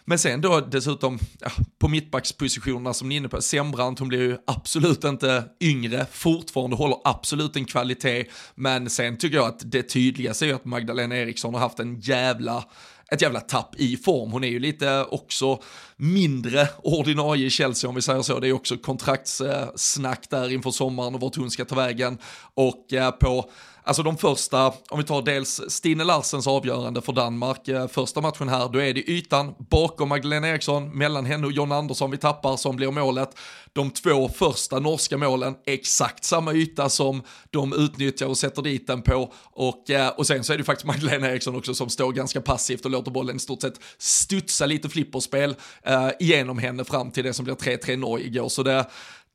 men 0.06 0.20
sen 0.20 0.42
då 0.42 0.60
dessutom 0.60 1.20
ja, 1.40 1.52
på 1.80 1.88
mittbackspositionerna 1.88 2.94
som 2.94 3.10
ni 3.10 3.16
är 3.16 3.18
inne 3.18 3.30
på, 3.30 3.42
Sembrant, 3.42 4.00
hon 4.00 4.08
blir 4.08 4.22
ju 4.22 4.38
absolut 4.48 5.04
inte 5.04 5.44
yngre, 5.62 6.06
fortfarande 6.12 6.76
håller 6.76 6.98
absolut 7.04 7.56
en 7.56 7.66
kvalitet, 7.66 8.26
men 8.56 8.90
sen 8.90 9.18
tycker 9.18 9.38
jag 9.38 9.48
att 9.48 9.72
det 9.72 9.84
tydligaste 9.84 10.46
är 10.46 10.48
ju 10.48 10.56
att 10.56 10.66
Magdalena 10.66 11.18
Eriksson 11.18 11.54
har 11.54 11.62
haft 11.62 11.80
en 11.80 12.00
jävla 12.00 12.64
ett 13.12 13.22
jävla 13.22 13.39
tapp 13.39 13.76
i 13.76 13.97
form. 13.97 14.32
Hon 14.32 14.43
är 14.43 14.47
ju 14.47 14.60
lite 14.60 15.03
också 15.03 15.62
mindre 15.95 16.68
ordinarie 16.84 17.45
i 17.45 17.49
Chelsea 17.49 17.89
om 17.89 17.95
vi 17.95 18.01
säger 18.01 18.22
så. 18.22 18.39
Det 18.39 18.47
är 18.47 18.53
också 18.53 18.78
kontraktssnack 18.78 20.30
där 20.30 20.53
inför 20.53 20.72
sommaren 20.72 21.16
och 21.16 21.22
vart 21.22 21.36
hon 21.36 21.51
ska 21.51 21.66
ta 21.66 21.76
vägen. 21.76 22.18
Och 22.53 22.93
eh, 22.93 23.12
på 23.12 23.49
Alltså 23.90 24.04
de 24.04 24.18
första, 24.18 24.74
om 24.90 24.98
vi 24.98 25.04
tar 25.04 25.22
dels 25.22 25.62
Stine 25.68 26.04
Larsens 26.04 26.48
avgörande 26.48 27.02
för 27.02 27.14
Danmark, 27.14 27.68
eh, 27.68 27.88
första 27.88 28.22
matchen 28.22 28.50
här, 28.50 28.70
då 28.70 28.82
är 28.82 28.94
det 28.94 29.10
ytan 29.10 29.56
bakom 29.70 30.10
Magdalena 30.10 30.48
Eriksson, 30.48 30.98
mellan 30.98 31.26
henne 31.26 31.48
och 31.48 31.52
John 31.52 31.72
Andersson 31.72 32.12
vi 32.12 32.18
tappar 32.18 32.58
som 32.58 32.76
blir 32.76 32.92
målet. 32.92 33.30
De 33.74 33.92
två 33.92 34.30
första 34.30 34.80
norska 34.80 35.18
målen, 35.18 35.56
exakt 35.66 36.24
samma 36.24 36.54
yta 36.54 36.90
som 36.90 37.24
de 37.50 37.74
utnyttjar 37.74 38.28
och 38.28 38.38
sätter 38.38 38.62
dit 38.62 38.88
den 38.88 39.02
på. 39.02 39.34
Och, 39.44 39.90
eh, 39.90 40.10
och 40.10 40.28
sen 40.28 40.44
så 40.44 40.54
är 40.54 40.58
det 40.58 40.64
faktiskt 40.64 40.88
Magdalena 40.88 41.30
Eriksson 41.30 41.56
också 41.56 41.74
som 41.74 41.90
står 41.90 42.12
ganska 42.12 42.42
passivt 42.42 42.86
och 42.86 42.92
låter 42.92 43.12
bollen 43.12 43.36
i 43.36 43.40
stort 43.40 43.62
sett 43.62 43.80
studsa 43.98 44.66
lite 44.66 44.90
flipperspel 44.90 45.56
eh, 45.84 46.10
igenom 46.20 46.58
henne 46.58 46.86
fram 46.86 47.12
till 47.12 47.24
det 47.24 47.34
som 47.34 47.46
blir 47.46 47.56
3-3 47.56 47.98
Norge 47.98 48.26
igår. 48.26 48.50
Så 48.50 48.64
det 48.64 48.86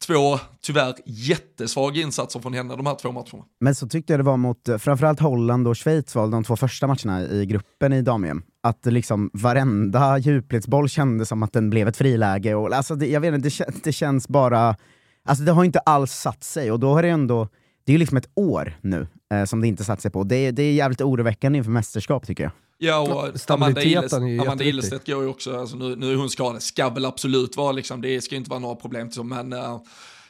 Två, 0.06 0.38
tyvärr, 0.62 0.94
jättesvaga 1.06 2.00
insatser 2.00 2.40
från 2.40 2.54
henne 2.54 2.76
de 2.76 2.86
här 2.86 2.94
två 2.94 3.12
matcherna. 3.12 3.44
Men 3.60 3.74
så 3.74 3.88
tyckte 3.88 4.12
jag 4.12 4.20
det 4.20 4.24
var 4.24 4.36
mot 4.36 4.68
eh, 4.68 4.78
framförallt 4.78 5.20
Holland 5.20 5.68
och 5.68 5.78
Schweiz 5.78 6.14
var 6.14 6.28
de 6.28 6.44
två 6.44 6.56
första 6.56 6.86
matcherna 6.86 7.22
i 7.22 7.46
gruppen 7.46 7.92
i 7.92 8.02
dam 8.02 8.42
Att 8.62 8.86
liksom 8.86 9.30
varenda 9.32 10.18
djupledsboll 10.18 10.88
kändes 10.88 11.28
som 11.28 11.42
att 11.42 11.52
den 11.52 11.70
blev 11.70 11.88
ett 11.88 11.96
friläge. 11.96 12.54
Och, 12.54 12.72
alltså 12.72 12.94
det, 12.94 13.06
jag 13.06 13.20
vet 13.20 13.34
inte, 13.34 13.48
det, 13.48 13.84
det 13.84 13.92
känns 13.92 14.28
bara... 14.28 14.76
Alltså 15.24 15.44
det 15.44 15.52
har 15.52 15.64
inte 15.64 15.78
alls 15.78 16.12
satt 16.12 16.44
sig 16.44 16.72
och 16.72 16.80
då 16.80 16.92
har 16.92 17.02
det 17.02 17.08
ändå... 17.08 17.48
Det 17.84 17.92
är 17.92 17.94
ju 17.94 17.98
liksom 17.98 18.16
ett 18.16 18.30
år 18.34 18.78
nu 18.80 19.06
eh, 19.34 19.44
som 19.44 19.60
det 19.60 19.68
inte 19.68 19.84
satt 19.84 20.00
sig 20.00 20.10
på. 20.10 20.24
Det, 20.24 20.50
det 20.50 20.62
är 20.62 20.72
jävligt 20.72 21.00
oroväckande 21.00 21.58
inför 21.58 21.70
mästerskap 21.70 22.26
tycker 22.26 22.42
jag. 22.42 22.52
Ja, 22.84 23.00
och 23.00 23.10
Amanda, 23.10 23.38
Stabiliteten 23.38 24.28
Illes, 24.28 24.42
Amanda. 24.42 24.64
Illestedt 24.64 25.06
går 25.06 25.22
ju 25.22 25.28
också, 25.28 25.60
alltså 25.60 25.76
nu, 25.76 25.96
nu 25.96 26.12
är 26.12 26.16
hon 26.16 26.30
skadad, 26.30 26.62
ska 26.62 26.88
väl 26.88 27.04
absolut 27.04 27.56
vara 27.56 27.72
liksom, 27.72 28.00
det 28.00 28.20
ska 28.20 28.34
ju 28.34 28.38
inte 28.38 28.50
vara 28.50 28.60
några 28.60 28.76
problem 28.76 29.10
till 29.10 29.22
men 29.22 29.52
uh, 29.52 29.80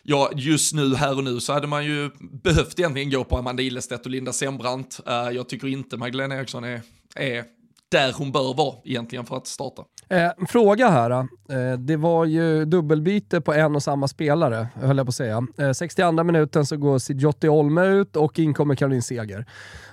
ja, 0.02 0.30
just 0.34 0.74
nu, 0.74 0.94
här 0.94 1.16
och 1.16 1.24
nu, 1.24 1.40
så 1.40 1.52
hade 1.52 1.66
man 1.66 1.84
ju 1.84 2.10
behövt 2.42 2.78
egentligen 2.78 3.10
gå 3.10 3.24
på 3.24 3.38
Amanda 3.38 3.62
Illestedt 3.62 4.04
och 4.04 4.10
Linda 4.10 4.32
Sembrant. 4.32 5.00
Uh, 5.08 5.36
jag 5.36 5.48
tycker 5.48 5.66
inte 5.66 5.96
Magdalena 5.96 6.34
Eriksson 6.34 6.64
är, 6.64 6.82
är 7.16 7.44
där 7.90 8.12
hon 8.12 8.32
bör 8.32 8.54
vara 8.54 8.76
egentligen 8.84 9.26
för 9.26 9.36
att 9.36 9.46
starta. 9.46 9.82
Eh, 10.14 10.30
en 10.38 10.46
fråga 10.46 10.88
här. 10.88 11.10
Eh, 11.10 11.78
det 11.78 11.96
var 11.96 12.24
ju 12.24 12.64
dubbelbyte 12.64 13.40
på 13.40 13.52
en 13.52 13.74
och 13.74 13.82
samma 13.82 14.08
spelare, 14.08 14.68
höll 14.74 14.96
jag 14.96 15.06
på 15.06 15.08
att 15.08 15.14
säga. 15.14 15.46
Eh, 15.58 15.72
62 15.72 16.24
minuten 16.24 16.66
så 16.66 16.76
går 16.76 16.98
Sidjotti 16.98 17.48
Olme 17.48 17.86
ut 17.86 18.16
och 18.16 18.38
in 18.38 18.54
kommer 18.54 18.74
Caroline 18.74 19.02
Seger. 19.02 19.46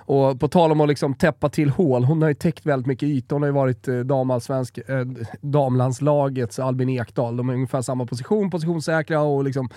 Och 0.04 0.40
på 0.40 0.48
tal 0.48 0.72
om 0.72 0.80
att 0.80 0.88
liksom 0.88 1.14
täppa 1.14 1.48
till 1.48 1.70
hål, 1.70 2.04
hon 2.04 2.22
har 2.22 2.28
ju 2.28 2.34
täckt 2.34 2.66
väldigt 2.66 2.86
mycket 2.86 3.08
yta. 3.08 3.34
Hon 3.34 3.42
har 3.42 3.48
ju 3.48 3.52
varit 3.52 3.88
eh, 3.88 3.98
damallsvensk, 3.98 4.78
eh, 4.78 5.06
damlandslagets 5.40 6.58
Albin 6.58 6.88
Ekdal. 6.88 7.36
De 7.36 7.48
är 7.48 7.54
ungefär 7.54 7.82
samma 7.82 8.06
position, 8.06 8.50
positionssäkra 8.50 9.20
och 9.20 9.44
liksom 9.44 9.68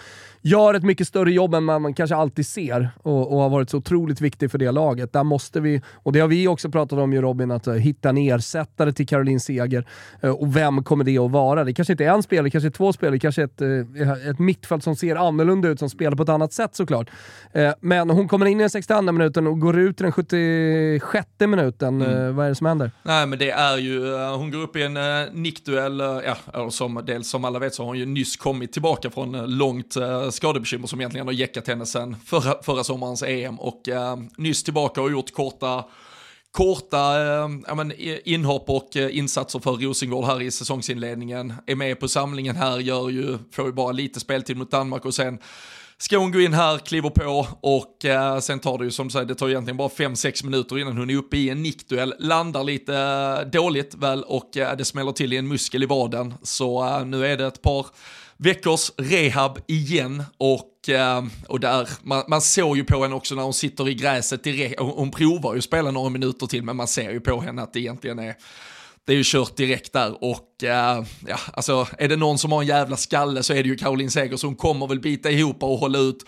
gör 0.42 0.74
ett 0.74 0.84
mycket 0.84 1.08
större 1.08 1.32
jobb 1.32 1.54
än 1.54 1.64
man, 1.64 1.82
man 1.82 1.94
kanske 1.94 2.16
alltid 2.16 2.46
ser 2.46 2.90
och, 3.04 3.34
och 3.34 3.40
har 3.40 3.50
varit 3.50 3.70
så 3.70 3.78
otroligt 3.78 4.22
viktig 4.22 4.52
för 4.52 4.58
det 4.58 4.72
laget. 4.72 5.14
Där 5.14 5.24
måste 5.24 5.60
vi, 5.60 5.82
och 5.94 6.14
det 6.14 6.20
har 6.20 6.28
vi 6.28 6.48
också 6.48 6.70
pratat 6.70 7.00
om 7.00 7.14
ju 7.14 7.22
Robin, 7.22 7.52
att 7.52 7.68
eh, 7.68 7.74
hitta 7.74 8.10
en 8.10 8.18
ersättare 8.18 8.92
till 8.94 9.08
Caroline 9.08 9.40
Seger. 9.40 9.88
Eh, 10.22 10.35
och 10.36 10.56
vem 10.56 10.84
kommer 10.84 11.04
det 11.04 11.18
att 11.18 11.32
vara? 11.32 11.64
Det 11.64 11.74
kanske 11.74 11.94
inte 11.94 12.06
är 12.06 12.10
en 12.10 12.24
spelare, 12.24 12.50
kanske 12.50 12.68
är 12.68 12.72
två 12.72 12.94
spelare, 12.94 13.20
kanske 13.20 13.44
ett, 13.44 13.62
eh, 13.62 14.30
ett 14.30 14.40
mittfält 14.40 14.84
som 14.84 14.96
ser 14.96 15.16
annorlunda 15.16 15.68
ut, 15.68 15.80
som 15.80 15.90
spelar 15.90 16.18
på 16.18 16.24
ett 16.24 16.30
annat 16.30 16.54
sätt 16.54 16.76
såklart. 16.76 17.10
Eh, 17.54 17.74
men 17.80 18.10
hon 18.10 18.28
kommer 18.28 18.46
in 18.46 18.60
i 18.60 18.64
den 18.64 18.70
62 18.70 19.12
minuten 19.12 19.48
och 19.48 19.60
går 19.60 19.80
ut 19.80 20.02
i 20.02 20.04
den 20.04 20.12
76 20.12 21.28
minuten. 21.40 22.02
Eh, 22.02 22.32
vad 22.32 22.46
är 22.46 22.50
det 22.50 22.56
som 22.56 22.68
händer? 22.68 22.92
Nej 23.04 23.28
men 23.28 23.40
det 23.40 23.52
är 23.52 23.78
ju, 23.78 24.18
hon 24.18 24.52
går 24.52 24.60
upp 24.60 24.76
i 24.76 24.84
en 24.84 24.98
nickduell, 25.32 26.00
ja, 26.54 26.70
som, 26.70 27.02
dels 27.06 27.30
som 27.30 27.46
alla 27.46 27.60
vet 27.60 27.74
så 27.74 27.84
har 27.84 27.88
hon 27.88 28.00
ju 28.00 28.06
nyss 28.06 28.38
kommit 28.38 28.74
tillbaka 28.74 29.10
från 29.10 29.58
långt 29.58 29.96
skadebekymmer 30.32 30.88
som 30.88 31.00
egentligen 31.00 31.28
har 31.28 31.34
jäckat 31.34 31.68
henne 31.68 31.86
sen 31.86 32.16
förra, 32.26 32.64
förra 32.64 32.84
sommarens 32.84 33.24
EM 33.24 33.60
och 33.60 33.82
nyss 34.38 34.64
tillbaka 34.64 35.02
och 35.02 35.12
gjort 35.12 35.34
korta 35.34 35.84
korta 36.56 37.34
eh, 37.68 37.76
men, 37.76 37.94
inhopp 38.26 38.70
och 38.70 38.98
eh, 38.98 39.18
insatser 39.18 39.60
för 39.60 39.72
Rosengård 39.72 40.26
här 40.26 40.42
i 40.42 40.52
säsongsinledningen. 40.52 41.54
Är 41.66 41.76
med 41.76 42.00
på 42.00 42.08
samlingen 42.08 42.56
här, 42.56 42.80
gör 42.80 43.10
ju, 43.10 43.38
får 43.52 43.66
ju 43.66 43.72
bara 43.72 43.92
lite 43.92 44.20
speltid 44.20 44.58
mot 44.58 44.72
Danmark 44.72 45.06
och 45.06 45.14
sen 45.14 45.40
ska 45.98 46.18
hon 46.18 46.32
gå 46.32 46.42
in 46.42 46.54
här, 46.54 46.78
kliver 46.78 47.10
på 47.10 47.48
och 47.62 48.06
eh, 48.06 48.40
sen 48.40 48.60
tar 48.60 48.78
det 48.78 48.84
ju 48.84 48.92
som 48.92 49.08
du 49.08 49.12
säger, 49.12 49.26
det 49.26 49.36
tar 49.36 49.50
egentligen 49.50 49.78
bara 49.78 49.88
5-6 49.88 50.46
minuter 50.46 50.80
innan 50.80 50.98
hon 50.98 51.10
är 51.10 51.16
uppe 51.16 51.38
i 51.38 51.50
en 51.50 51.64
nickduell, 51.64 52.14
landar 52.20 52.64
lite 52.64 52.98
eh, 52.98 53.52
dåligt 53.52 53.96
väl 53.96 54.24
och 54.24 54.58
eh, 54.58 54.78
det 54.78 54.86
smäller 54.86 55.12
till 55.12 55.34
i 55.34 55.38
en 55.38 55.48
muskel 55.48 55.84
i 55.84 55.86
vaden. 55.86 56.34
Så 56.42 56.86
eh, 56.86 57.06
nu 57.06 57.26
är 57.26 57.38
det 57.38 57.46
ett 57.46 57.62
par 57.62 57.86
veckors 58.38 58.92
rehab 58.98 59.60
igen 59.68 60.24
och, 60.38 60.90
eh, 60.90 61.24
och 61.48 61.60
där, 61.60 61.90
man, 62.04 62.24
man 62.28 62.42
såg 62.42 62.78
ju 62.78 62.84
på 62.84 63.02
henne 63.04 63.16
också 63.16 63.36
när 63.36 63.44
hon 63.44 63.54
sitter 63.54 63.90
i 63.90 63.94
gräset 63.94 64.44
direkt, 64.44 64.80
hon, 64.80 64.92
hon 64.92 65.12
provar 65.12 65.54
ju 65.54 65.58
att 65.58 65.64
spela 65.64 65.92
några 65.92 66.10
minuter 66.10 66.48
till 66.48 66.64
men 66.64 66.76
man 66.76 66.88
ser 66.88 67.12
ju 67.12 67.20
på 67.20 67.42
henne 67.42 67.62
att 67.62 67.74
det 67.74 67.80
egentligen 67.80 68.20
är 68.20 68.36
det 69.06 69.14
är 69.14 69.18
ju 69.18 69.24
kört 69.26 69.56
direkt 69.56 69.94
där 69.94 70.24
och 70.24 70.64
eh, 70.64 71.04
ja, 71.28 71.38
alltså 71.54 71.88
är 71.98 72.08
det 72.08 72.16
någon 72.16 72.38
som 72.38 72.52
har 72.52 72.62
en 72.62 72.68
jävla 72.68 72.98
skalle 72.98 73.44
så 73.44 73.54
är 73.54 73.64
det 73.64 73.70
ju 73.70 73.76
Caroline 73.76 74.12
Seger 74.12 74.38
så 74.38 74.48
hon 74.48 74.56
kommer 74.56 74.88
väl 74.88 75.00
bita 75.00 75.32
ihop 75.32 75.64
och 75.64 75.78
hålla 75.78 76.00
ut 76.00 76.26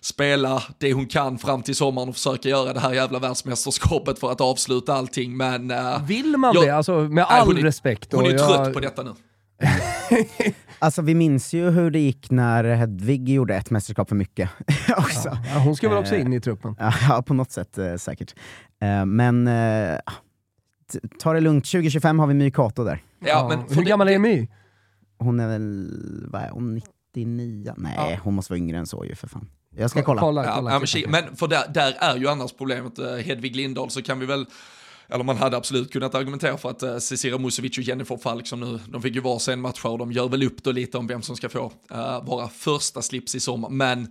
spela 0.00 0.62
det 0.78 0.92
hon 0.92 1.06
kan 1.06 1.38
fram 1.38 1.62
till 1.62 1.76
sommaren 1.76 2.08
och 2.08 2.14
försöka 2.14 2.48
göra 2.48 2.72
det 2.72 2.80
här 2.80 2.92
jävla 2.92 3.18
världsmästerskapet 3.18 4.18
för 4.18 4.32
att 4.32 4.40
avsluta 4.40 4.94
allting 4.94 5.36
men... 5.36 5.70
Eh, 5.70 6.04
Vill 6.06 6.36
man 6.36 6.54
jag- 6.54 6.64
det? 6.64 6.70
Alltså 6.70 6.92
med 7.00 7.10
nej, 7.10 7.24
all 7.28 7.46
hon 7.46 7.58
är, 7.58 7.62
respekt. 7.62 8.12
Hon 8.12 8.20
är 8.20 8.26
och 8.26 8.32
ju 8.32 8.38
jag- 8.38 8.56
trött 8.64 8.74
på 8.74 8.80
detta 8.80 9.02
nu. 9.02 9.14
Alltså 10.80 11.02
vi 11.02 11.14
minns 11.14 11.52
ju 11.52 11.70
hur 11.70 11.90
det 11.90 11.98
gick 11.98 12.30
när 12.30 12.64
Hedvig 12.64 13.28
gjorde 13.28 13.54
ett 13.54 13.70
mästerskap 13.70 14.08
för 14.08 14.16
mycket 14.16 14.50
också. 14.96 15.38
Ja, 15.54 15.58
hon 15.64 15.76
ska 15.76 15.88
väl 15.88 15.98
också 15.98 16.14
Eh, 16.14 16.20
in 16.20 16.32
i 16.32 16.40
truppen. 16.40 16.76
Ja, 17.08 17.22
på 17.26 17.34
något 17.34 17.50
sätt 17.52 17.78
eh, 17.78 17.96
säkert. 17.96 18.34
Eh, 18.82 19.04
men 19.06 19.48
ta 21.20 21.32
det 21.32 21.40
lugnt, 21.40 21.64
2025 21.64 22.18
har 22.18 22.26
vi 22.26 22.34
My 22.34 22.50
Cato 22.50 22.84
där. 22.84 23.02
Ja, 23.24 23.46
men 23.48 23.76
Hur 23.76 23.84
gammal 23.84 24.08
är 24.08 24.18
My? 24.18 24.48
Hon 25.18 25.40
är 25.40 25.48
väl, 25.48 26.24
vad 26.28 26.42
är 26.42 26.50
hon, 26.50 26.74
99? 27.14 27.74
Nej, 27.76 27.94
Ja. 27.96 28.18
hon 28.22 28.34
måste 28.34 28.52
vara 28.52 28.58
yngre 28.58 28.78
än 28.78 28.86
så 28.86 29.04
ju 29.04 29.14
för 29.14 29.28
fan. 29.28 29.48
Jag 29.76 29.90
ska 29.90 30.02
kolla. 30.02 30.20
Kolla, 30.20 30.44
Ja, 30.44 30.54
kolla. 30.54 30.80
ja, 30.94 31.08
men, 31.08 31.36
för 31.36 31.48
där, 31.48 31.62
där 31.74 31.92
är 32.00 32.16
ju 32.16 32.28
annars 32.28 32.52
problemet 32.52 32.98
Hedvig 33.24 33.56
Lindahl 33.56 33.90
så 33.90 34.02
kan 34.02 34.18
vi 34.18 34.26
väl 34.26 34.46
eller 35.10 35.24
man 35.24 35.36
hade 35.36 35.56
absolut 35.56 35.92
kunnat 35.92 36.14
argumentera 36.14 36.56
för 36.56 36.70
att 36.70 36.82
eh, 36.82 36.90
uh, 36.90 36.98
Cecilia 36.98 37.38
Musovic 37.38 37.78
och 37.78 37.84
Jennifer 37.84 38.16
Falk 38.16 38.46
som 38.46 38.60
nu, 38.60 38.80
de 38.88 39.02
fick 39.02 39.14
ju 39.14 39.20
varsin 39.20 39.60
match 39.60 39.84
och 39.84 39.98
de 39.98 40.12
gör 40.12 40.28
väl 40.28 40.42
upp 40.42 40.62
då 40.62 40.72
lite 40.72 40.98
om 40.98 41.06
vem 41.06 41.22
som 41.22 41.36
ska 41.36 41.48
få 41.48 41.72
uh, 41.92 42.24
vara 42.24 42.48
första 42.48 43.02
slips 43.02 43.34
i 43.34 43.40
sommar. 43.40 43.68
Men 43.68 44.08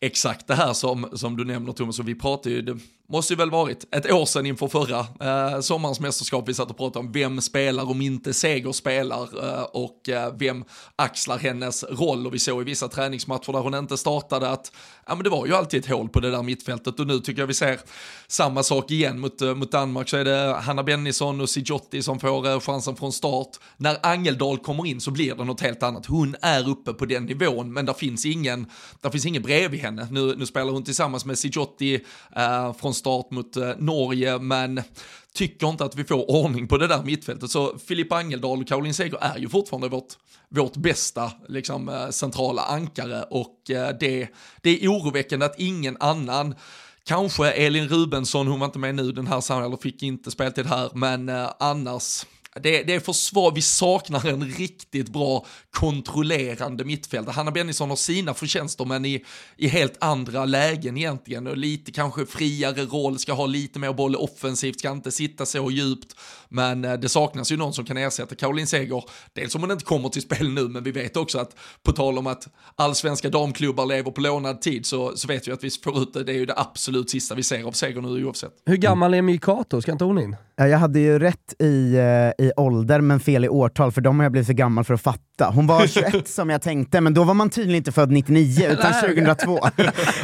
exakt 0.00 0.46
det 0.46 0.54
här 0.54 0.72
som, 0.72 1.08
som 1.12 1.36
du 1.36 1.44
nämner 1.44 1.72
Thomas, 1.72 1.98
och 1.98 2.08
vi 2.08 2.14
pratade 2.14 2.54
ju, 2.54 2.62
det 2.62 2.78
måste 3.08 3.32
ju 3.32 3.36
väl 3.36 3.50
varit 3.50 3.94
ett 3.94 4.12
år 4.12 4.26
sedan 4.26 4.46
inför 4.46 4.68
förra 4.68 4.98
eh, 5.00 5.60
sommarens 5.60 6.00
mästerskap 6.00 6.48
vi 6.48 6.54
satt 6.54 6.70
och 6.70 6.76
pratade 6.76 7.06
om 7.06 7.12
vem 7.12 7.40
spelar 7.40 7.90
om 7.90 8.00
inte 8.00 8.34
Seger 8.34 8.72
spelar 8.72 9.22
eh, 9.44 9.62
och 9.62 10.08
eh, 10.08 10.34
vem 10.38 10.64
axlar 10.96 11.38
hennes 11.38 11.84
roll 11.84 12.26
och 12.26 12.34
vi 12.34 12.38
såg 12.38 12.62
i 12.62 12.64
vissa 12.64 12.88
träningsmatcher 12.88 13.52
där 13.52 13.60
hon 13.60 13.74
inte 13.74 13.96
startade 13.96 14.50
att 14.50 14.72
ja, 15.06 15.14
men 15.14 15.24
det 15.24 15.30
var 15.30 15.46
ju 15.46 15.54
alltid 15.54 15.80
ett 15.80 15.90
hål 15.90 16.08
på 16.08 16.20
det 16.20 16.30
där 16.30 16.42
mittfältet 16.42 17.00
och 17.00 17.06
nu 17.06 17.20
tycker 17.20 17.42
jag 17.42 17.46
vi 17.46 17.54
ser 17.54 17.80
samma 18.26 18.62
sak 18.62 18.90
igen 18.90 19.20
mot, 19.20 19.42
eh, 19.42 19.54
mot 19.54 19.72
Danmark 19.72 20.08
så 20.08 20.16
är 20.16 20.24
det 20.24 20.54
Hanna 20.60 20.82
Bennison 20.82 21.40
och 21.40 21.50
Sijotti 21.50 22.02
som 22.02 22.20
får 22.20 22.48
eh, 22.48 22.60
chansen 22.60 22.96
från 22.96 23.12
start. 23.12 23.48
När 23.76 23.96
Angeldal 24.02 24.58
kommer 24.58 24.86
in 24.86 25.00
så 25.00 25.10
blir 25.10 25.34
det 25.34 25.44
något 25.44 25.60
helt 25.60 25.82
annat. 25.82 26.06
Hon 26.06 26.36
är 26.42 26.68
uppe 26.68 26.92
på 26.92 27.06
den 27.06 27.24
nivån 27.24 27.72
men 27.72 27.86
där 27.86 27.92
finns 27.92 28.26
ingen, 28.26 28.66
där 29.00 29.10
finns 29.10 29.26
ingen 29.26 29.42
bredvid 29.42 29.80
henne. 29.80 30.08
Nu, 30.10 30.34
nu 30.36 30.46
spelar 30.46 30.72
hon 30.72 30.84
tillsammans 30.84 31.24
med 31.24 31.38
Sijotti 31.38 32.00
eh, 32.36 32.72
från 32.72 32.93
start 32.94 33.30
mot 33.30 33.56
eh, 33.56 33.70
Norge 33.78 34.38
men 34.38 34.82
tycker 35.34 35.68
inte 35.68 35.84
att 35.84 35.96
vi 35.96 36.04
får 36.04 36.30
ordning 36.30 36.68
på 36.68 36.78
det 36.78 36.86
där 36.86 37.02
mittfältet. 37.02 37.50
Så 37.50 37.78
Filip 37.78 38.12
Angeldal 38.12 38.60
och 38.60 38.68
Caroline 38.68 38.94
Seger 38.94 39.18
är 39.20 39.38
ju 39.38 39.48
fortfarande 39.48 39.88
vårt, 39.88 40.12
vårt 40.48 40.76
bästa 40.76 41.32
liksom, 41.48 41.88
eh, 41.88 42.08
centrala 42.08 42.62
ankare 42.62 43.22
och 43.22 43.70
eh, 43.70 43.88
det, 44.00 44.28
det 44.62 44.84
är 44.84 44.88
oroväckande 44.88 45.46
att 45.46 45.60
ingen 45.60 45.96
annan 46.00 46.54
Kanske 47.06 47.50
Elin 47.50 47.88
Rubensson, 47.88 48.46
hon 48.46 48.60
var 48.60 48.66
inte 48.66 48.78
med 48.78 48.94
nu 48.94 49.12
den 49.12 49.26
här 49.26 49.40
säsongen, 49.40 49.64
eller 49.64 49.76
fick 49.76 50.02
inte 50.02 50.30
speltid 50.30 50.66
här, 50.66 50.90
men 50.94 51.28
eh, 51.28 51.50
annars 51.58 52.26
det, 52.62 52.82
det 52.82 52.94
är 52.94 53.00
försvar, 53.00 53.52
vi 53.54 53.62
saknar 53.62 54.26
en 54.26 54.44
riktigt 54.44 55.08
bra 55.08 55.46
kontrollerande 55.70 56.84
mittfältare. 56.84 57.32
Hanna 57.32 57.50
Bennison 57.50 57.88
har 57.88 57.96
sina 57.96 58.34
förtjänster 58.34 58.84
men 58.84 59.04
i, 59.04 59.24
i 59.56 59.68
helt 59.68 59.96
andra 60.00 60.44
lägen 60.44 60.96
egentligen 60.96 61.46
och 61.46 61.56
lite 61.56 61.92
kanske 61.92 62.26
friare 62.26 62.84
roll, 62.84 63.18
ska 63.18 63.32
ha 63.32 63.46
lite 63.46 63.78
mer 63.78 63.92
boll 63.92 64.16
offensivt, 64.16 64.78
ska 64.78 64.90
inte 64.90 65.10
sitta 65.10 65.46
så 65.46 65.70
djupt. 65.70 66.16
Men 66.48 66.84
eh, 66.84 66.92
det 66.92 67.08
saknas 67.08 67.52
ju 67.52 67.56
någon 67.56 67.72
som 67.74 67.84
kan 67.84 67.96
ersätta 67.96 68.34
Caroline 68.34 68.66
Seger, 68.66 69.04
dels 69.32 69.54
om 69.54 69.60
hon 69.60 69.70
inte 69.70 69.84
kommer 69.84 70.08
till 70.08 70.22
spel 70.22 70.48
nu, 70.48 70.68
men 70.68 70.84
vi 70.84 70.90
vet 70.90 71.16
också 71.16 71.38
att 71.38 71.56
på 71.82 71.92
tal 71.92 72.18
om 72.18 72.26
att 72.26 72.48
allsvenska 72.76 73.28
damklubbar 73.30 73.86
lever 73.86 74.10
på 74.10 74.20
lånad 74.20 74.60
tid 74.60 74.86
så, 74.86 75.16
så 75.16 75.28
vet 75.28 75.48
vi 75.48 75.52
att 75.52 75.64
vi 75.64 75.70
får 75.70 76.02
ut 76.02 76.12
det, 76.12 76.24
det 76.24 76.32
är 76.32 76.36
ju 76.36 76.46
det 76.46 76.54
absolut 76.56 77.10
sista 77.10 77.34
vi 77.34 77.42
ser 77.42 77.64
av 77.64 77.72
Seger 77.72 78.00
nu 78.00 78.24
oavsett. 78.24 78.52
Hur 78.66 78.76
gammal 78.76 79.14
är 79.14 79.22
Mikato, 79.22 79.82
Ska 79.82 79.92
inte 79.92 80.04
hon 80.04 80.18
in? 80.18 80.36
Ja, 80.56 80.68
Jag 80.68 80.78
hade 80.78 81.00
ju 81.00 81.18
rätt 81.18 81.54
i, 81.62 81.96
eh, 81.96 82.44
i 82.46 82.52
ålder 82.56 83.00
men 83.00 83.20
fel 83.20 83.44
i 83.44 83.48
årtal, 83.48 83.92
för 83.92 84.00
de 84.00 84.18
har 84.18 84.24
jag 84.24 84.32
blivit 84.32 84.46
för 84.46 84.54
gammal 84.54 84.84
för 84.84 84.94
att 84.94 85.00
fatta. 85.00 85.50
Hon 85.54 85.66
var 85.66 85.86
21 85.86 86.28
som 86.28 86.50
jag 86.50 86.62
tänkte, 86.62 87.00
men 87.00 87.14
då 87.14 87.24
var 87.24 87.34
man 87.34 87.50
tydligen 87.50 87.76
inte 87.76 87.92
född 87.92 88.10
99 88.10 88.66
utan 88.70 88.92
2002. 88.92 89.58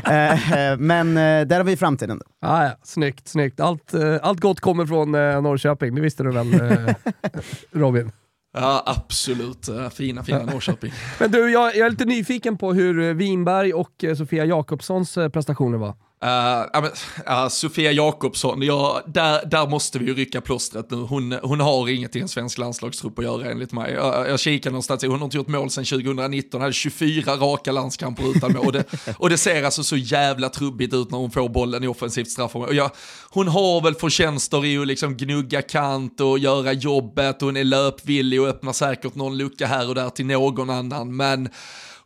Eh, 0.04 0.52
eh, 0.70 0.76
men 0.78 1.14
där 1.14 1.56
har 1.56 1.64
vi 1.64 1.76
framtiden. 1.76 2.20
Ah, 2.42 2.64
ja, 2.64 2.70
snyggt, 2.82 3.28
snyggt. 3.28 3.60
Allt, 3.60 3.94
allt 4.22 4.40
gott 4.40 4.60
kommer 4.60 4.86
från 4.86 5.14
eh, 5.14 5.42
Norrköping, 5.42 5.94
det 5.94 6.00
visste 6.00 6.22
du 6.22 6.30
väl 6.32 6.54
eh, 6.54 6.94
Robin? 7.72 8.12
Ja, 8.52 8.82
absolut. 8.86 9.68
Fina, 9.92 10.22
fina 10.22 10.42
Norrköping. 10.44 10.92
Men 11.18 11.30
du, 11.30 11.50
jag, 11.50 11.76
jag 11.76 11.86
är 11.86 11.90
lite 11.90 12.04
nyfiken 12.04 12.56
på 12.58 12.72
hur 12.72 13.14
Winberg 13.14 13.72
och 13.72 14.04
Sofia 14.16 14.44
Jakobssons 14.44 15.14
prestationer 15.32 15.78
var. 15.78 15.94
Uh, 16.24 16.90
uh, 17.28 17.48
Sofia 17.48 17.92
Jakobsson, 17.92 18.62
ja, 18.62 19.02
där, 19.06 19.46
där 19.46 19.66
måste 19.66 19.98
vi 19.98 20.06
ju 20.06 20.14
rycka 20.14 20.40
plåstret 20.40 20.90
nu. 20.90 20.96
Hon, 20.96 21.32
hon 21.42 21.60
har 21.60 21.88
inget 21.88 22.16
i 22.16 22.20
en 22.20 22.28
svensk 22.28 22.58
landslagstrupp 22.58 23.18
att 23.18 23.24
göra 23.24 23.50
enligt 23.50 23.72
mig. 23.72 23.92
Jag, 23.92 24.28
jag 24.28 24.40
kikar 24.40 24.70
någonstans, 24.70 25.02
hon 25.02 25.18
har 25.18 25.24
inte 25.24 25.36
gjort 25.36 25.48
mål 25.48 25.70
sedan 25.70 25.84
2019, 25.84 26.60
hade 26.60 26.72
24 26.72 27.36
raka 27.36 27.72
landskamper 27.72 28.36
utan 28.36 28.52
mål. 28.52 28.66
Och 28.66 28.72
det, 28.72 28.84
och 29.18 29.30
det 29.30 29.38
ser 29.38 29.62
alltså 29.62 29.84
så 29.84 29.96
jävla 29.96 30.48
trubbigt 30.48 30.94
ut 30.94 31.10
när 31.10 31.18
hon 31.18 31.30
får 31.30 31.48
bollen 31.48 31.84
i 31.84 31.86
offensivt 31.86 32.30
straffområde. 32.30 32.74
Ja, 32.74 32.90
hon 33.30 33.48
har 33.48 33.80
väl 33.80 33.94
förtjänster 33.94 34.64
i 34.64 34.78
att 34.78 34.86
liksom 34.86 35.16
gnugga 35.16 35.62
kant 35.62 36.20
och 36.20 36.38
göra 36.38 36.72
jobbet, 36.72 37.40
hon 37.40 37.56
är 37.56 37.64
löpvillig 37.64 38.40
och 38.40 38.48
öppnar 38.48 38.72
säkert 38.72 39.14
någon 39.14 39.36
lucka 39.38 39.66
här 39.66 39.88
och 39.88 39.94
där 39.94 40.10
till 40.10 40.26
någon 40.26 40.70
annan, 40.70 41.16
men 41.16 41.48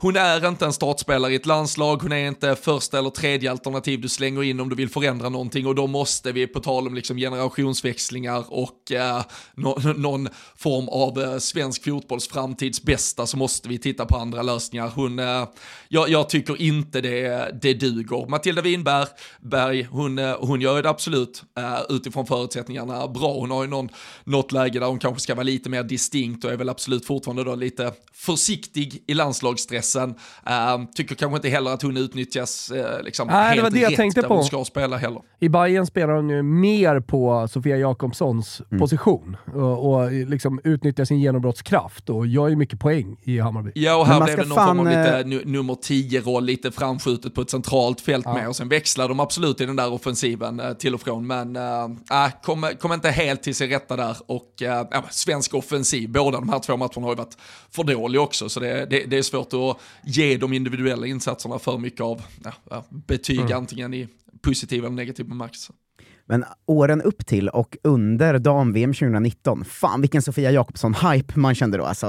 hon 0.04 0.16
är 0.16 0.48
inte 0.48 0.64
en 0.64 0.72
startspelare 0.72 1.32
i 1.32 1.36
ett 1.36 1.46
landslag, 1.46 2.02
hon 2.02 2.12
är 2.12 2.28
inte 2.28 2.56
första 2.56 2.98
eller 2.98 3.10
tredje 3.10 3.50
alternativ 3.50 4.00
du 4.00 4.08
slänger 4.08 4.42
in 4.42 4.60
om 4.60 4.68
du 4.68 4.76
vill 4.76 4.88
förändra 4.88 5.28
någonting 5.28 5.66
och 5.66 5.74
då 5.74 5.86
måste 5.86 6.32
vi, 6.32 6.46
på 6.46 6.60
tal 6.60 6.86
om 6.86 6.94
liksom 6.94 7.16
generationsväxlingar 7.16 8.44
och 8.48 8.92
eh, 8.92 9.22
no 9.54 9.92
någon 9.96 10.28
form 10.56 10.88
av 10.88 11.22
eh, 11.22 11.38
svensk 11.38 11.84
fotbolls 11.84 12.28
framtidsbästa 12.28 13.26
så 13.26 13.36
måste 13.36 13.68
vi 13.68 13.78
titta 13.78 14.06
på 14.06 14.16
andra 14.16 14.42
lösningar. 14.42 14.92
Hon, 14.94 15.18
eh, 15.18 15.48
jag, 15.88 16.08
jag 16.08 16.28
tycker 16.28 16.62
inte 16.62 17.00
det, 17.00 17.50
det 17.62 17.74
duger. 17.74 18.28
Matilda 18.28 18.62
Winberg, 18.62 19.06
Berg, 19.40 19.82
hon, 19.82 20.18
eh, 20.18 20.36
hon 20.40 20.60
gör 20.60 20.82
det 20.82 20.88
absolut 20.90 21.42
eh, 21.58 21.80
utifrån 21.88 22.26
förutsättningarna 22.26 23.08
bra. 23.08 23.32
Hon 23.34 23.50
har 23.50 23.62
ju 23.62 23.70
någon, 23.70 23.88
något 24.24 24.52
läge 24.52 24.78
där 24.78 24.86
hon 24.86 24.98
kanske 24.98 25.20
ska 25.20 25.34
vara 25.34 25.44
lite 25.44 25.70
mer 25.70 25.82
distinkt 25.82 26.44
och 26.44 26.52
är 26.52 26.56
väl 26.56 26.68
absolut 26.68 27.06
fortfarande 27.06 27.44
då 27.44 27.54
lite 27.54 27.92
försiktig 28.12 29.04
i 29.06 29.14
landslagsstressen. 29.94 30.14
Eh, 30.46 30.88
tycker 30.94 31.14
kanske 31.14 31.36
inte 31.36 31.48
heller 31.48 31.70
att 31.70 31.82
hon 31.82 31.96
utnyttjas 31.96 32.70
eh, 32.70 33.02
liksom 33.02 33.28
Nej, 33.28 33.36
det 33.44 33.48
helt 33.50 33.62
var 33.62 33.70
det 33.70 33.78
jag 33.80 33.96
tänkte 33.96 34.20
där 34.20 34.28
på. 34.28 34.34
hon 34.34 34.44
ska 34.44 34.64
spela 34.64 34.96
heller. 34.96 35.20
I 35.40 35.48
Bayern 35.48 35.86
spelar 35.86 36.14
hon 36.14 36.30
ju 36.30 36.42
mer 36.42 37.00
på 37.00 37.48
Sofia 37.48 37.76
Jakobssons 37.76 38.60
Mm. 38.70 38.80
position 38.80 39.36
och, 39.54 39.92
och 39.94 40.12
liksom 40.12 40.60
utnyttjar 40.64 41.04
sin 41.04 41.20
genombrottskraft 41.20 42.10
och 42.10 42.26
gör 42.26 42.48
ju 42.48 42.56
mycket 42.56 42.80
poäng 42.80 43.16
i 43.22 43.38
Hammarby. 43.38 43.72
Ja, 43.74 43.96
och 43.96 44.06
här 44.06 44.24
blev 44.24 44.36
det 44.36 44.44
någon 44.44 44.66
form 44.66 44.80
av 44.80 44.84
fan, 44.84 44.88
lite 45.04 45.18
eh, 45.18 45.26
nu, 45.26 45.42
nummer 45.44 45.74
10-roll, 45.74 46.44
lite 46.44 46.70
framskjutet 46.72 47.34
på 47.34 47.40
ett 47.40 47.50
centralt 47.50 48.00
fält 48.00 48.24
Ja. 48.26 48.34
med 48.34 48.48
och 48.48 48.56
sen 48.56 48.68
växlar 48.68 49.08
de 49.08 49.20
absolut 49.20 49.60
i 49.60 49.66
den 49.66 49.76
där 49.76 49.92
offensiven 49.92 50.60
eh, 50.60 50.72
till 50.72 50.94
och 50.94 51.00
från, 51.00 51.26
men 51.26 51.56
äh, 51.56 51.62
kom, 52.42 52.70
kom 52.80 52.92
inte 52.92 53.10
helt 53.10 53.42
till 53.42 53.54
sin 53.54 53.68
rätta 53.70 53.96
där 53.96 54.16
och 54.26 54.62
äh, 54.62 54.84
svensk 55.10 55.54
offensiv, 55.54 56.10
båda 56.12 56.38
de 56.40 56.48
här 56.48 56.58
två 56.58 56.76
matcherna 56.76 57.00
har 57.02 57.10
ju 57.10 57.16
varit 57.16 57.36
för 57.70 57.84
dåliga 57.84 58.22
också, 58.22 58.48
så 58.48 58.60
det, 58.60 58.86
det, 58.90 59.04
det 59.04 59.18
är 59.18 59.22
svårt 59.22 59.52
att 59.52 59.76
ge 60.04 60.36
de 60.36 60.52
individuella 60.52 61.06
insatserna 61.06 61.58
för 61.58 61.78
mycket 61.78 62.00
av 62.00 62.22
ja, 62.70 62.84
betyg 62.90 63.40
Mm. 63.40 63.52
antingen 63.58 63.94
i 63.94 64.08
positiv 64.42 64.84
eller 64.84 64.94
negativ 64.94 65.28
bemärkelse. 65.28 65.72
Men 66.26 66.44
åren 66.66 67.02
upp 67.02 67.26
till 67.26 67.48
och 67.48 67.76
under 67.84 68.38
dam-VM 68.38 68.92
2019, 68.94 69.64
fan 69.64 70.00
vilken 70.00 70.22
Sofia 70.22 70.50
Jakobsson-hype 70.50 71.38
man 71.38 71.54
kände 71.54 71.78
då. 71.78 71.84
Alltså, 71.84 72.06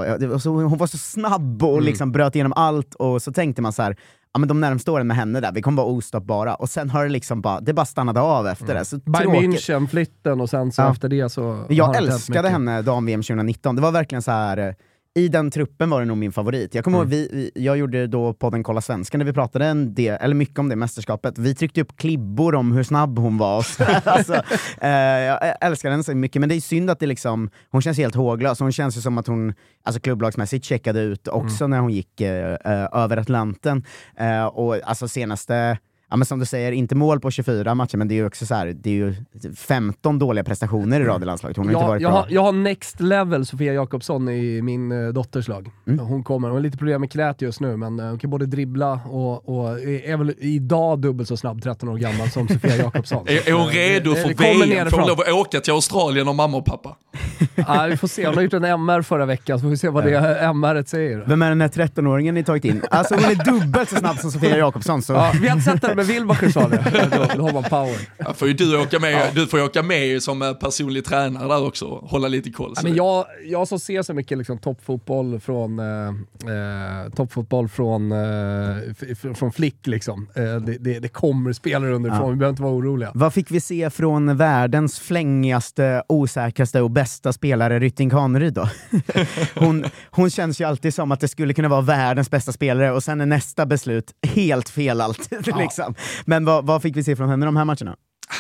hon 0.50 0.78
var 0.78 0.88
så 0.88 0.98
snabb 0.98 1.64
och 1.64 1.72
Mm. 1.74 1.84
liksom 1.86 2.12
bröt 2.12 2.36
igenom 2.36 2.54
allt 2.54 2.96
och 2.96 3.22
så 3.22 3.32
tänkte 3.34 3.62
man 3.62 3.74
så 3.74 3.82
här, 3.84 3.98
ja 4.34 4.40
men 4.40 4.48
de 4.48 4.62
närmsta 4.62 4.92
åren 4.92 5.08
med 5.08 5.18
henne 5.18 5.40
där, 5.40 5.52
vi 5.52 5.62
kommer 5.62 5.82
vara 5.84 5.92
ostoppbara. 5.94 6.56
Och 6.56 6.70
sen 6.70 6.90
har 6.90 7.04
det 7.04 7.10
liksom 7.10 7.42
bara, 7.42 7.62
det 7.62 7.74
bara 7.74 7.86
stannade 7.86 8.22
av 8.22 8.48
efter 8.48 8.74
det. 8.76 8.86
Så 8.86 8.98
Bayern 8.98 9.32
tråkigt. 9.32 9.50
München-flytten 9.52 10.42
och 10.42 10.50
sen 10.50 10.72
så 10.72 10.82
Ja. 10.82 10.92
efter 10.92 11.10
det 11.10 11.30
så... 11.30 11.66
Jag 11.70 11.96
älskade 11.96 12.50
henne 12.50 12.82
dam-VM 12.82 13.22
2019, 13.24 13.76
det 13.76 13.82
var 13.82 13.92
verkligen 13.92 14.22
så 14.22 14.32
här. 14.32 14.76
I 15.18 15.28
den 15.28 15.52
truppen 15.52 15.90
var 15.90 16.00
det 16.00 16.06
nog 16.06 16.18
min 16.18 16.32
favorit. 16.32 16.76
Jag 16.76 16.84
kommer 16.84 16.98
Mm. 17.02 17.12
ihåg, 17.14 17.28
vi, 17.32 17.52
jag 17.56 17.78
gjorde 17.78 18.08
då 18.08 18.34
podden 18.34 18.64
Kolla 18.64 18.82
Svenskan 18.82 19.20
där 19.20 19.26
vi 19.26 19.34
pratade 19.34 19.66
en 19.66 19.94
del, 19.94 20.18
eller 20.22 20.36
mycket 20.36 20.60
om 20.60 20.70
det 20.70 20.76
mästerskapet. 20.76 21.38
Vi 21.38 21.56
tryckte 21.56 21.82
upp 21.82 21.98
klibbor 21.98 22.56
om 22.56 22.72
hur 22.72 22.84
snabb 22.84 23.20
hon 23.20 23.38
var. 23.38 23.58
alltså, 24.06 24.34
eh, 24.82 24.90
jag 24.90 25.40
älskar 25.62 25.92
henne 25.92 26.04
så 26.04 26.16
mycket, 26.16 26.40
men 26.40 26.50
det 26.50 26.56
är 26.56 26.62
synd 26.62 26.90
att 26.90 27.00
det 27.00 27.06
liksom, 27.06 27.50
hon 27.72 27.82
känns 27.82 27.98
helt 27.98 28.16
håglös. 28.16 28.60
Hon 28.60 28.72
känns 28.72 28.98
ju 28.98 29.02
som 29.02 29.18
att 29.18 29.28
hon 29.28 29.54
alltså 29.84 30.02
klubblagsmässigt 30.02 30.66
checkade 30.66 31.00
ut 31.02 31.28
också 31.28 31.64
Mm. 31.64 31.72
när 31.72 31.80
hon 31.80 31.92
gick 31.94 32.22
eh, 32.22 32.54
eh, 32.66 32.88
över 32.92 33.18
Atlanten. 33.18 33.84
Eh, 34.18 34.46
och 34.46 34.80
alltså 34.84 35.08
senaste 35.08 35.78
Ja, 36.16 36.18
men 36.18 36.26
som 36.26 36.40
du 36.40 36.46
säger, 36.46 36.72
inte 36.72 36.96
mål 36.96 37.20
på 37.20 37.32
24 37.32 37.76
matcher, 37.76 37.98
men 37.98 38.08
det 38.08 38.14
är 38.14 38.16
ju 38.16 38.26
också 38.26 38.46
så 38.46 38.56
här, 38.56 38.66
det 38.82 38.90
är 38.90 38.94
ju 38.94 39.16
15 39.56 40.20
dåliga 40.20 40.44
prestationer 40.44 41.02
i 41.02 41.04
rad 41.04 41.22
i 41.22 41.26
landslaget. 41.26 41.58
Hon 41.58 41.66
har 41.66 41.72
inte 41.74 41.82
Jag, 41.84 41.88
varit 41.88 42.02
jag, 42.02 42.12
bra. 42.12 42.20
har, 42.22 42.28
jag 42.30 42.42
har 42.42 42.52
next 42.52 43.00
level 43.02 43.46
Sofia 43.46 43.74
Jakobsson 43.74 44.30
i 44.30 44.62
min 44.62 44.92
eh, 44.92 45.14
dotters 45.14 45.48
lag. 45.48 45.70
Mm. 45.88 46.00
Hon 46.06 46.24
kommer, 46.24 46.48
hon 46.48 46.56
har 46.58 46.62
lite 46.64 46.78
problem 46.78 47.02
med 47.02 47.12
knät 47.12 47.42
just 47.42 47.60
nu, 47.60 47.78
men 47.78 48.00
eh, 48.00 48.06
hon 48.06 48.20
kan 48.20 48.30
både 48.30 48.46
dribbla 48.46 49.00
och, 49.06 49.50
och 49.60 49.80
är 49.80 50.18
väl 50.18 50.34
idag 50.38 51.00
dubbelt 51.00 51.28
så 51.30 51.38
snabb, 51.38 51.62
13 51.64 51.90
år 51.90 51.98
gammal, 51.98 52.30
som 52.30 52.48
Sofia 52.48 52.76
Jakobsson. 52.84 53.28
Är, 53.28 53.50
är 53.50 53.54
hon 53.54 53.68
redo 53.68 54.14
Det- 54.14 54.22
för 54.22 54.66
VM? 54.68 54.90
Får 54.90 54.98
hon 55.00 55.08
lov 55.08 55.20
att 55.22 55.32
åka 55.34 55.60
till 55.60 55.74
Australien 55.74 56.28
av 56.28 56.36
mamma 56.36 56.58
och 56.58 56.66
pappa? 56.66 56.96
Ja, 57.56 57.86
vi 57.90 57.98
får 57.98 58.08
se, 58.08 58.26
hon 58.28 58.36
har 58.36 58.42
gjort 58.42 58.54
en 58.54 58.64
MR 58.66 59.02
förra 59.02 59.26
veckan, 59.26 59.60
så 59.60 59.64
får 59.64 59.70
vi 59.70 59.78
se 59.78 59.90
vad 59.90 60.04
det 60.04 60.18
MR 60.40 60.84
säger. 60.88 61.24
Vem 61.28 61.42
är 61.42 61.50
den 61.50 61.62
här 61.62 61.68
13-åringen 61.68 62.32
ni 62.32 62.44
tagit 62.44 62.66
in? 62.66 62.82
Alltså 62.92 63.16
hon 63.16 63.24
är 63.24 63.46
dubbelt 63.60 63.90
så 63.90 63.96
snabb 63.96 64.18
som 64.18 64.32
Sofia 64.32 64.58
Jakobsson. 64.58 65.02
Så. 65.02 65.14
Ja, 65.14 65.32
vi 65.42 65.48
har 65.48 65.58
inte 65.58 65.72
sett 65.72 65.86
henne 65.88 66.04
Wilbacher 66.06 66.50
sa 66.50 66.68
det. 66.68 67.10
Då, 67.12 67.26
då 67.38 67.44
har 67.44 67.54
man 67.54 67.64
power. 67.64 67.98
Ja, 68.18 68.34
får 68.34 68.48
ju 68.48 68.54
du, 68.54 68.78
åka 68.82 69.00
med, 69.00 69.32
du 69.36 69.48
får 69.48 69.60
ju 69.60 69.66
åka 69.66 69.84
med 69.84 70.24
som 70.24 70.42
eh, 70.42 70.54
personlig 70.54 71.06
tränare 71.06 71.48
där 71.48 71.66
också, 71.68 71.86
hålla 71.88 72.28
lite 72.28 72.50
koll. 72.52 72.74
Ja, 72.76 72.82
men 72.84 72.96
jag, 72.96 73.26
jag 73.46 73.68
som 73.68 73.80
ser 73.80 74.02
så 74.02 74.14
mycket 74.14 74.38
liksom, 74.38 74.58
toppfotboll 74.58 75.40
från, 75.40 75.80
eh, 75.80 75.86
eh, 76.06 77.10
toppfotboll 77.16 77.70
från, 77.70 78.12
eh, 78.12 79.34
från 79.36 79.52
Flick, 79.52 79.88
liksom. 79.88 80.28
eh, 80.36 80.44
det, 80.44 80.78
det, 80.80 81.00
det 81.00 81.08
kommer 81.08 81.54
spelare 81.54 81.92
underifrån, 81.94 82.26
Ja. 82.26 82.30
vi 82.32 82.36
behöver 82.36 82.50
inte 82.54 82.64
vara 82.64 82.74
oroliga. 82.74 83.12
Vad 83.14 83.34
fick 83.34 83.52
vi 83.52 83.60
se 83.62 83.90
från 83.90 84.38
världens 84.38 85.00
flängigaste, 85.00 86.04
osäkraste 86.10 86.82
och 86.82 86.92
bästa 86.92 87.34
spelare, 87.34 87.80
Rytting 87.80 88.10
Kaneryd 88.10 88.54
då? 88.54 88.70
hon, 89.56 89.86
hon 90.12 90.30
känns 90.30 90.62
ju 90.62 90.66
alltid 90.68 90.94
som 90.94 91.12
att 91.12 91.20
det 91.20 91.28
skulle 91.28 91.54
kunna 91.54 91.68
vara 91.68 91.82
världens 91.82 92.30
bästa 92.32 92.52
spelare 92.52 92.92
och 92.92 93.04
sen 93.04 93.22
är 93.22 93.26
nästa 93.26 93.66
beslut 93.66 94.12
helt 94.28 94.70
fel 94.70 95.02
alltid. 95.02 95.48
liksom. 95.58 95.85
Men 96.26 96.46
vad, 96.46 96.66
vad 96.66 96.82
fick 96.82 96.98
vi 96.98 97.04
se 97.04 97.16
från 97.16 97.30
henne 97.30 97.46
de 97.46 97.56
här 97.56 97.66
matcherna? 97.66 97.96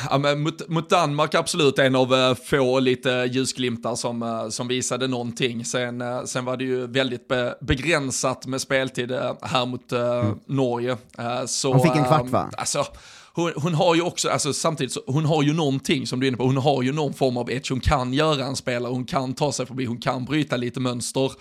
Ja, 0.09 0.35
mot, 0.35 0.69
mot 0.69 0.89
Danmark 0.89 1.35
absolut 1.35 1.79
en 1.79 1.95
av 1.95 2.13
eh, 2.13 2.35
få 2.35 2.79
lite 2.79 3.29
ljusglimtar 3.31 3.95
som, 3.95 4.23
eh, 4.23 4.49
som 4.49 4.67
visade 4.67 5.07
någonting. 5.07 5.65
Sen, 5.65 6.01
eh, 6.01 6.23
sen 6.23 6.45
var 6.45 6.57
det 6.57 6.63
ju 6.63 6.87
väldigt 6.87 7.27
be, 7.27 7.55
begränsat 7.61 8.45
med 8.45 8.61
speltid 8.61 9.11
här 9.41 9.65
mot 9.65 9.91
eh, 9.91 10.31
Norge. 10.47 10.97
Så, 11.45 11.73
Hon 11.73 11.81
fick 11.81 11.95
en 11.95 12.05
kvart, 12.05 12.29
va? 12.29 12.49
Alltså, 12.57 12.85
hon, 13.33 13.51
hon 13.55 13.73
har 13.73 13.95
ju 13.95 14.01
också, 14.01 14.29
alltså 14.29 14.53
samtidigt 14.53 14.93
så, 14.93 15.01
hon 15.07 15.25
har 15.25 15.43
ju 15.43 15.53
någonting 15.53 16.07
som 16.07 16.19
du 16.19 16.25
är 16.25 16.27
inne 16.27 16.37
på, 16.37 16.43
hon 16.43 16.57
har 16.57 16.83
ju 16.83 16.91
någon 16.91 17.13
form 17.13 17.37
av 17.37 17.51
edge, 17.51 17.71
hon 17.71 17.79
kan 17.79 18.13
göra 18.13 18.45
en 18.45 18.55
spelare, 18.55 18.91
hon 18.91 19.05
kan 19.05 19.33
ta 19.33 19.51
sig 19.51 19.65
förbi, 19.65 19.85
hon 19.85 19.97
kan 19.97 20.25
bryta 20.25 20.57
lite 20.57 20.79
mönster. 20.79 21.31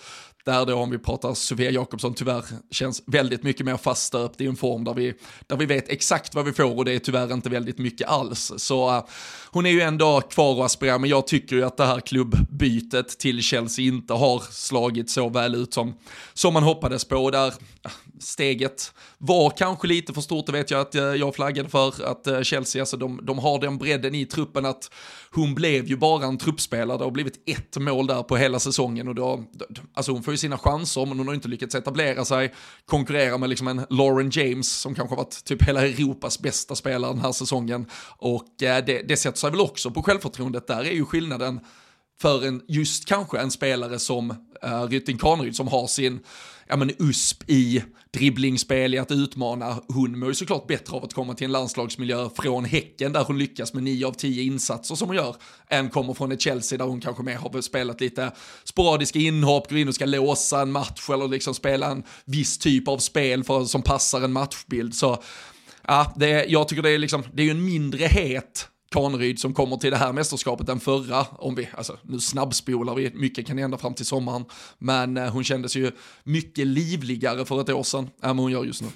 Där 0.44 0.66
då 0.66 0.74
om 0.74 0.90
vi 0.90 0.98
pratar 0.98 1.34
Sofia 1.34 1.70
Jakobsson 1.70 2.14
tyvärr 2.14 2.44
känns 2.70 3.02
väldigt 3.06 3.42
mycket 3.42 3.66
mer 3.66 3.76
faststöpt 3.76 4.40
i 4.40 4.46
en 4.46 4.56
form 4.56 4.84
där 4.84 4.94
vi, 4.94 5.14
där 5.46 5.56
vi 5.56 5.66
vet 5.66 5.88
exakt 5.88 6.34
vad 6.34 6.44
vi 6.44 6.52
får 6.52 6.76
och 6.76 6.84
det 6.84 6.92
är 6.92 6.98
tyvärr 6.98 7.32
inte 7.32 7.48
väldigt 7.48 7.78
mycket 7.78 8.08
alls. 8.08 8.52
Så 8.56 8.96
uh, 8.96 9.04
hon 9.50 9.66
är 9.66 9.70
ju 9.70 9.80
ändå 9.80 10.20
kvar 10.20 10.54
och 10.54 10.64
aspirerar 10.64 10.98
men 10.98 11.10
jag 11.10 11.26
tycker 11.26 11.56
ju 11.56 11.64
att 11.64 11.76
det 11.76 11.86
här 11.86 12.00
klubbbytet 12.00 13.18
till 13.18 13.42
Chelsea 13.42 13.84
inte 13.84 14.12
har 14.12 14.38
slagit 14.50 15.10
så 15.10 15.28
väl 15.28 15.54
ut 15.54 15.74
som, 15.74 15.94
som 16.34 16.54
man 16.54 16.62
hoppades 16.62 17.04
på. 17.04 17.30
Där 17.30 17.46
uh, 17.46 17.52
steget 18.20 18.92
var 19.18 19.50
kanske 19.50 19.88
lite 19.88 20.12
för 20.12 20.20
stort, 20.20 20.46
det 20.46 20.52
vet 20.52 20.70
jag 20.70 20.80
att 20.80 20.94
eh, 20.94 21.02
jag 21.02 21.34
flaggade 21.34 21.68
för 21.68 22.04
att 22.04 22.26
eh, 22.26 22.40
Chelsea, 22.40 22.82
alltså 22.82 22.96
de, 22.96 23.20
de 23.22 23.38
har 23.38 23.58
den 23.58 23.78
bredden 23.78 24.14
i 24.14 24.26
truppen 24.26 24.66
att 24.66 24.90
hon 25.30 25.54
blev 25.54 25.86
ju 25.86 25.96
bara 25.96 26.26
en 26.26 26.38
truppspelare, 26.38 26.98
det 26.98 27.04
har 27.04 27.10
blivit 27.10 27.42
ett 27.46 27.76
mål 27.76 28.06
där 28.06 28.22
på 28.22 28.36
hela 28.36 28.58
säsongen 28.58 29.08
och 29.08 29.14
då, 29.14 29.44
alltså 29.94 30.12
hon 30.12 30.22
får 30.22 30.34
ju 30.34 30.38
sina 30.38 30.58
chanser 30.58 31.06
men 31.06 31.18
hon 31.18 31.26
har 31.28 31.34
inte 31.34 31.48
lyckats 31.48 31.74
etablera 31.74 32.24
sig, 32.24 32.54
konkurrera 32.84 33.38
med 33.38 33.48
liksom 33.48 33.68
en 33.68 33.86
Lauren 33.90 34.30
James 34.30 34.72
som 34.72 34.94
kanske 34.94 35.12
har 35.12 35.22
varit 35.24 35.44
typ 35.44 35.62
hela 35.62 35.86
Europas 35.86 36.38
bästa 36.38 36.74
spelare 36.74 37.12
den 37.12 37.22
här 37.22 37.32
säsongen. 37.32 37.86
Och 38.18 38.62
eh, 38.62 38.84
det, 38.84 39.02
det 39.08 39.16
sätter 39.16 39.38
sig 39.38 39.50
väl 39.50 39.60
också 39.60 39.90
på 39.90 40.02
självförtroendet, 40.02 40.66
där 40.66 40.80
är 40.80 40.92
ju 40.92 41.04
skillnaden 41.04 41.60
för 42.20 42.46
en, 42.46 42.62
just 42.68 43.04
kanske 43.04 43.38
en 43.38 43.50
spelare 43.50 43.98
som 43.98 44.30
uh, 44.64 44.82
Rytting 44.88 45.18
Kaneryd 45.18 45.56
som 45.56 45.68
har 45.68 45.86
sin 45.86 46.20
ja, 46.68 46.76
men 46.76 46.90
USP 46.98 47.50
i 47.50 47.82
dribblingspel 48.14 48.94
i 48.94 48.98
att 48.98 49.10
utmana. 49.10 49.80
Hon 49.88 50.18
mår 50.18 50.28
ju 50.28 50.34
såklart 50.34 50.66
bättre 50.66 50.96
av 50.96 51.04
att 51.04 51.14
komma 51.14 51.34
till 51.34 51.44
en 51.44 51.52
landslagsmiljö 51.52 52.28
från 52.36 52.64
Häcken 52.64 53.12
där 53.12 53.24
hon 53.24 53.38
lyckas 53.38 53.74
med 53.74 53.82
9 53.82 54.06
av 54.06 54.12
10 54.12 54.42
insatser 54.42 54.94
som 54.94 55.08
hon 55.08 55.16
gör, 55.16 55.36
än 55.68 55.90
kommer 55.90 56.14
från 56.14 56.32
ett 56.32 56.40
Chelsea 56.40 56.78
där 56.78 56.84
hon 56.84 57.00
kanske 57.00 57.22
mer 57.22 57.36
har 57.36 57.60
spelat 57.60 58.00
lite 58.00 58.32
sporadiska 58.64 59.18
inhopp, 59.18 59.70
går 59.70 59.78
in 59.78 59.88
och 59.88 59.94
ska 59.94 60.06
låsa 60.06 60.60
en 60.60 60.72
match 60.72 61.10
eller 61.10 61.28
liksom 61.28 61.54
spela 61.54 61.90
en 61.90 62.02
viss 62.24 62.58
typ 62.58 62.88
av 62.88 62.98
spel 62.98 63.44
för, 63.44 63.64
som 63.64 63.82
passar 63.82 64.20
en 64.20 64.32
matchbild. 64.32 64.94
Så 64.94 65.22
ja, 65.86 66.12
det, 66.16 66.44
jag 66.44 66.68
tycker 66.68 66.82
det 66.82 66.90
är, 66.90 66.98
liksom, 66.98 67.22
det 67.32 67.42
är 67.42 67.44
ju 67.44 67.50
en 67.50 67.64
mindre 67.64 68.04
het 68.04 68.68
Kaneryd 68.94 69.38
som 69.38 69.54
kommer 69.54 69.76
till 69.76 69.90
det 69.90 69.96
här 69.96 70.12
mästerskapet 70.12 70.66
den 70.66 70.80
förra. 70.80 71.24
Om 71.24 71.54
vi, 71.54 71.68
alltså, 71.72 71.98
nu 72.02 72.20
snabbspolar 72.20 72.94
vi, 72.94 73.10
mycket 73.14 73.46
kan 73.46 73.58
hända 73.58 73.78
fram 73.78 73.94
till 73.94 74.06
sommaren. 74.06 74.44
Men 74.78 75.16
eh, 75.16 75.32
hon 75.32 75.44
kändes 75.44 75.76
ju 75.76 75.90
mycket 76.24 76.66
livligare 76.66 77.44
för 77.44 77.60
ett 77.60 77.68
år 77.68 77.82
sedan 77.82 78.10
än 78.22 78.36
vad 78.36 78.44
hon 78.44 78.52
gör 78.52 78.64
just 78.64 78.82
nu. 78.82 78.88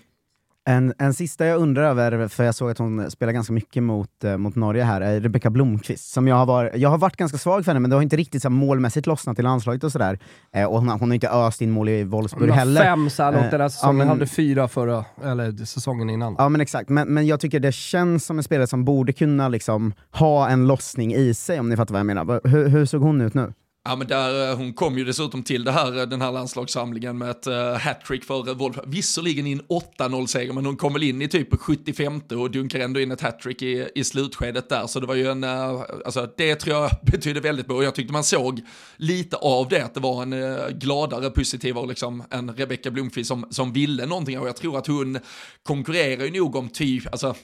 En, 0.69 0.93
en 0.99 1.15
sista 1.15 1.47
jag 1.47 1.61
undrar 1.61 1.83
över, 1.83 2.29
för 2.29 2.45
jag 2.45 2.55
såg 2.55 2.71
att 2.71 2.79
hon 2.79 3.11
spelar 3.11 3.33
ganska 3.33 3.53
mycket 3.53 3.83
mot, 3.83 4.25
eh, 4.25 4.37
mot 4.37 4.55
Norge 4.57 4.83
här, 4.85 5.01
är 5.01 5.21
Rebecka 5.21 5.51
Blomqvist. 5.51 6.13
Som 6.13 6.29
jag, 6.29 6.37
har 6.37 6.47
varit, 6.47 6.77
jag 6.77 6.89
har 6.89 6.99
varit 6.99 7.17
ganska 7.17 7.39
svag 7.39 7.65
för 7.65 7.71
henne, 7.73 7.81
men 7.81 7.91
det 7.91 7.97
har 7.97 8.03
inte 8.03 8.17
riktigt 8.17 8.43
så 8.43 8.49
här, 8.49 8.55
målmässigt 8.55 9.07
lossnat 9.07 9.39
i 9.39 9.43
landslaget 9.43 9.85
och 9.85 9.93
sådär. 9.93 10.19
Eh, 10.55 10.65
och 10.65 10.79
hon, 10.79 10.89
har- 10.89 10.99
hon 10.99 11.11
har 11.11 11.15
inte 11.15 11.29
öst 11.31 11.61
in 11.63 11.71
mål 11.71 11.89
i 11.89 12.05
Wolfsburg 12.05 12.43
Hon 12.43 12.51
har 12.51 12.57
heller. 12.59 12.83
fem 12.83 13.11
så 13.11 13.23
här 13.23 13.33
långt 13.33 13.51
den 13.51 13.61
här 13.61 13.67
Eh, 13.67 13.71
säsongen, 13.71 13.97
ja, 13.99 14.05
men- 14.05 14.09
hade 14.09 14.27
fyra 14.27 14.69
förra, 14.69 15.05
eller 15.25 15.65
säsongen 15.65 16.11
innan. 16.11 16.35
Ja 16.39 16.49
men 16.49 16.61
exakt, 16.61 16.89
men, 16.89 17.09
men 17.15 17.27
jag 17.27 17.41
tycker 17.41 17.61
det 17.61 17.73
känns 17.73 18.25
som 18.27 18.39
en 18.39 18.45
spelare 18.45 18.67
som 18.67 18.85
borde 18.85 19.13
kunna 19.13 19.49
liksom 19.49 19.93
ha 20.11 20.49
en 20.49 20.67
lossning 20.67 21.15
i 21.15 21.35
sig, 21.35 21.61
om 21.61 21.69
ni 21.69 21.77
fattar 21.77 21.93
vad 21.93 22.01
jag 22.01 22.07
menar. 22.07 22.49
Hur, 22.49 22.69
hur 22.69 22.87
såg 22.87 23.03
hon 23.03 23.21
ut 23.21 23.35
nu? 23.35 23.53
Ja, 23.89 23.97
men 23.97 24.07
där, 24.07 24.51
eh, 24.51 24.57
hon 24.57 24.73
kom 24.73 24.99
ju 24.99 25.05
dessutom 25.05 25.43
till 25.43 25.65
det 25.65 25.73
här, 25.73 25.99
eh, 25.99 26.07
den 26.07 26.21
här 26.21 26.33
landslagssamlingen 26.33 27.19
med 27.19 27.31
ett 27.31 27.47
uh, 27.47 27.73
hattrick 27.73 28.25
för 28.25 28.55
Wolf. 28.55 28.77
Visserligen 28.87 29.47
i 29.47 29.53
en 29.53 29.63
8-0-seger, 29.63 30.53
men 30.53 30.67
hon 30.67 30.77
kom 30.77 30.93
väl 30.93 31.03
in 31.03 31.23
i 31.23 31.29
typ 31.29 31.61
75 31.61 32.21
och 32.31 32.51
dunkar 32.51 32.81
ändå 32.81 33.01
in 33.01 33.13
ett 33.13 33.21
hattrick 33.21 33.63
i, 33.63 33.89
i 33.95 34.05
slutskedet 34.05 34.69
där. 34.69 34.87
Så 34.87 35.01
det 35.01 35.07
var 35.07 35.15
ju 35.15 35.31
en, 35.31 35.45
uh, 35.45 35.83
alltså 36.05 36.29
det 36.37 36.55
tror 36.55 36.77
jag 36.77 36.91
betydde 37.03 37.41
väldigt 37.41 37.67
mycket. 37.67 37.77
Och 37.77 37.85
jag 37.85 37.95
tyckte 37.95 38.13
man 38.13 38.25
såg 38.25 38.61
lite 38.97 39.37
av 39.37 39.69
det, 39.69 39.85
att 39.85 39.95
det 39.95 40.01
var 40.01 40.23
en 40.23 40.33
uh, 40.33 40.69
gladare, 40.69 41.31
positivare 41.31 41.87
liksom, 41.87 42.23
än 42.31 42.55
Rebecka 42.55 42.91
Blomqvist 42.91 43.29
som, 43.29 43.47
som 43.51 43.73
ville 43.73 44.07
någonting. 44.07 44.39
Och 44.39 44.49
jag 44.49 44.57
tror 44.57 44.79
att 44.79 44.87
hon 44.87 45.19
konkurrerar 45.63 46.25
ju 46.25 46.31
nog 46.31 46.57
om 46.57 46.69
typ, 46.69 47.07
alltså, 47.13 47.35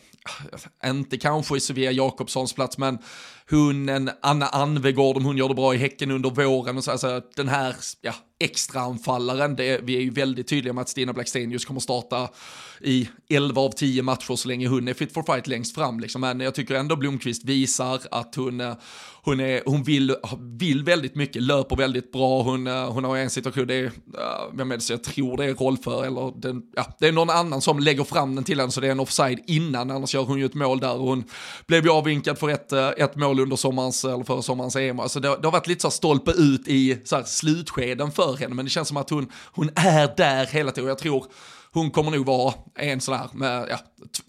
inte 0.85 1.19
kanske 1.19 1.57
i 1.57 1.61
Sofia 1.61 1.93
Jakobssons 1.93 2.53
plats, 2.53 2.79
men 2.79 2.99
hon, 3.51 3.89
en 3.89 4.11
Anna 4.23 4.47
Anvegård, 4.47 5.17
om 5.17 5.25
hon 5.25 5.37
gör 5.37 5.49
det 5.49 5.55
bra 5.55 5.75
i 5.75 5.79
Häcken 5.79 6.11
under 6.11 6.31
våren 6.31 6.77
och 6.77 6.85
så, 6.85 6.91
alltså, 6.91 7.23
den 7.37 7.49
här 7.49 7.77
ja, 8.01 8.15
extra 8.45 8.81
anfallaren, 8.81 9.57
det, 9.57 9.81
vi 9.83 9.97
är 9.97 10.01
ju 10.01 10.11
väldigt 10.11 10.49
tydliga 10.49 10.73
med 10.73 10.83
att 10.83 10.89
Stina 10.89 11.13
Blackstenius 11.13 11.65
kommer 11.65 11.81
starta 11.81 12.29
i 12.81 13.09
11 13.29 13.61
av 13.61 13.71
10 13.71 14.03
matcher 14.03 14.37
så 14.37 14.49
länge 14.49 14.69
hon 14.69 14.89
är 14.89 14.95
fit 14.95 15.13
for 15.13 15.23
fight 15.23 15.47
längst 15.47 15.75
fram. 15.75 16.01
Liksom. 16.01 16.21
Men 16.21 16.41
jag 16.41 16.55
tycker 16.55 16.75
ändå 16.75 16.97
Blomqvist 16.97 17.45
visar 17.45 18.01
att 18.11 18.35
hon, 18.35 18.63
hon, 19.25 19.41
är, 19.41 19.63
hon 19.67 19.83
vill, 19.83 20.17
vill 20.41 20.85
väldigt 20.85 21.15
mycket, 21.15 21.43
löper 21.43 21.77
väldigt 21.77 22.13
bra, 22.13 22.43
hon, 22.43 22.67
eh, 22.67 22.93
hon 22.93 23.05
har 23.05 23.17
en 23.17 23.31
situation, 23.31 23.67
det 23.67 23.75
är, 23.75 23.85
eh, 23.85 23.91
vem 24.53 24.73
är 24.73 24.77
det, 24.77 24.81
så 24.81 24.93
jag 24.93 25.05
tror 25.05 25.37
det 25.37 25.45
är 25.45 25.55
Rolfö 25.55 26.07
eller 26.07 26.41
den, 26.41 26.63
ja, 26.77 26.97
det 26.99 27.09
är 27.09 27.13
någon 27.13 27.31
annan 27.31 27.61
som 27.61 27.79
lägger 27.79 28.05
fram 28.05 28.35
den 28.35 28.45
till 28.45 28.61
henne 28.61 28.73
så 28.73 28.81
det 28.81 28.87
är 28.87 28.91
en 28.91 29.01
offside 29.01 29.41
innan, 29.47 29.91
annars 29.91 30.15
gör 30.15 30.23
hon 30.23 30.39
ju 30.39 30.45
ett 30.45 30.55
mål 30.55 30.81
där 30.81 30.95
och 30.95 31.09
hon 31.09 31.25
blev 31.67 31.85
ju 31.85 31.91
avvinkad 31.91 32.39
för 32.39 32.49
ett, 32.49 32.73
eh, 32.73 32.89
ett 32.89 33.17
mål 33.17 33.41
under 33.41 33.57
sommarens, 33.57 34.05
eller 34.05 34.25
för 34.25 34.41
sommarens 34.41 34.77
EM. 34.77 35.01
Alltså 35.01 35.21
det, 35.21 35.29
det 35.29 35.47
har 35.47 35.53
varit 35.53 35.67
lite 35.67 35.81
så 35.81 35.89
här 35.89 35.93
stolpe 35.93 36.31
ut 36.31 36.69
i 36.69 36.99
så 37.05 37.17
här 37.17 37.25
slutskeden 37.25 38.13
för 38.13 38.34
henne, 38.41 38.55
men 38.55 38.65
det 38.65 38.71
känns 38.71 38.89
som 38.89 38.97
att 38.97 39.11
hon, 39.11 39.33
hon 39.53 39.71
är 39.75 40.17
där 40.17 40.47
hela 40.47 40.73
tiden. 40.73 40.89
Jag 40.89 40.99
tror 40.99 41.27
hon 41.73 41.91
kommer 41.91 42.11
nog 42.11 42.27
vara 42.27 42.55
en 42.75 43.01
sån 43.01 43.15
här 43.15 43.29
med 43.33 43.67
ja, 43.71 43.79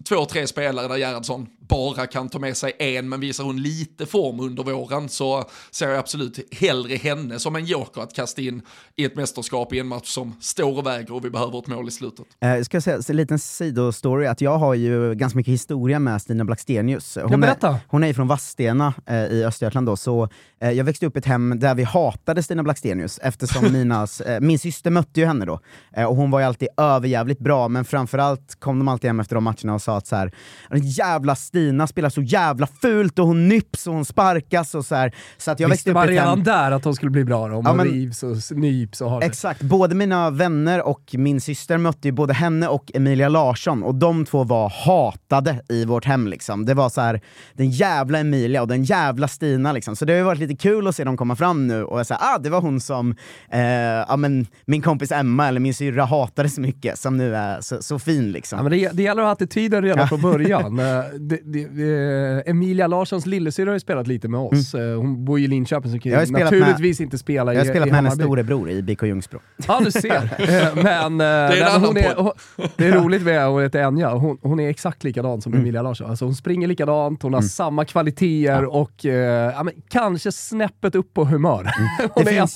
två, 0.08 0.24
tre 0.24 0.46
spelare 0.46 0.88
där 0.88 0.96
Gerhardsson 0.96 1.46
bara 1.68 2.06
kan 2.06 2.28
ta 2.28 2.38
med 2.38 2.56
sig 2.56 2.72
en, 2.78 3.08
men 3.08 3.20
visar 3.20 3.44
hon 3.44 3.62
lite 3.62 4.06
form 4.06 4.40
under 4.40 4.62
våren 4.62 5.08
så 5.08 5.44
ser 5.70 5.88
jag 5.88 5.98
absolut 5.98 6.54
hellre 6.54 6.96
henne 6.96 7.38
som 7.38 7.56
en 7.56 7.64
joker 7.64 8.00
att 8.00 8.14
kasta 8.14 8.42
in 8.42 8.62
i 8.96 9.04
ett 9.04 9.16
mästerskap 9.16 9.72
i 9.72 9.78
en 9.78 9.86
match 9.86 10.08
som 10.08 10.34
står 10.40 10.78
och 10.78 10.86
väger 10.86 11.14
och 11.14 11.24
vi 11.24 11.30
behöver 11.30 11.58
ett 11.58 11.66
mål 11.66 11.88
i 11.88 11.90
slutet. 11.90 12.26
Eh, 12.40 12.62
ska 12.62 12.76
jag 12.76 12.82
säga 12.82 13.00
en 13.08 13.16
liten 13.16 13.38
sidostory, 13.38 14.26
att 14.26 14.40
jag 14.40 14.58
har 14.58 14.74
ju 14.74 15.14
ganska 15.14 15.36
mycket 15.36 15.52
historia 15.52 15.98
med 15.98 16.22
Stina 16.22 16.44
Blackstenius. 16.44 17.18
Hon, 17.22 17.44
är, 17.44 17.76
hon 17.88 18.04
är 18.04 18.14
från 18.14 18.28
Vadstena 18.28 18.94
eh, 19.06 19.16
i 19.16 19.44
Östergötland 19.44 19.86
då, 19.86 19.96
så 19.96 20.28
eh, 20.60 20.70
jag 20.70 20.84
växte 20.84 21.06
upp 21.06 21.16
i 21.16 21.18
ett 21.18 21.26
hem 21.26 21.58
där 21.58 21.74
vi 21.74 21.82
hatade 21.82 22.42
Stina 22.42 22.62
Blackstenius 22.62 23.18
eftersom 23.22 23.64
minas, 23.72 24.20
eh, 24.20 24.40
min 24.40 24.58
syster 24.58 24.90
mötte 24.90 25.20
ju 25.20 25.26
henne 25.26 25.44
då. 25.44 25.60
Eh, 25.96 26.04
och 26.04 26.16
hon 26.16 26.30
var 26.30 26.40
ju 26.40 26.46
alltid 26.46 26.68
överjävligt 26.76 27.40
bra, 27.40 27.68
men 27.68 27.84
framförallt 27.84 28.60
kom 28.60 28.78
de 28.78 28.88
alltid 28.88 29.08
hem 29.08 29.20
efter 29.20 29.34
de 29.34 29.44
matcherna 29.44 29.74
och 29.74 29.82
sa 29.82 29.96
att 29.96 30.06
så 30.06 30.16
här, 30.16 30.32
"Den 30.70 30.80
jävla 30.80 31.36
Stina 31.36 31.55
spelar 31.88 32.08
så 32.08 32.22
jävla 32.22 32.66
fult 32.66 33.18
och 33.18 33.26
hon 33.26 33.48
nyps 33.48 33.86
och 33.86 33.94
hon 33.94 34.04
sparkas 34.04 34.74
och 34.74 34.84
så 34.84 34.94
här. 34.94 35.14
Så 35.38 35.50
att 35.50 35.60
jag 35.60 35.68
Visste 35.68 35.92
man 35.92 36.06
redan 36.08 36.42
där 36.42 36.70
att 36.70 36.82
de 36.82 36.94
skulle 36.94 37.10
bli 37.10 37.24
bra 37.24 37.48
då? 37.48 37.54
Om 37.56 37.62
Ja, 37.66 37.74
man 37.74 37.76
men- 37.76 37.86
rivs 37.94 38.22
och 38.22 38.36
nyps 38.56 39.00
och 39.00 39.10
har 39.10 39.20
det. 39.20 39.26
Exakt, 39.26 39.62
både 39.62 39.94
mina 39.94 40.30
vänner 40.30 40.86
och 40.86 41.14
min 41.18 41.40
syster 41.40 41.78
mötte 41.78 42.08
ju 42.08 42.12
både 42.12 42.32
henne 42.34 42.68
och 42.68 42.90
Emilia 42.94 43.28
Larsson 43.28 43.82
och 43.82 43.94
de 43.94 44.24
två 44.24 44.44
var 44.44 44.68
hatade 44.68 45.60
i 45.68 45.84
vårt 45.84 46.04
hem 46.04 46.26
liksom. 46.28 46.64
Det 46.64 46.74
var 46.74 46.88
så 46.88 47.00
här 47.00 47.20
den 47.54 47.70
jävla 47.70 48.18
Emilia 48.18 48.62
och 48.62 48.68
den 48.68 48.84
jävla 48.84 49.28
Stina 49.28 49.72
liksom. 49.72 49.96
Så 49.96 50.04
det 50.04 50.12
har 50.12 50.18
ju 50.18 50.24
varit 50.24 50.38
lite 50.40 50.56
kul 50.56 50.86
att 50.88 50.96
se 50.96 51.04
dem 51.04 51.16
komma 51.16 51.36
fram 51.36 51.66
nu 51.66 51.84
och 51.84 51.98
jag 51.98 52.06
säger 52.06 52.20
ah 52.22 52.38
det 52.38 52.50
var 52.50 52.60
hon 52.60 52.80
som 52.80 53.14
eh, 53.50 53.60
ja, 54.08 54.16
men, 54.16 54.46
min 54.66 54.82
kompis 54.82 55.12
Emma 55.12 55.48
eller 55.48 55.60
min 55.60 55.74
syrra 55.74 56.04
hatade 56.04 56.48
så 56.48 56.60
mycket 56.60 56.98
som 56.98 57.16
nu 57.16 57.36
är 57.36 57.60
så, 57.60 57.82
så 57.82 57.98
fin 57.98 58.32
liksom. 58.32 58.56
Ja, 58.56 58.62
men 58.62 58.72
det, 58.72 58.90
det 58.92 59.02
gäller 59.02 59.22
att 59.22 59.26
ha 59.26 59.32
attityden 59.32 59.82
redan 59.82 60.08
från 60.08 60.20
början. 60.22 60.78
Eh, 60.86 61.04
det, 61.20 61.38
eh, 61.54 62.50
Emilia 62.50 62.86
Larssons 62.86 63.26
lillesyrra 63.26 63.70
har 63.70 63.74
ju 63.74 63.80
spelat 63.80 64.06
lite 64.06 64.28
med 64.28 64.40
oss. 64.40 64.74
Eh, 64.74 64.96
Hon 64.96 65.24
bor 65.24 65.38
ju 65.38 65.44
i 65.44 65.48
Linköping 65.48 65.92
så 65.92 65.98
kan 65.98 66.12
Jag 66.12 66.30
naturligtvis 66.30 67.00
inte 67.00 67.18
spela 67.18 67.52
i 67.52 67.56
jag 67.56 67.64
har 67.64 67.70
spelat 67.70 67.88
i 67.88 67.90
med 67.90 67.96
hennes 68.00 68.14
storebror 68.14 68.70
i 68.70 68.82
BK 68.82 69.02
Ljungsbro. 69.02 69.40
Ja, 69.68 69.80
du 69.84 69.90
ser. 69.90 70.30
Eh, 70.46 70.74
Men, 70.74 71.18
det 71.18 71.24
en 71.24 71.50
är, 71.62 71.64
annan 71.66 71.84
hon 71.84 71.96
är, 71.96 72.14
podd. 72.14 72.32
hon, 72.56 72.66
det 72.76 72.86
är 72.86 72.92
roligt 72.92 73.22
med 73.22 73.46
hon 73.48 73.62
heter 73.62 73.82
Enja. 73.82 74.10
Hon, 74.10 74.38
hon 74.42 74.60
är 74.60 74.68
exakt 74.70 75.04
likadan 75.04 75.42
som 75.42 75.54
Emilia 75.54 75.82
Larsson. 75.82 76.10
Alltså 76.10 76.24
hon 76.24 76.34
springer 76.34 76.68
likadant, 76.68 77.22
hon 77.22 77.34
har 77.34 77.42
samma 77.42 77.84
kvaliteter 77.84 78.64
och 78.64 79.06
eh, 79.06 79.52
ja, 79.54 79.62
men 79.62 79.74
kanske 79.88 80.32
snäppet 80.32 80.94
upp 80.94 81.14
på 81.14 81.24
humör. 81.24 81.70
hon 82.14 82.24
Det 82.24 82.30
finns. 82.30 82.54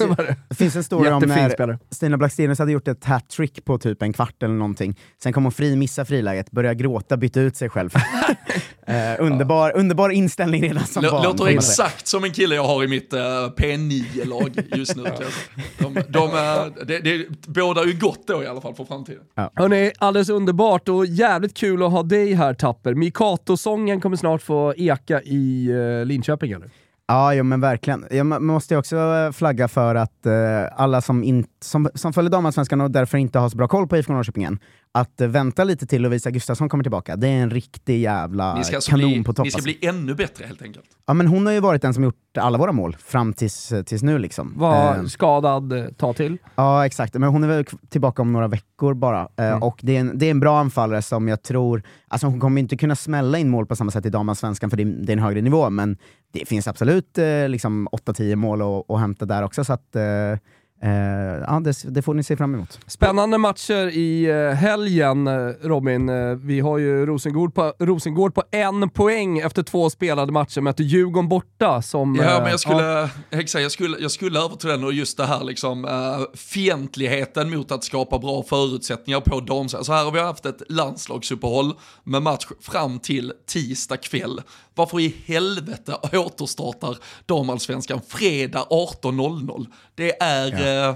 Det 0.48 0.54
finns 0.54 0.76
en 0.76 0.84
story 0.84 1.10
om 1.10 1.22
när 1.26 1.48
spelare. 1.48 1.78
Stina 1.90 2.16
Blackstenius 2.16 2.58
hade 2.58 2.72
gjort 2.72 2.88
ett 2.88 3.04
hat-trick 3.04 3.64
på 3.64 3.78
typ 3.78 4.02
en 4.02 4.12
kvart 4.12 4.42
eller 4.42 4.54
någonting. 4.54 4.98
Sen 5.22 5.32
kom 5.32 5.42
hon 5.44 5.52
fri, 5.52 5.76
missa 5.76 6.04
friläget, 6.04 6.50
började 6.50 6.74
gråta, 6.74 7.16
bytte 7.16 7.40
ut 7.40 7.56
sig 7.56 7.68
själv. 7.68 7.90
eh, 8.86 8.96
underbar, 9.18 9.76
underbar 9.76 10.10
inställning 10.10 10.62
redan 10.62 10.86
som 10.86 11.02
Lå- 11.04 11.10
barn. 11.10 11.22
Låter 11.24 11.46
exakt 11.46 12.06
som 12.06 12.24
en 12.24 12.32
kille 12.32 12.54
jag 12.54 12.64
har 12.64 12.84
i 12.84 12.88
mitt 12.88 13.12
eh, 13.12 13.20
P9-lag 13.56 14.50
just 14.76 14.96
nu. 14.96 15.02
säga. 15.02 15.14
de, 15.78 15.94
de, 16.08 16.28
eh, 16.28 16.84
det, 16.86 16.98
det 16.98 17.26
bådar 17.46 17.84
ju 17.84 17.92
gott 17.98 18.26
då 18.26 18.42
i 18.42 18.46
alla 18.46 18.60
fall 18.60 18.74
för 18.74 18.84
framtiden. 18.84 19.22
Hörni, 19.54 19.92
alldeles 19.98 20.28
underbart 20.28 20.88
och 20.88 21.06
jävligt 21.06 21.54
kul 21.56 21.82
att 21.82 21.90
ha 21.92 22.02
dig 22.02 22.32
här 22.34 22.54
Tapper. 22.54 22.94
Mikato-sången 22.94 24.00
kommer 24.00 24.16
snart 24.16 24.42
få 24.42 24.74
eka 24.76 25.20
i 25.22 25.70
eh, 26.00 26.06
Linköping 26.06 26.52
eller? 26.52 26.70
Ja, 27.08 27.34
jo, 27.34 27.44
men 27.44 27.60
verkligen. 27.60 28.06
Jag 28.10 28.26
må- 28.26 28.40
måste 28.40 28.74
ju 28.74 28.78
också 28.78 28.96
eh, 28.96 29.32
flagga 29.32 29.68
för 29.68 29.94
att 29.94 30.26
eh, 30.26 30.32
alla 30.76 31.00
som, 31.00 31.24
in, 31.24 31.44
som, 31.62 31.88
som 31.94 32.12
följer 32.12 32.30
damallsvenskan 32.30 32.80
och 32.80 32.90
därför 32.90 33.18
inte 33.18 33.38
har 33.38 33.48
så 33.48 33.56
bra 33.56 33.68
koll 33.68 33.86
på 33.88 33.96
IFK 33.96 34.12
Norrköping 34.12 34.42
än, 34.44 34.58
att 34.92 35.20
vänta 35.20 35.64
lite 35.64 35.86
till 35.86 36.02
Lovisa 36.02 36.30
Gustafsson 36.30 36.68
kommer 36.68 36.84
tillbaka. 36.84 37.16
Det 37.16 37.28
är 37.28 37.42
en 37.42 37.50
riktig 37.50 38.00
jävla 38.00 38.44
alltså 38.44 38.90
kanon 38.90 39.10
bli, 39.10 39.24
på 39.24 39.32
topp. 39.32 39.44
ni 39.44 39.50
ska 39.50 39.58
alltså. 39.58 39.78
bli 39.80 39.88
ännu 39.88 40.14
bättre 40.14 40.46
helt 40.46 40.62
enkelt. 40.62 40.86
Ja, 41.06 41.14
men 41.14 41.26
hon 41.26 41.46
har 41.46 41.52
ju 41.52 41.60
varit 41.60 41.82
den 41.82 41.94
som 41.94 42.04
gjort 42.04 42.36
alla 42.38 42.58
våra 42.58 42.72
mål 42.72 42.96
fram 43.00 43.32
tills, 43.32 43.72
tills 43.86 44.02
nu. 44.02 44.18
Liksom. 44.18 44.52
Var 44.56 44.96
Eh, 44.96 45.04
skadad, 45.04 45.72
eh, 45.72 45.84
ta 45.96 46.12
till. 46.12 46.38
Ja, 46.54 46.86
exakt. 46.86 47.14
Men 47.14 47.28
hon 47.28 47.44
är 47.44 47.48
väl 47.48 47.64
tillbaka 47.88 48.22
om 48.22 48.32
några 48.32 48.48
veckor 48.48 48.94
bara. 48.94 49.28
Eh, 49.36 49.50
Mm. 49.50 49.62
Och 49.62 49.80
det 49.82 49.96
är, 49.96 50.00
en, 50.00 50.18
det 50.18 50.26
är 50.26 50.30
en 50.30 50.40
bra 50.40 50.58
anfallare 50.60 51.02
som 51.02 51.28
jag 51.28 51.42
tror, 51.42 51.82
alltså 52.08 52.26
hon 52.26 52.40
kommer 52.40 52.60
inte 52.60 52.76
kunna 52.76 52.96
smälla 52.96 53.38
in 53.38 53.50
mål 53.50 53.66
på 53.66 53.76
samma 53.76 53.90
sätt 53.90 54.06
i 54.06 54.10
damallsvenskan 54.10 54.70
för 54.70 54.76
det 54.76 54.82
är, 54.82 54.86
det 54.86 55.12
är 55.12 55.16
en 55.16 55.22
högre 55.22 55.42
nivå, 55.42 55.70
men 55.70 55.96
det 56.32 56.48
finns 56.48 56.68
absolut 56.68 57.18
eh, 57.18 57.48
liksom 57.48 57.88
8-10 57.92 58.36
mål 58.36 58.62
att, 58.62 58.90
att 58.90 59.00
hämta 59.00 59.24
där 59.26 59.42
också. 59.42 59.64
Så 59.64 59.72
att, 59.72 59.96
eh, 59.96 60.02
ja, 60.82 61.60
det, 61.60 61.94
det 61.94 62.02
får 62.02 62.14
ni 62.14 62.22
se 62.22 62.36
fram 62.36 62.54
emot. 62.54 62.78
Spännande 62.86 63.38
matcher 63.38 63.88
i 63.88 64.24
eh, 64.24 64.50
helgen 64.50 65.26
eh, 65.26 65.32
Robin. 65.62 66.08
Eh, 66.08 66.34
Vi 66.34 66.60
har 66.60 66.78
ju 66.78 67.06
Rosengård 67.06 67.54
på, 67.54 67.72
Rosengård 67.78 68.34
på 68.34 68.42
en 68.50 68.90
poäng 68.90 69.38
efter 69.38 69.62
två 69.62 69.90
spelade 69.90 70.32
matcher, 70.32 70.60
möter 70.60 70.84
Djurgården 70.84 71.28
borta 71.28 71.82
som... 71.82 72.14
Ja, 72.14 72.36
eh, 72.36 72.42
men 72.42 72.50
jag 72.50 72.60
skulle, 72.60 73.08
Hexa, 73.30 73.60
jag 73.60 73.72
skulle, 73.72 73.98
jag 73.98 74.10
skulle 74.10 74.38
över 74.38 74.56
till 74.56 74.68
den 74.68 74.84
och 74.84 74.92
just 74.92 75.16
det 75.16 75.26
här 75.26 75.44
liksom 75.44 75.84
uh, 75.84 75.90
fientligheten 76.34 77.50
mot 77.50 77.72
att 77.72 77.84
skapa 77.84 78.18
bra 78.18 78.42
förutsättningar 78.42 79.20
på 79.20 79.40
damsidan. 79.40 79.84
Så 79.84 79.92
här 79.92 80.04
har 80.04 80.12
vi 80.12 80.20
haft 80.20 80.46
ett 80.46 80.62
landslagsuppehåll 80.68 81.72
med 82.04 82.22
match 82.22 82.46
fram 82.60 82.98
till 82.98 83.32
tisdag 83.46 83.96
kväll. 83.96 84.40
Varför 84.74 85.00
i 85.00 85.16
helvete 85.26 85.96
återstartar 86.12 86.96
damallsvenskan 87.26 88.00
fredag 88.08 88.66
18.00? 88.70 89.66
Det 89.94 90.22
är... 90.22 90.69
eh, 90.70 90.94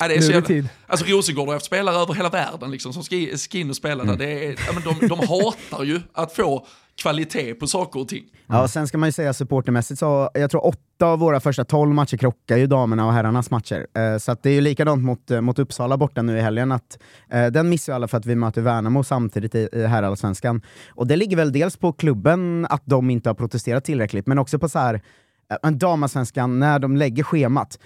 Ja, 0.00 0.08
det 0.08 0.14
är 0.14 0.20
så 0.20 0.32
jävla, 0.32 0.46
tid. 0.46 0.68
alltså 0.86 1.06
Rosengård 1.06 1.46
har 1.46 1.54
haft 1.54 1.66
spelare 1.66 1.96
över 1.96 2.14
hela 2.14 2.28
världen 2.28 2.70
liksom, 2.70 2.92
som 2.92 3.02
ska, 3.02 3.16
in 3.58 3.70
och 3.70 3.76
spela 3.76 4.04
där. 4.04 4.16
Det 4.16 4.46
är, 4.46 4.50
ja, 4.50 4.72
men 4.74 4.82
de, 4.82 5.08
de 5.08 5.18
hatar 5.18 5.84
ju 5.84 6.00
att 6.12 6.32
få 6.32 6.66
kvalitet 7.02 7.54
på 7.54 7.66
saker 7.66 8.00
och 8.00 8.08
ting. 8.08 8.24
Ja, 8.46 8.62
och 8.62 8.70
sen 8.70 8.88
ska 8.88 8.98
man 8.98 9.08
ju 9.08 9.12
säga 9.12 9.32
supportermässigt 9.32 10.00
så, 10.00 10.30
jag 10.34 10.50
tror 10.50 10.66
åtta 10.66 11.06
av 11.06 11.18
våra 11.18 11.40
första 11.40 11.64
tolv 11.64 11.94
matcher 11.94 12.16
krockar 12.16 12.56
ju 12.56 12.66
damerna 12.66 13.06
och 13.06 13.12
herrarnas 13.12 13.50
matcher. 13.50 13.86
Eh, 13.94 14.18
så 14.18 14.32
att 14.32 14.42
det 14.42 14.50
är 14.50 14.54
ju 14.54 14.60
likadant 14.60 15.04
mot, 15.04 15.30
eh, 15.30 15.40
mot 15.40 15.58
Uppsala 15.58 15.96
borta 15.96 16.22
nu 16.22 16.38
i 16.38 16.40
helgen, 16.40 16.72
att 16.72 16.98
eh, 17.30 17.46
den 17.46 17.68
missar 17.68 17.92
ju 17.92 17.94
alla 17.94 18.08
för 18.08 18.18
att 18.18 18.26
vi 18.26 18.34
möter 18.34 18.60
Värnamo 18.60 19.04
samtidigt 19.04 19.54
i, 19.54 19.68
i 19.72 19.86
herrallsvenskan. 19.86 20.62
Och 20.88 21.06
det 21.06 21.16
ligger 21.16 21.36
väl 21.36 21.52
dels 21.52 21.76
på 21.76 21.92
klubben 21.92 22.66
att 22.70 22.82
de 22.84 23.10
inte 23.10 23.28
har 23.28 23.34
protesterat 23.34 23.84
tillräckligt, 23.84 24.26
men 24.26 24.38
också 24.38 24.58
på 24.58 24.68
så 24.68 24.78
här, 24.78 24.94
eh, 24.94 25.56
en 25.62 25.78
damallsvenskan, 25.78 26.58
när 26.58 26.78
de 26.78 26.96
lägger 26.96 27.22
schemat, 27.22 27.78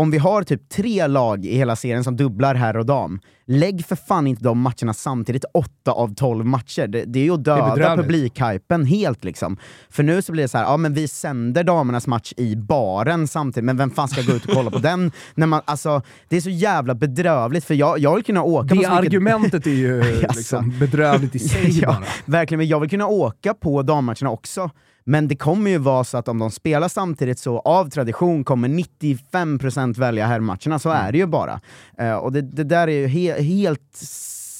om 0.00 0.10
vi 0.10 0.18
har 0.18 0.42
typ 0.42 0.68
tre 0.68 1.06
lag 1.06 1.44
i 1.46 1.56
hela 1.56 1.76
serien 1.76 2.04
som 2.04 2.16
dubblar 2.16 2.54
herr 2.54 2.76
och 2.76 2.86
dam, 2.86 3.20
lägg 3.46 3.84
för 3.86 3.96
fan 3.96 4.26
inte 4.26 4.44
de 4.44 4.60
matcherna 4.60 4.92
samtidigt, 4.94 5.44
åtta 5.54 5.92
av 5.92 6.14
tolv 6.14 6.46
matcher. 6.46 6.86
Det, 6.86 7.04
det 7.04 7.18
är 7.20 7.24
ju 7.24 7.34
att 7.34 7.44
döda 7.44 7.96
publikhypen 7.96 8.84
helt 8.84 9.24
liksom. 9.24 9.56
För 9.90 10.02
nu 10.02 10.22
så 10.22 10.32
blir 10.32 10.42
det 10.44 10.48
så 10.48 10.58
här, 10.58 10.64
ja 10.64 10.76
men 10.76 10.94
vi 10.94 11.08
sänder 11.08 11.64
damernas 11.64 12.06
match 12.06 12.32
i 12.36 12.56
baren 12.56 13.28
samtidigt, 13.28 13.64
men 13.64 13.76
vem 13.76 13.90
fan 13.90 14.08
ska 14.08 14.22
gå 14.22 14.32
ut 14.32 14.44
och 14.46 14.54
kolla 14.54 14.70
på 14.70 14.78
den? 14.78 15.12
När 15.34 15.46
man, 15.46 15.60
alltså, 15.64 16.02
det 16.28 16.36
är 16.36 16.40
så 16.40 16.50
jävla 16.50 16.94
bedrövligt, 16.94 17.64
för 17.64 17.74
jag, 17.74 17.98
jag 17.98 18.14
vill 18.14 18.24
kunna 18.24 18.42
åka 18.42 18.68
på 18.68 18.74
Det 18.74 18.74
mycket- 18.74 18.92
argumentet 18.92 19.66
är 19.66 19.70
ju 19.70 19.96
Jaså. 20.22 20.36
liksom 20.38 20.74
bedrövligt 20.80 21.34
i 21.34 21.38
sig 21.38 21.78
ja, 21.80 21.86
bara. 21.88 22.04
verkligen, 22.24 22.58
men 22.58 22.68
jag 22.68 22.80
vill 22.80 22.90
kunna 22.90 23.06
åka 23.06 23.54
på 23.54 23.82
dammatcherna 23.82 24.30
också. 24.30 24.70
Men 25.04 25.28
det 25.28 25.36
kommer 25.36 25.70
ju 25.70 25.78
vara 25.78 26.04
så 26.04 26.18
att 26.18 26.28
om 26.28 26.38
de 26.38 26.50
spelar 26.50 26.88
samtidigt 26.88 27.38
så 27.38 27.58
av 27.58 27.90
tradition 27.90 28.44
kommer 28.44 28.68
95% 28.68 29.98
välja 29.98 30.26
herrmatcherna, 30.26 30.78
så 30.78 30.90
är 30.90 31.12
det 31.12 31.18
ju 31.18 31.26
bara. 31.26 31.60
Eh, 31.98 32.14
och 32.14 32.32
det, 32.32 32.40
det 32.40 32.64
där 32.64 32.88
är 32.88 32.92
ju 32.92 33.06
he 33.06 33.42
helt 33.42 33.96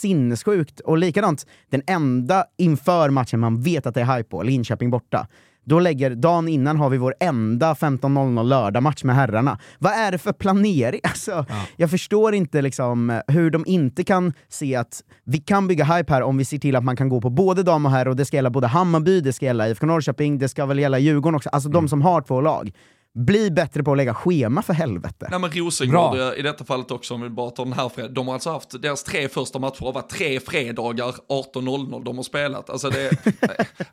sinnessjukt. 0.00 0.80
Och 0.80 0.98
likadant, 0.98 1.46
den 1.70 1.82
enda 1.86 2.44
inför 2.58 3.10
matchen 3.10 3.40
man 3.40 3.60
vet 3.60 3.86
att 3.86 3.94
det 3.94 4.00
är 4.00 4.16
hype 4.16 4.30
på, 4.30 4.42
Linköping 4.42 4.90
borta, 4.90 5.26
då 5.64 5.80
lägger, 5.80 6.14
dagen 6.14 6.48
innan 6.48 6.76
har 6.76 6.90
vi 6.90 6.98
vår 6.98 7.14
enda 7.20 7.74
15.00 7.74 8.44
lördagmatch 8.44 9.04
med 9.04 9.16
herrarna. 9.16 9.58
Vad 9.78 9.92
är 9.92 10.12
det 10.12 10.18
för 10.18 10.32
planering? 10.32 11.00
Alltså, 11.10 11.46
Jag 11.76 11.90
förstår 11.90 12.34
inte 12.34 12.62
liksom, 12.62 13.10
eh, 13.10 13.20
hur 13.28 13.50
de 13.50 13.64
inte 13.66 14.04
kan 14.04 14.32
se 14.48 14.76
att 14.76 15.02
vi 15.24 15.38
kan 15.38 15.68
bygga 15.68 15.84
hype 15.84 16.12
här 16.12 16.22
om 16.22 16.36
vi 16.36 16.44
ser 16.44 16.58
till 16.58 16.76
att 16.76 16.84
man 16.84 16.96
kan 16.96 17.08
gå 17.08 17.20
på 17.20 17.30
både 17.30 17.62
dam 17.62 17.86
och 17.86 17.92
herr, 17.92 18.08
och 18.08 18.16
det 18.16 18.24
ska 18.24 18.36
gälla 18.36 18.50
både 18.50 18.66
Hammarby, 18.66 19.20
det 19.20 19.32
ska 19.32 19.46
gälla 19.46 19.68
IFK 19.68 19.86
Norrköping, 19.86 20.38
det 20.38 20.48
ska 20.48 20.66
väl 20.66 20.78
gälla 20.78 20.98
Djurgården 20.98 21.36
också, 21.36 21.48
alltså 21.48 21.68
de 21.68 21.88
som 21.88 22.02
har 22.02 22.20
två 22.20 22.40
lag. 22.40 22.72
Bli 23.14 23.50
bättre 23.50 23.82
på 23.82 23.92
att 23.92 23.96
lägga 23.96 24.14
schema 24.14 24.62
för 24.62 24.72
helvete. 24.72 25.28
Nej 25.30 25.40
men 25.40 25.50
Rosengård 25.50 26.12
Bra. 26.12 26.36
i 26.36 26.42
detta 26.42 26.64
fallet 26.64 26.90
också, 26.90 27.14
om 27.14 27.20
vi 27.20 27.28
bara 27.28 27.50
tar 27.50 27.64
den 27.64 27.72
här 27.72 27.88
fredagen, 27.88 28.14
de 28.14 28.26
har 28.26 28.34
alltså 28.34 28.50
haft, 28.50 28.82
deras 28.82 29.04
tre 29.04 29.28
första 29.28 29.58
matcher 29.58 29.84
har 29.84 29.92
varit 29.92 30.08
tre 30.08 30.40
fredagar 30.40 31.14
18.00 31.28 32.04
de 32.04 32.16
har 32.16 32.22
spelat. 32.22 32.70
Alltså, 32.70 32.90
det, 32.90 33.10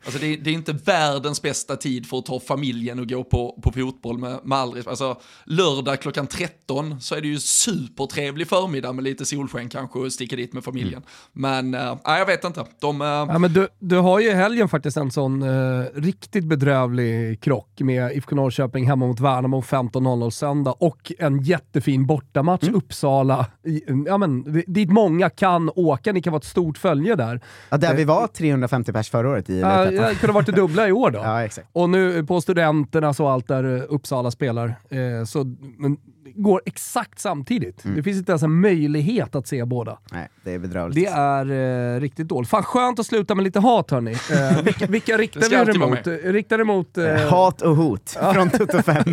alltså 0.04 0.20
det, 0.20 0.36
det 0.36 0.50
är 0.50 0.54
inte 0.54 0.72
världens 0.72 1.42
bästa 1.42 1.76
tid 1.76 2.06
för 2.06 2.18
att 2.18 2.26
ta 2.26 2.40
familjen 2.40 2.98
och 2.98 3.08
gå 3.08 3.24
på, 3.24 3.60
på 3.62 3.72
fotboll 3.72 4.18
med, 4.18 4.38
med 4.44 4.58
all. 4.58 4.82
Alltså 4.86 5.20
lördag 5.44 6.00
klockan 6.00 6.26
13 6.26 7.00
så 7.00 7.14
är 7.14 7.20
det 7.20 7.28
ju 7.28 7.38
supertrevlig 7.38 8.48
förmiddag 8.48 8.92
med 8.92 9.04
lite 9.04 9.24
solsken 9.24 9.68
kanske 9.68 9.98
och 9.98 10.12
sticka 10.12 10.36
dit 10.36 10.52
med 10.52 10.64
familjen. 10.64 11.02
Men 11.32 11.74
äh, 11.74 11.96
jag 12.04 12.26
vet 12.26 12.44
inte, 12.44 12.64
de... 12.80 13.00
eh, 13.00 13.06
Ja, 13.06 13.38
men 13.38 13.52
du, 13.52 13.68
du 13.78 13.96
har 13.96 14.20
ju 14.20 14.28
i 14.28 14.34
helgen 14.34 14.68
faktiskt 14.68 14.96
en 14.96 15.10
sån 15.10 15.42
eh, 15.42 15.84
riktigt 15.94 16.44
bedrövlig 16.44 17.40
krock 17.40 17.80
med 17.80 18.16
IFK 18.16 18.36
Norrköping 18.36 18.86
hemma 18.86 19.08
mot 19.08 19.17
mot 19.20 19.24
Värnamo 19.24 19.60
15.00 19.60 20.30
söndag 20.30 20.74
och 20.78 21.12
en 21.18 21.42
jättefin 21.42 22.06
bortamatch, 22.06 22.62
Mm. 22.62 22.74
Uppsala. 22.74 23.46
I- 23.64 23.82
Ja, 24.06 24.18
men, 24.18 24.52
det- 24.52 24.64
dit 24.66 24.90
många 24.92 25.30
kan 25.30 25.70
åka, 25.74 26.12
ni 26.12 26.22
kan 26.22 26.30
vara 26.32 26.38
ett 26.38 26.44
stort 26.44 26.78
följe 26.78 27.14
där. 27.14 27.40
Ja, 27.70 27.76
där 27.76 27.94
vi 27.94 28.04
var 28.04 28.26
350 28.26 28.92
pers 28.92 29.10
förra 29.10 29.28
året 29.28 29.50
i 29.50 29.60
Elitettan. 29.60 29.94
det 30.08 30.14
kunde 30.20 30.32
varit 30.32 30.46
det 30.46 30.52
dubbla 30.52 30.88
i 30.88 30.92
år 30.92 31.10
då. 31.10 31.18
Ja. 31.24 31.48
Och 31.72 31.90
nu 31.90 32.26
på 32.26 32.40
Studenterna 32.40 33.08
och 33.18 33.30
allt 33.30 33.48
där 33.48 33.76
eh, 33.76 33.82
Uppsala 33.88 34.30
spelar, 34.30 34.66
eh, 34.90 35.24
så 35.26 35.44
men, 35.78 35.96
går 36.34 36.62
exakt 36.66 37.18
samtidigt. 37.18 37.84
Mm. 37.84 37.96
Det 37.96 38.02
finns 38.02 38.18
inte 38.18 38.32
ens 38.32 38.42
en 38.42 38.60
möjlighet 38.60 39.34
att 39.34 39.46
se 39.46 39.64
båda. 39.64 39.98
Nej, 40.12 40.28
det 40.44 40.52
är 40.54 40.58
bedrövligt. 40.58 41.06
Det 41.06 41.12
är 41.12 41.50
eh, 41.96 42.00
riktigt 42.00 42.28
dåligt. 42.28 42.50
Fan 42.50 42.62
skönt 42.62 42.98
att 42.98 43.06
sluta 43.06 43.34
med 43.34 43.44
lite 43.44 43.60
hat 43.60 43.90
hörni. 43.90 44.12
Eh, 44.12 44.62
vilka, 44.64 44.86
vilka 44.86 45.16
riktar 45.16 45.40
vi 45.40 45.54
er? 45.56 46.26
Eh, 46.28 46.32
Riktar 46.32 46.58
emot... 46.58 46.98
Eh, 46.98 47.28
Hat 47.28 47.62
och 47.62 47.76
hot 47.76 48.16
från 48.34 48.50
Toto 48.50 48.82
5. 48.82 48.96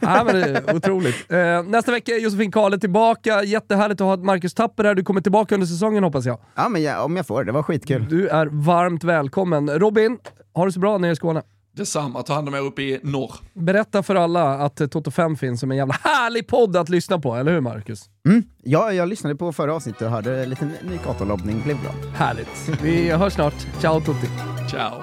ja, 0.00 0.22
men 0.24 0.34
det 0.34 0.42
är 0.42 0.76
otroligt. 0.76 1.32
Eh, 1.32 1.62
nästa 1.62 1.92
vecka 1.92 2.12
är 2.12 2.18
Josefin 2.18 2.52
Kahle 2.52 2.78
tillbaka. 2.78 3.42
Jättehärligt 3.44 4.00
att 4.00 4.06
ha 4.06 4.16
Marcus 4.16 4.54
Tapper 4.54 4.84
här. 4.84 4.94
Du 4.94 5.02
kommer 5.02 5.20
tillbaka 5.20 5.54
under 5.54 5.66
säsongen 5.66 6.04
hoppas 6.04 6.24
jag. 6.26 6.38
ja, 6.54 6.68
men 6.68 6.82
ja, 6.82 7.02
om 7.02 7.16
jag 7.16 7.26
får, 7.26 7.44
det 7.44 7.52
var 7.52 7.62
skitkul. 7.62 8.06
Du 8.08 8.28
är 8.28 8.46
varmt 8.46 9.04
välkommen. 9.04 9.70
Robin, 9.78 10.18
ha 10.54 10.64
det 10.66 10.72
så 10.72 10.80
bra 10.80 10.98
nere 10.98 11.12
i 11.12 11.16
Skåne. 11.16 11.42
Detsamma, 11.80 12.22
ta 12.22 12.34
hand 12.34 12.48
om 12.48 12.54
er 12.54 12.58
uppe 12.58 12.82
i 12.82 13.00
norr. 13.02 13.34
Berätta 13.52 14.02
för 14.02 14.14
alla 14.14 14.54
att 14.54 14.90
Toto 14.90 15.10
5 15.10 15.36
finns 15.36 15.60
som 15.60 15.70
en 15.70 15.76
jävla 15.76 15.94
härlig 16.02 16.46
podd 16.46 16.76
att 16.76 16.88
lyssna 16.88 17.18
på, 17.18 17.34
eller 17.34 17.52
hur 17.52 17.60
Marcus? 17.60 18.04
Mm. 18.28 18.42
Ja, 18.62 18.92
jag 18.92 19.08
lyssnade 19.08 19.36
på 19.36 19.52
förra 19.52 19.74
avsnittet 19.74 20.02
och 20.02 20.10
hörde 20.10 20.46
lite 20.46 20.64
ny 20.64 20.98
gatolobbning, 21.04 21.62
blev 21.64 21.82
bra. 21.82 21.92
Härligt. 22.14 22.82
Vi 22.82 23.10
hörs 23.10 23.32
snart. 23.32 23.54
Ciao 23.80 24.00
Tutti. 24.00 24.28
Ciao. 24.70 25.02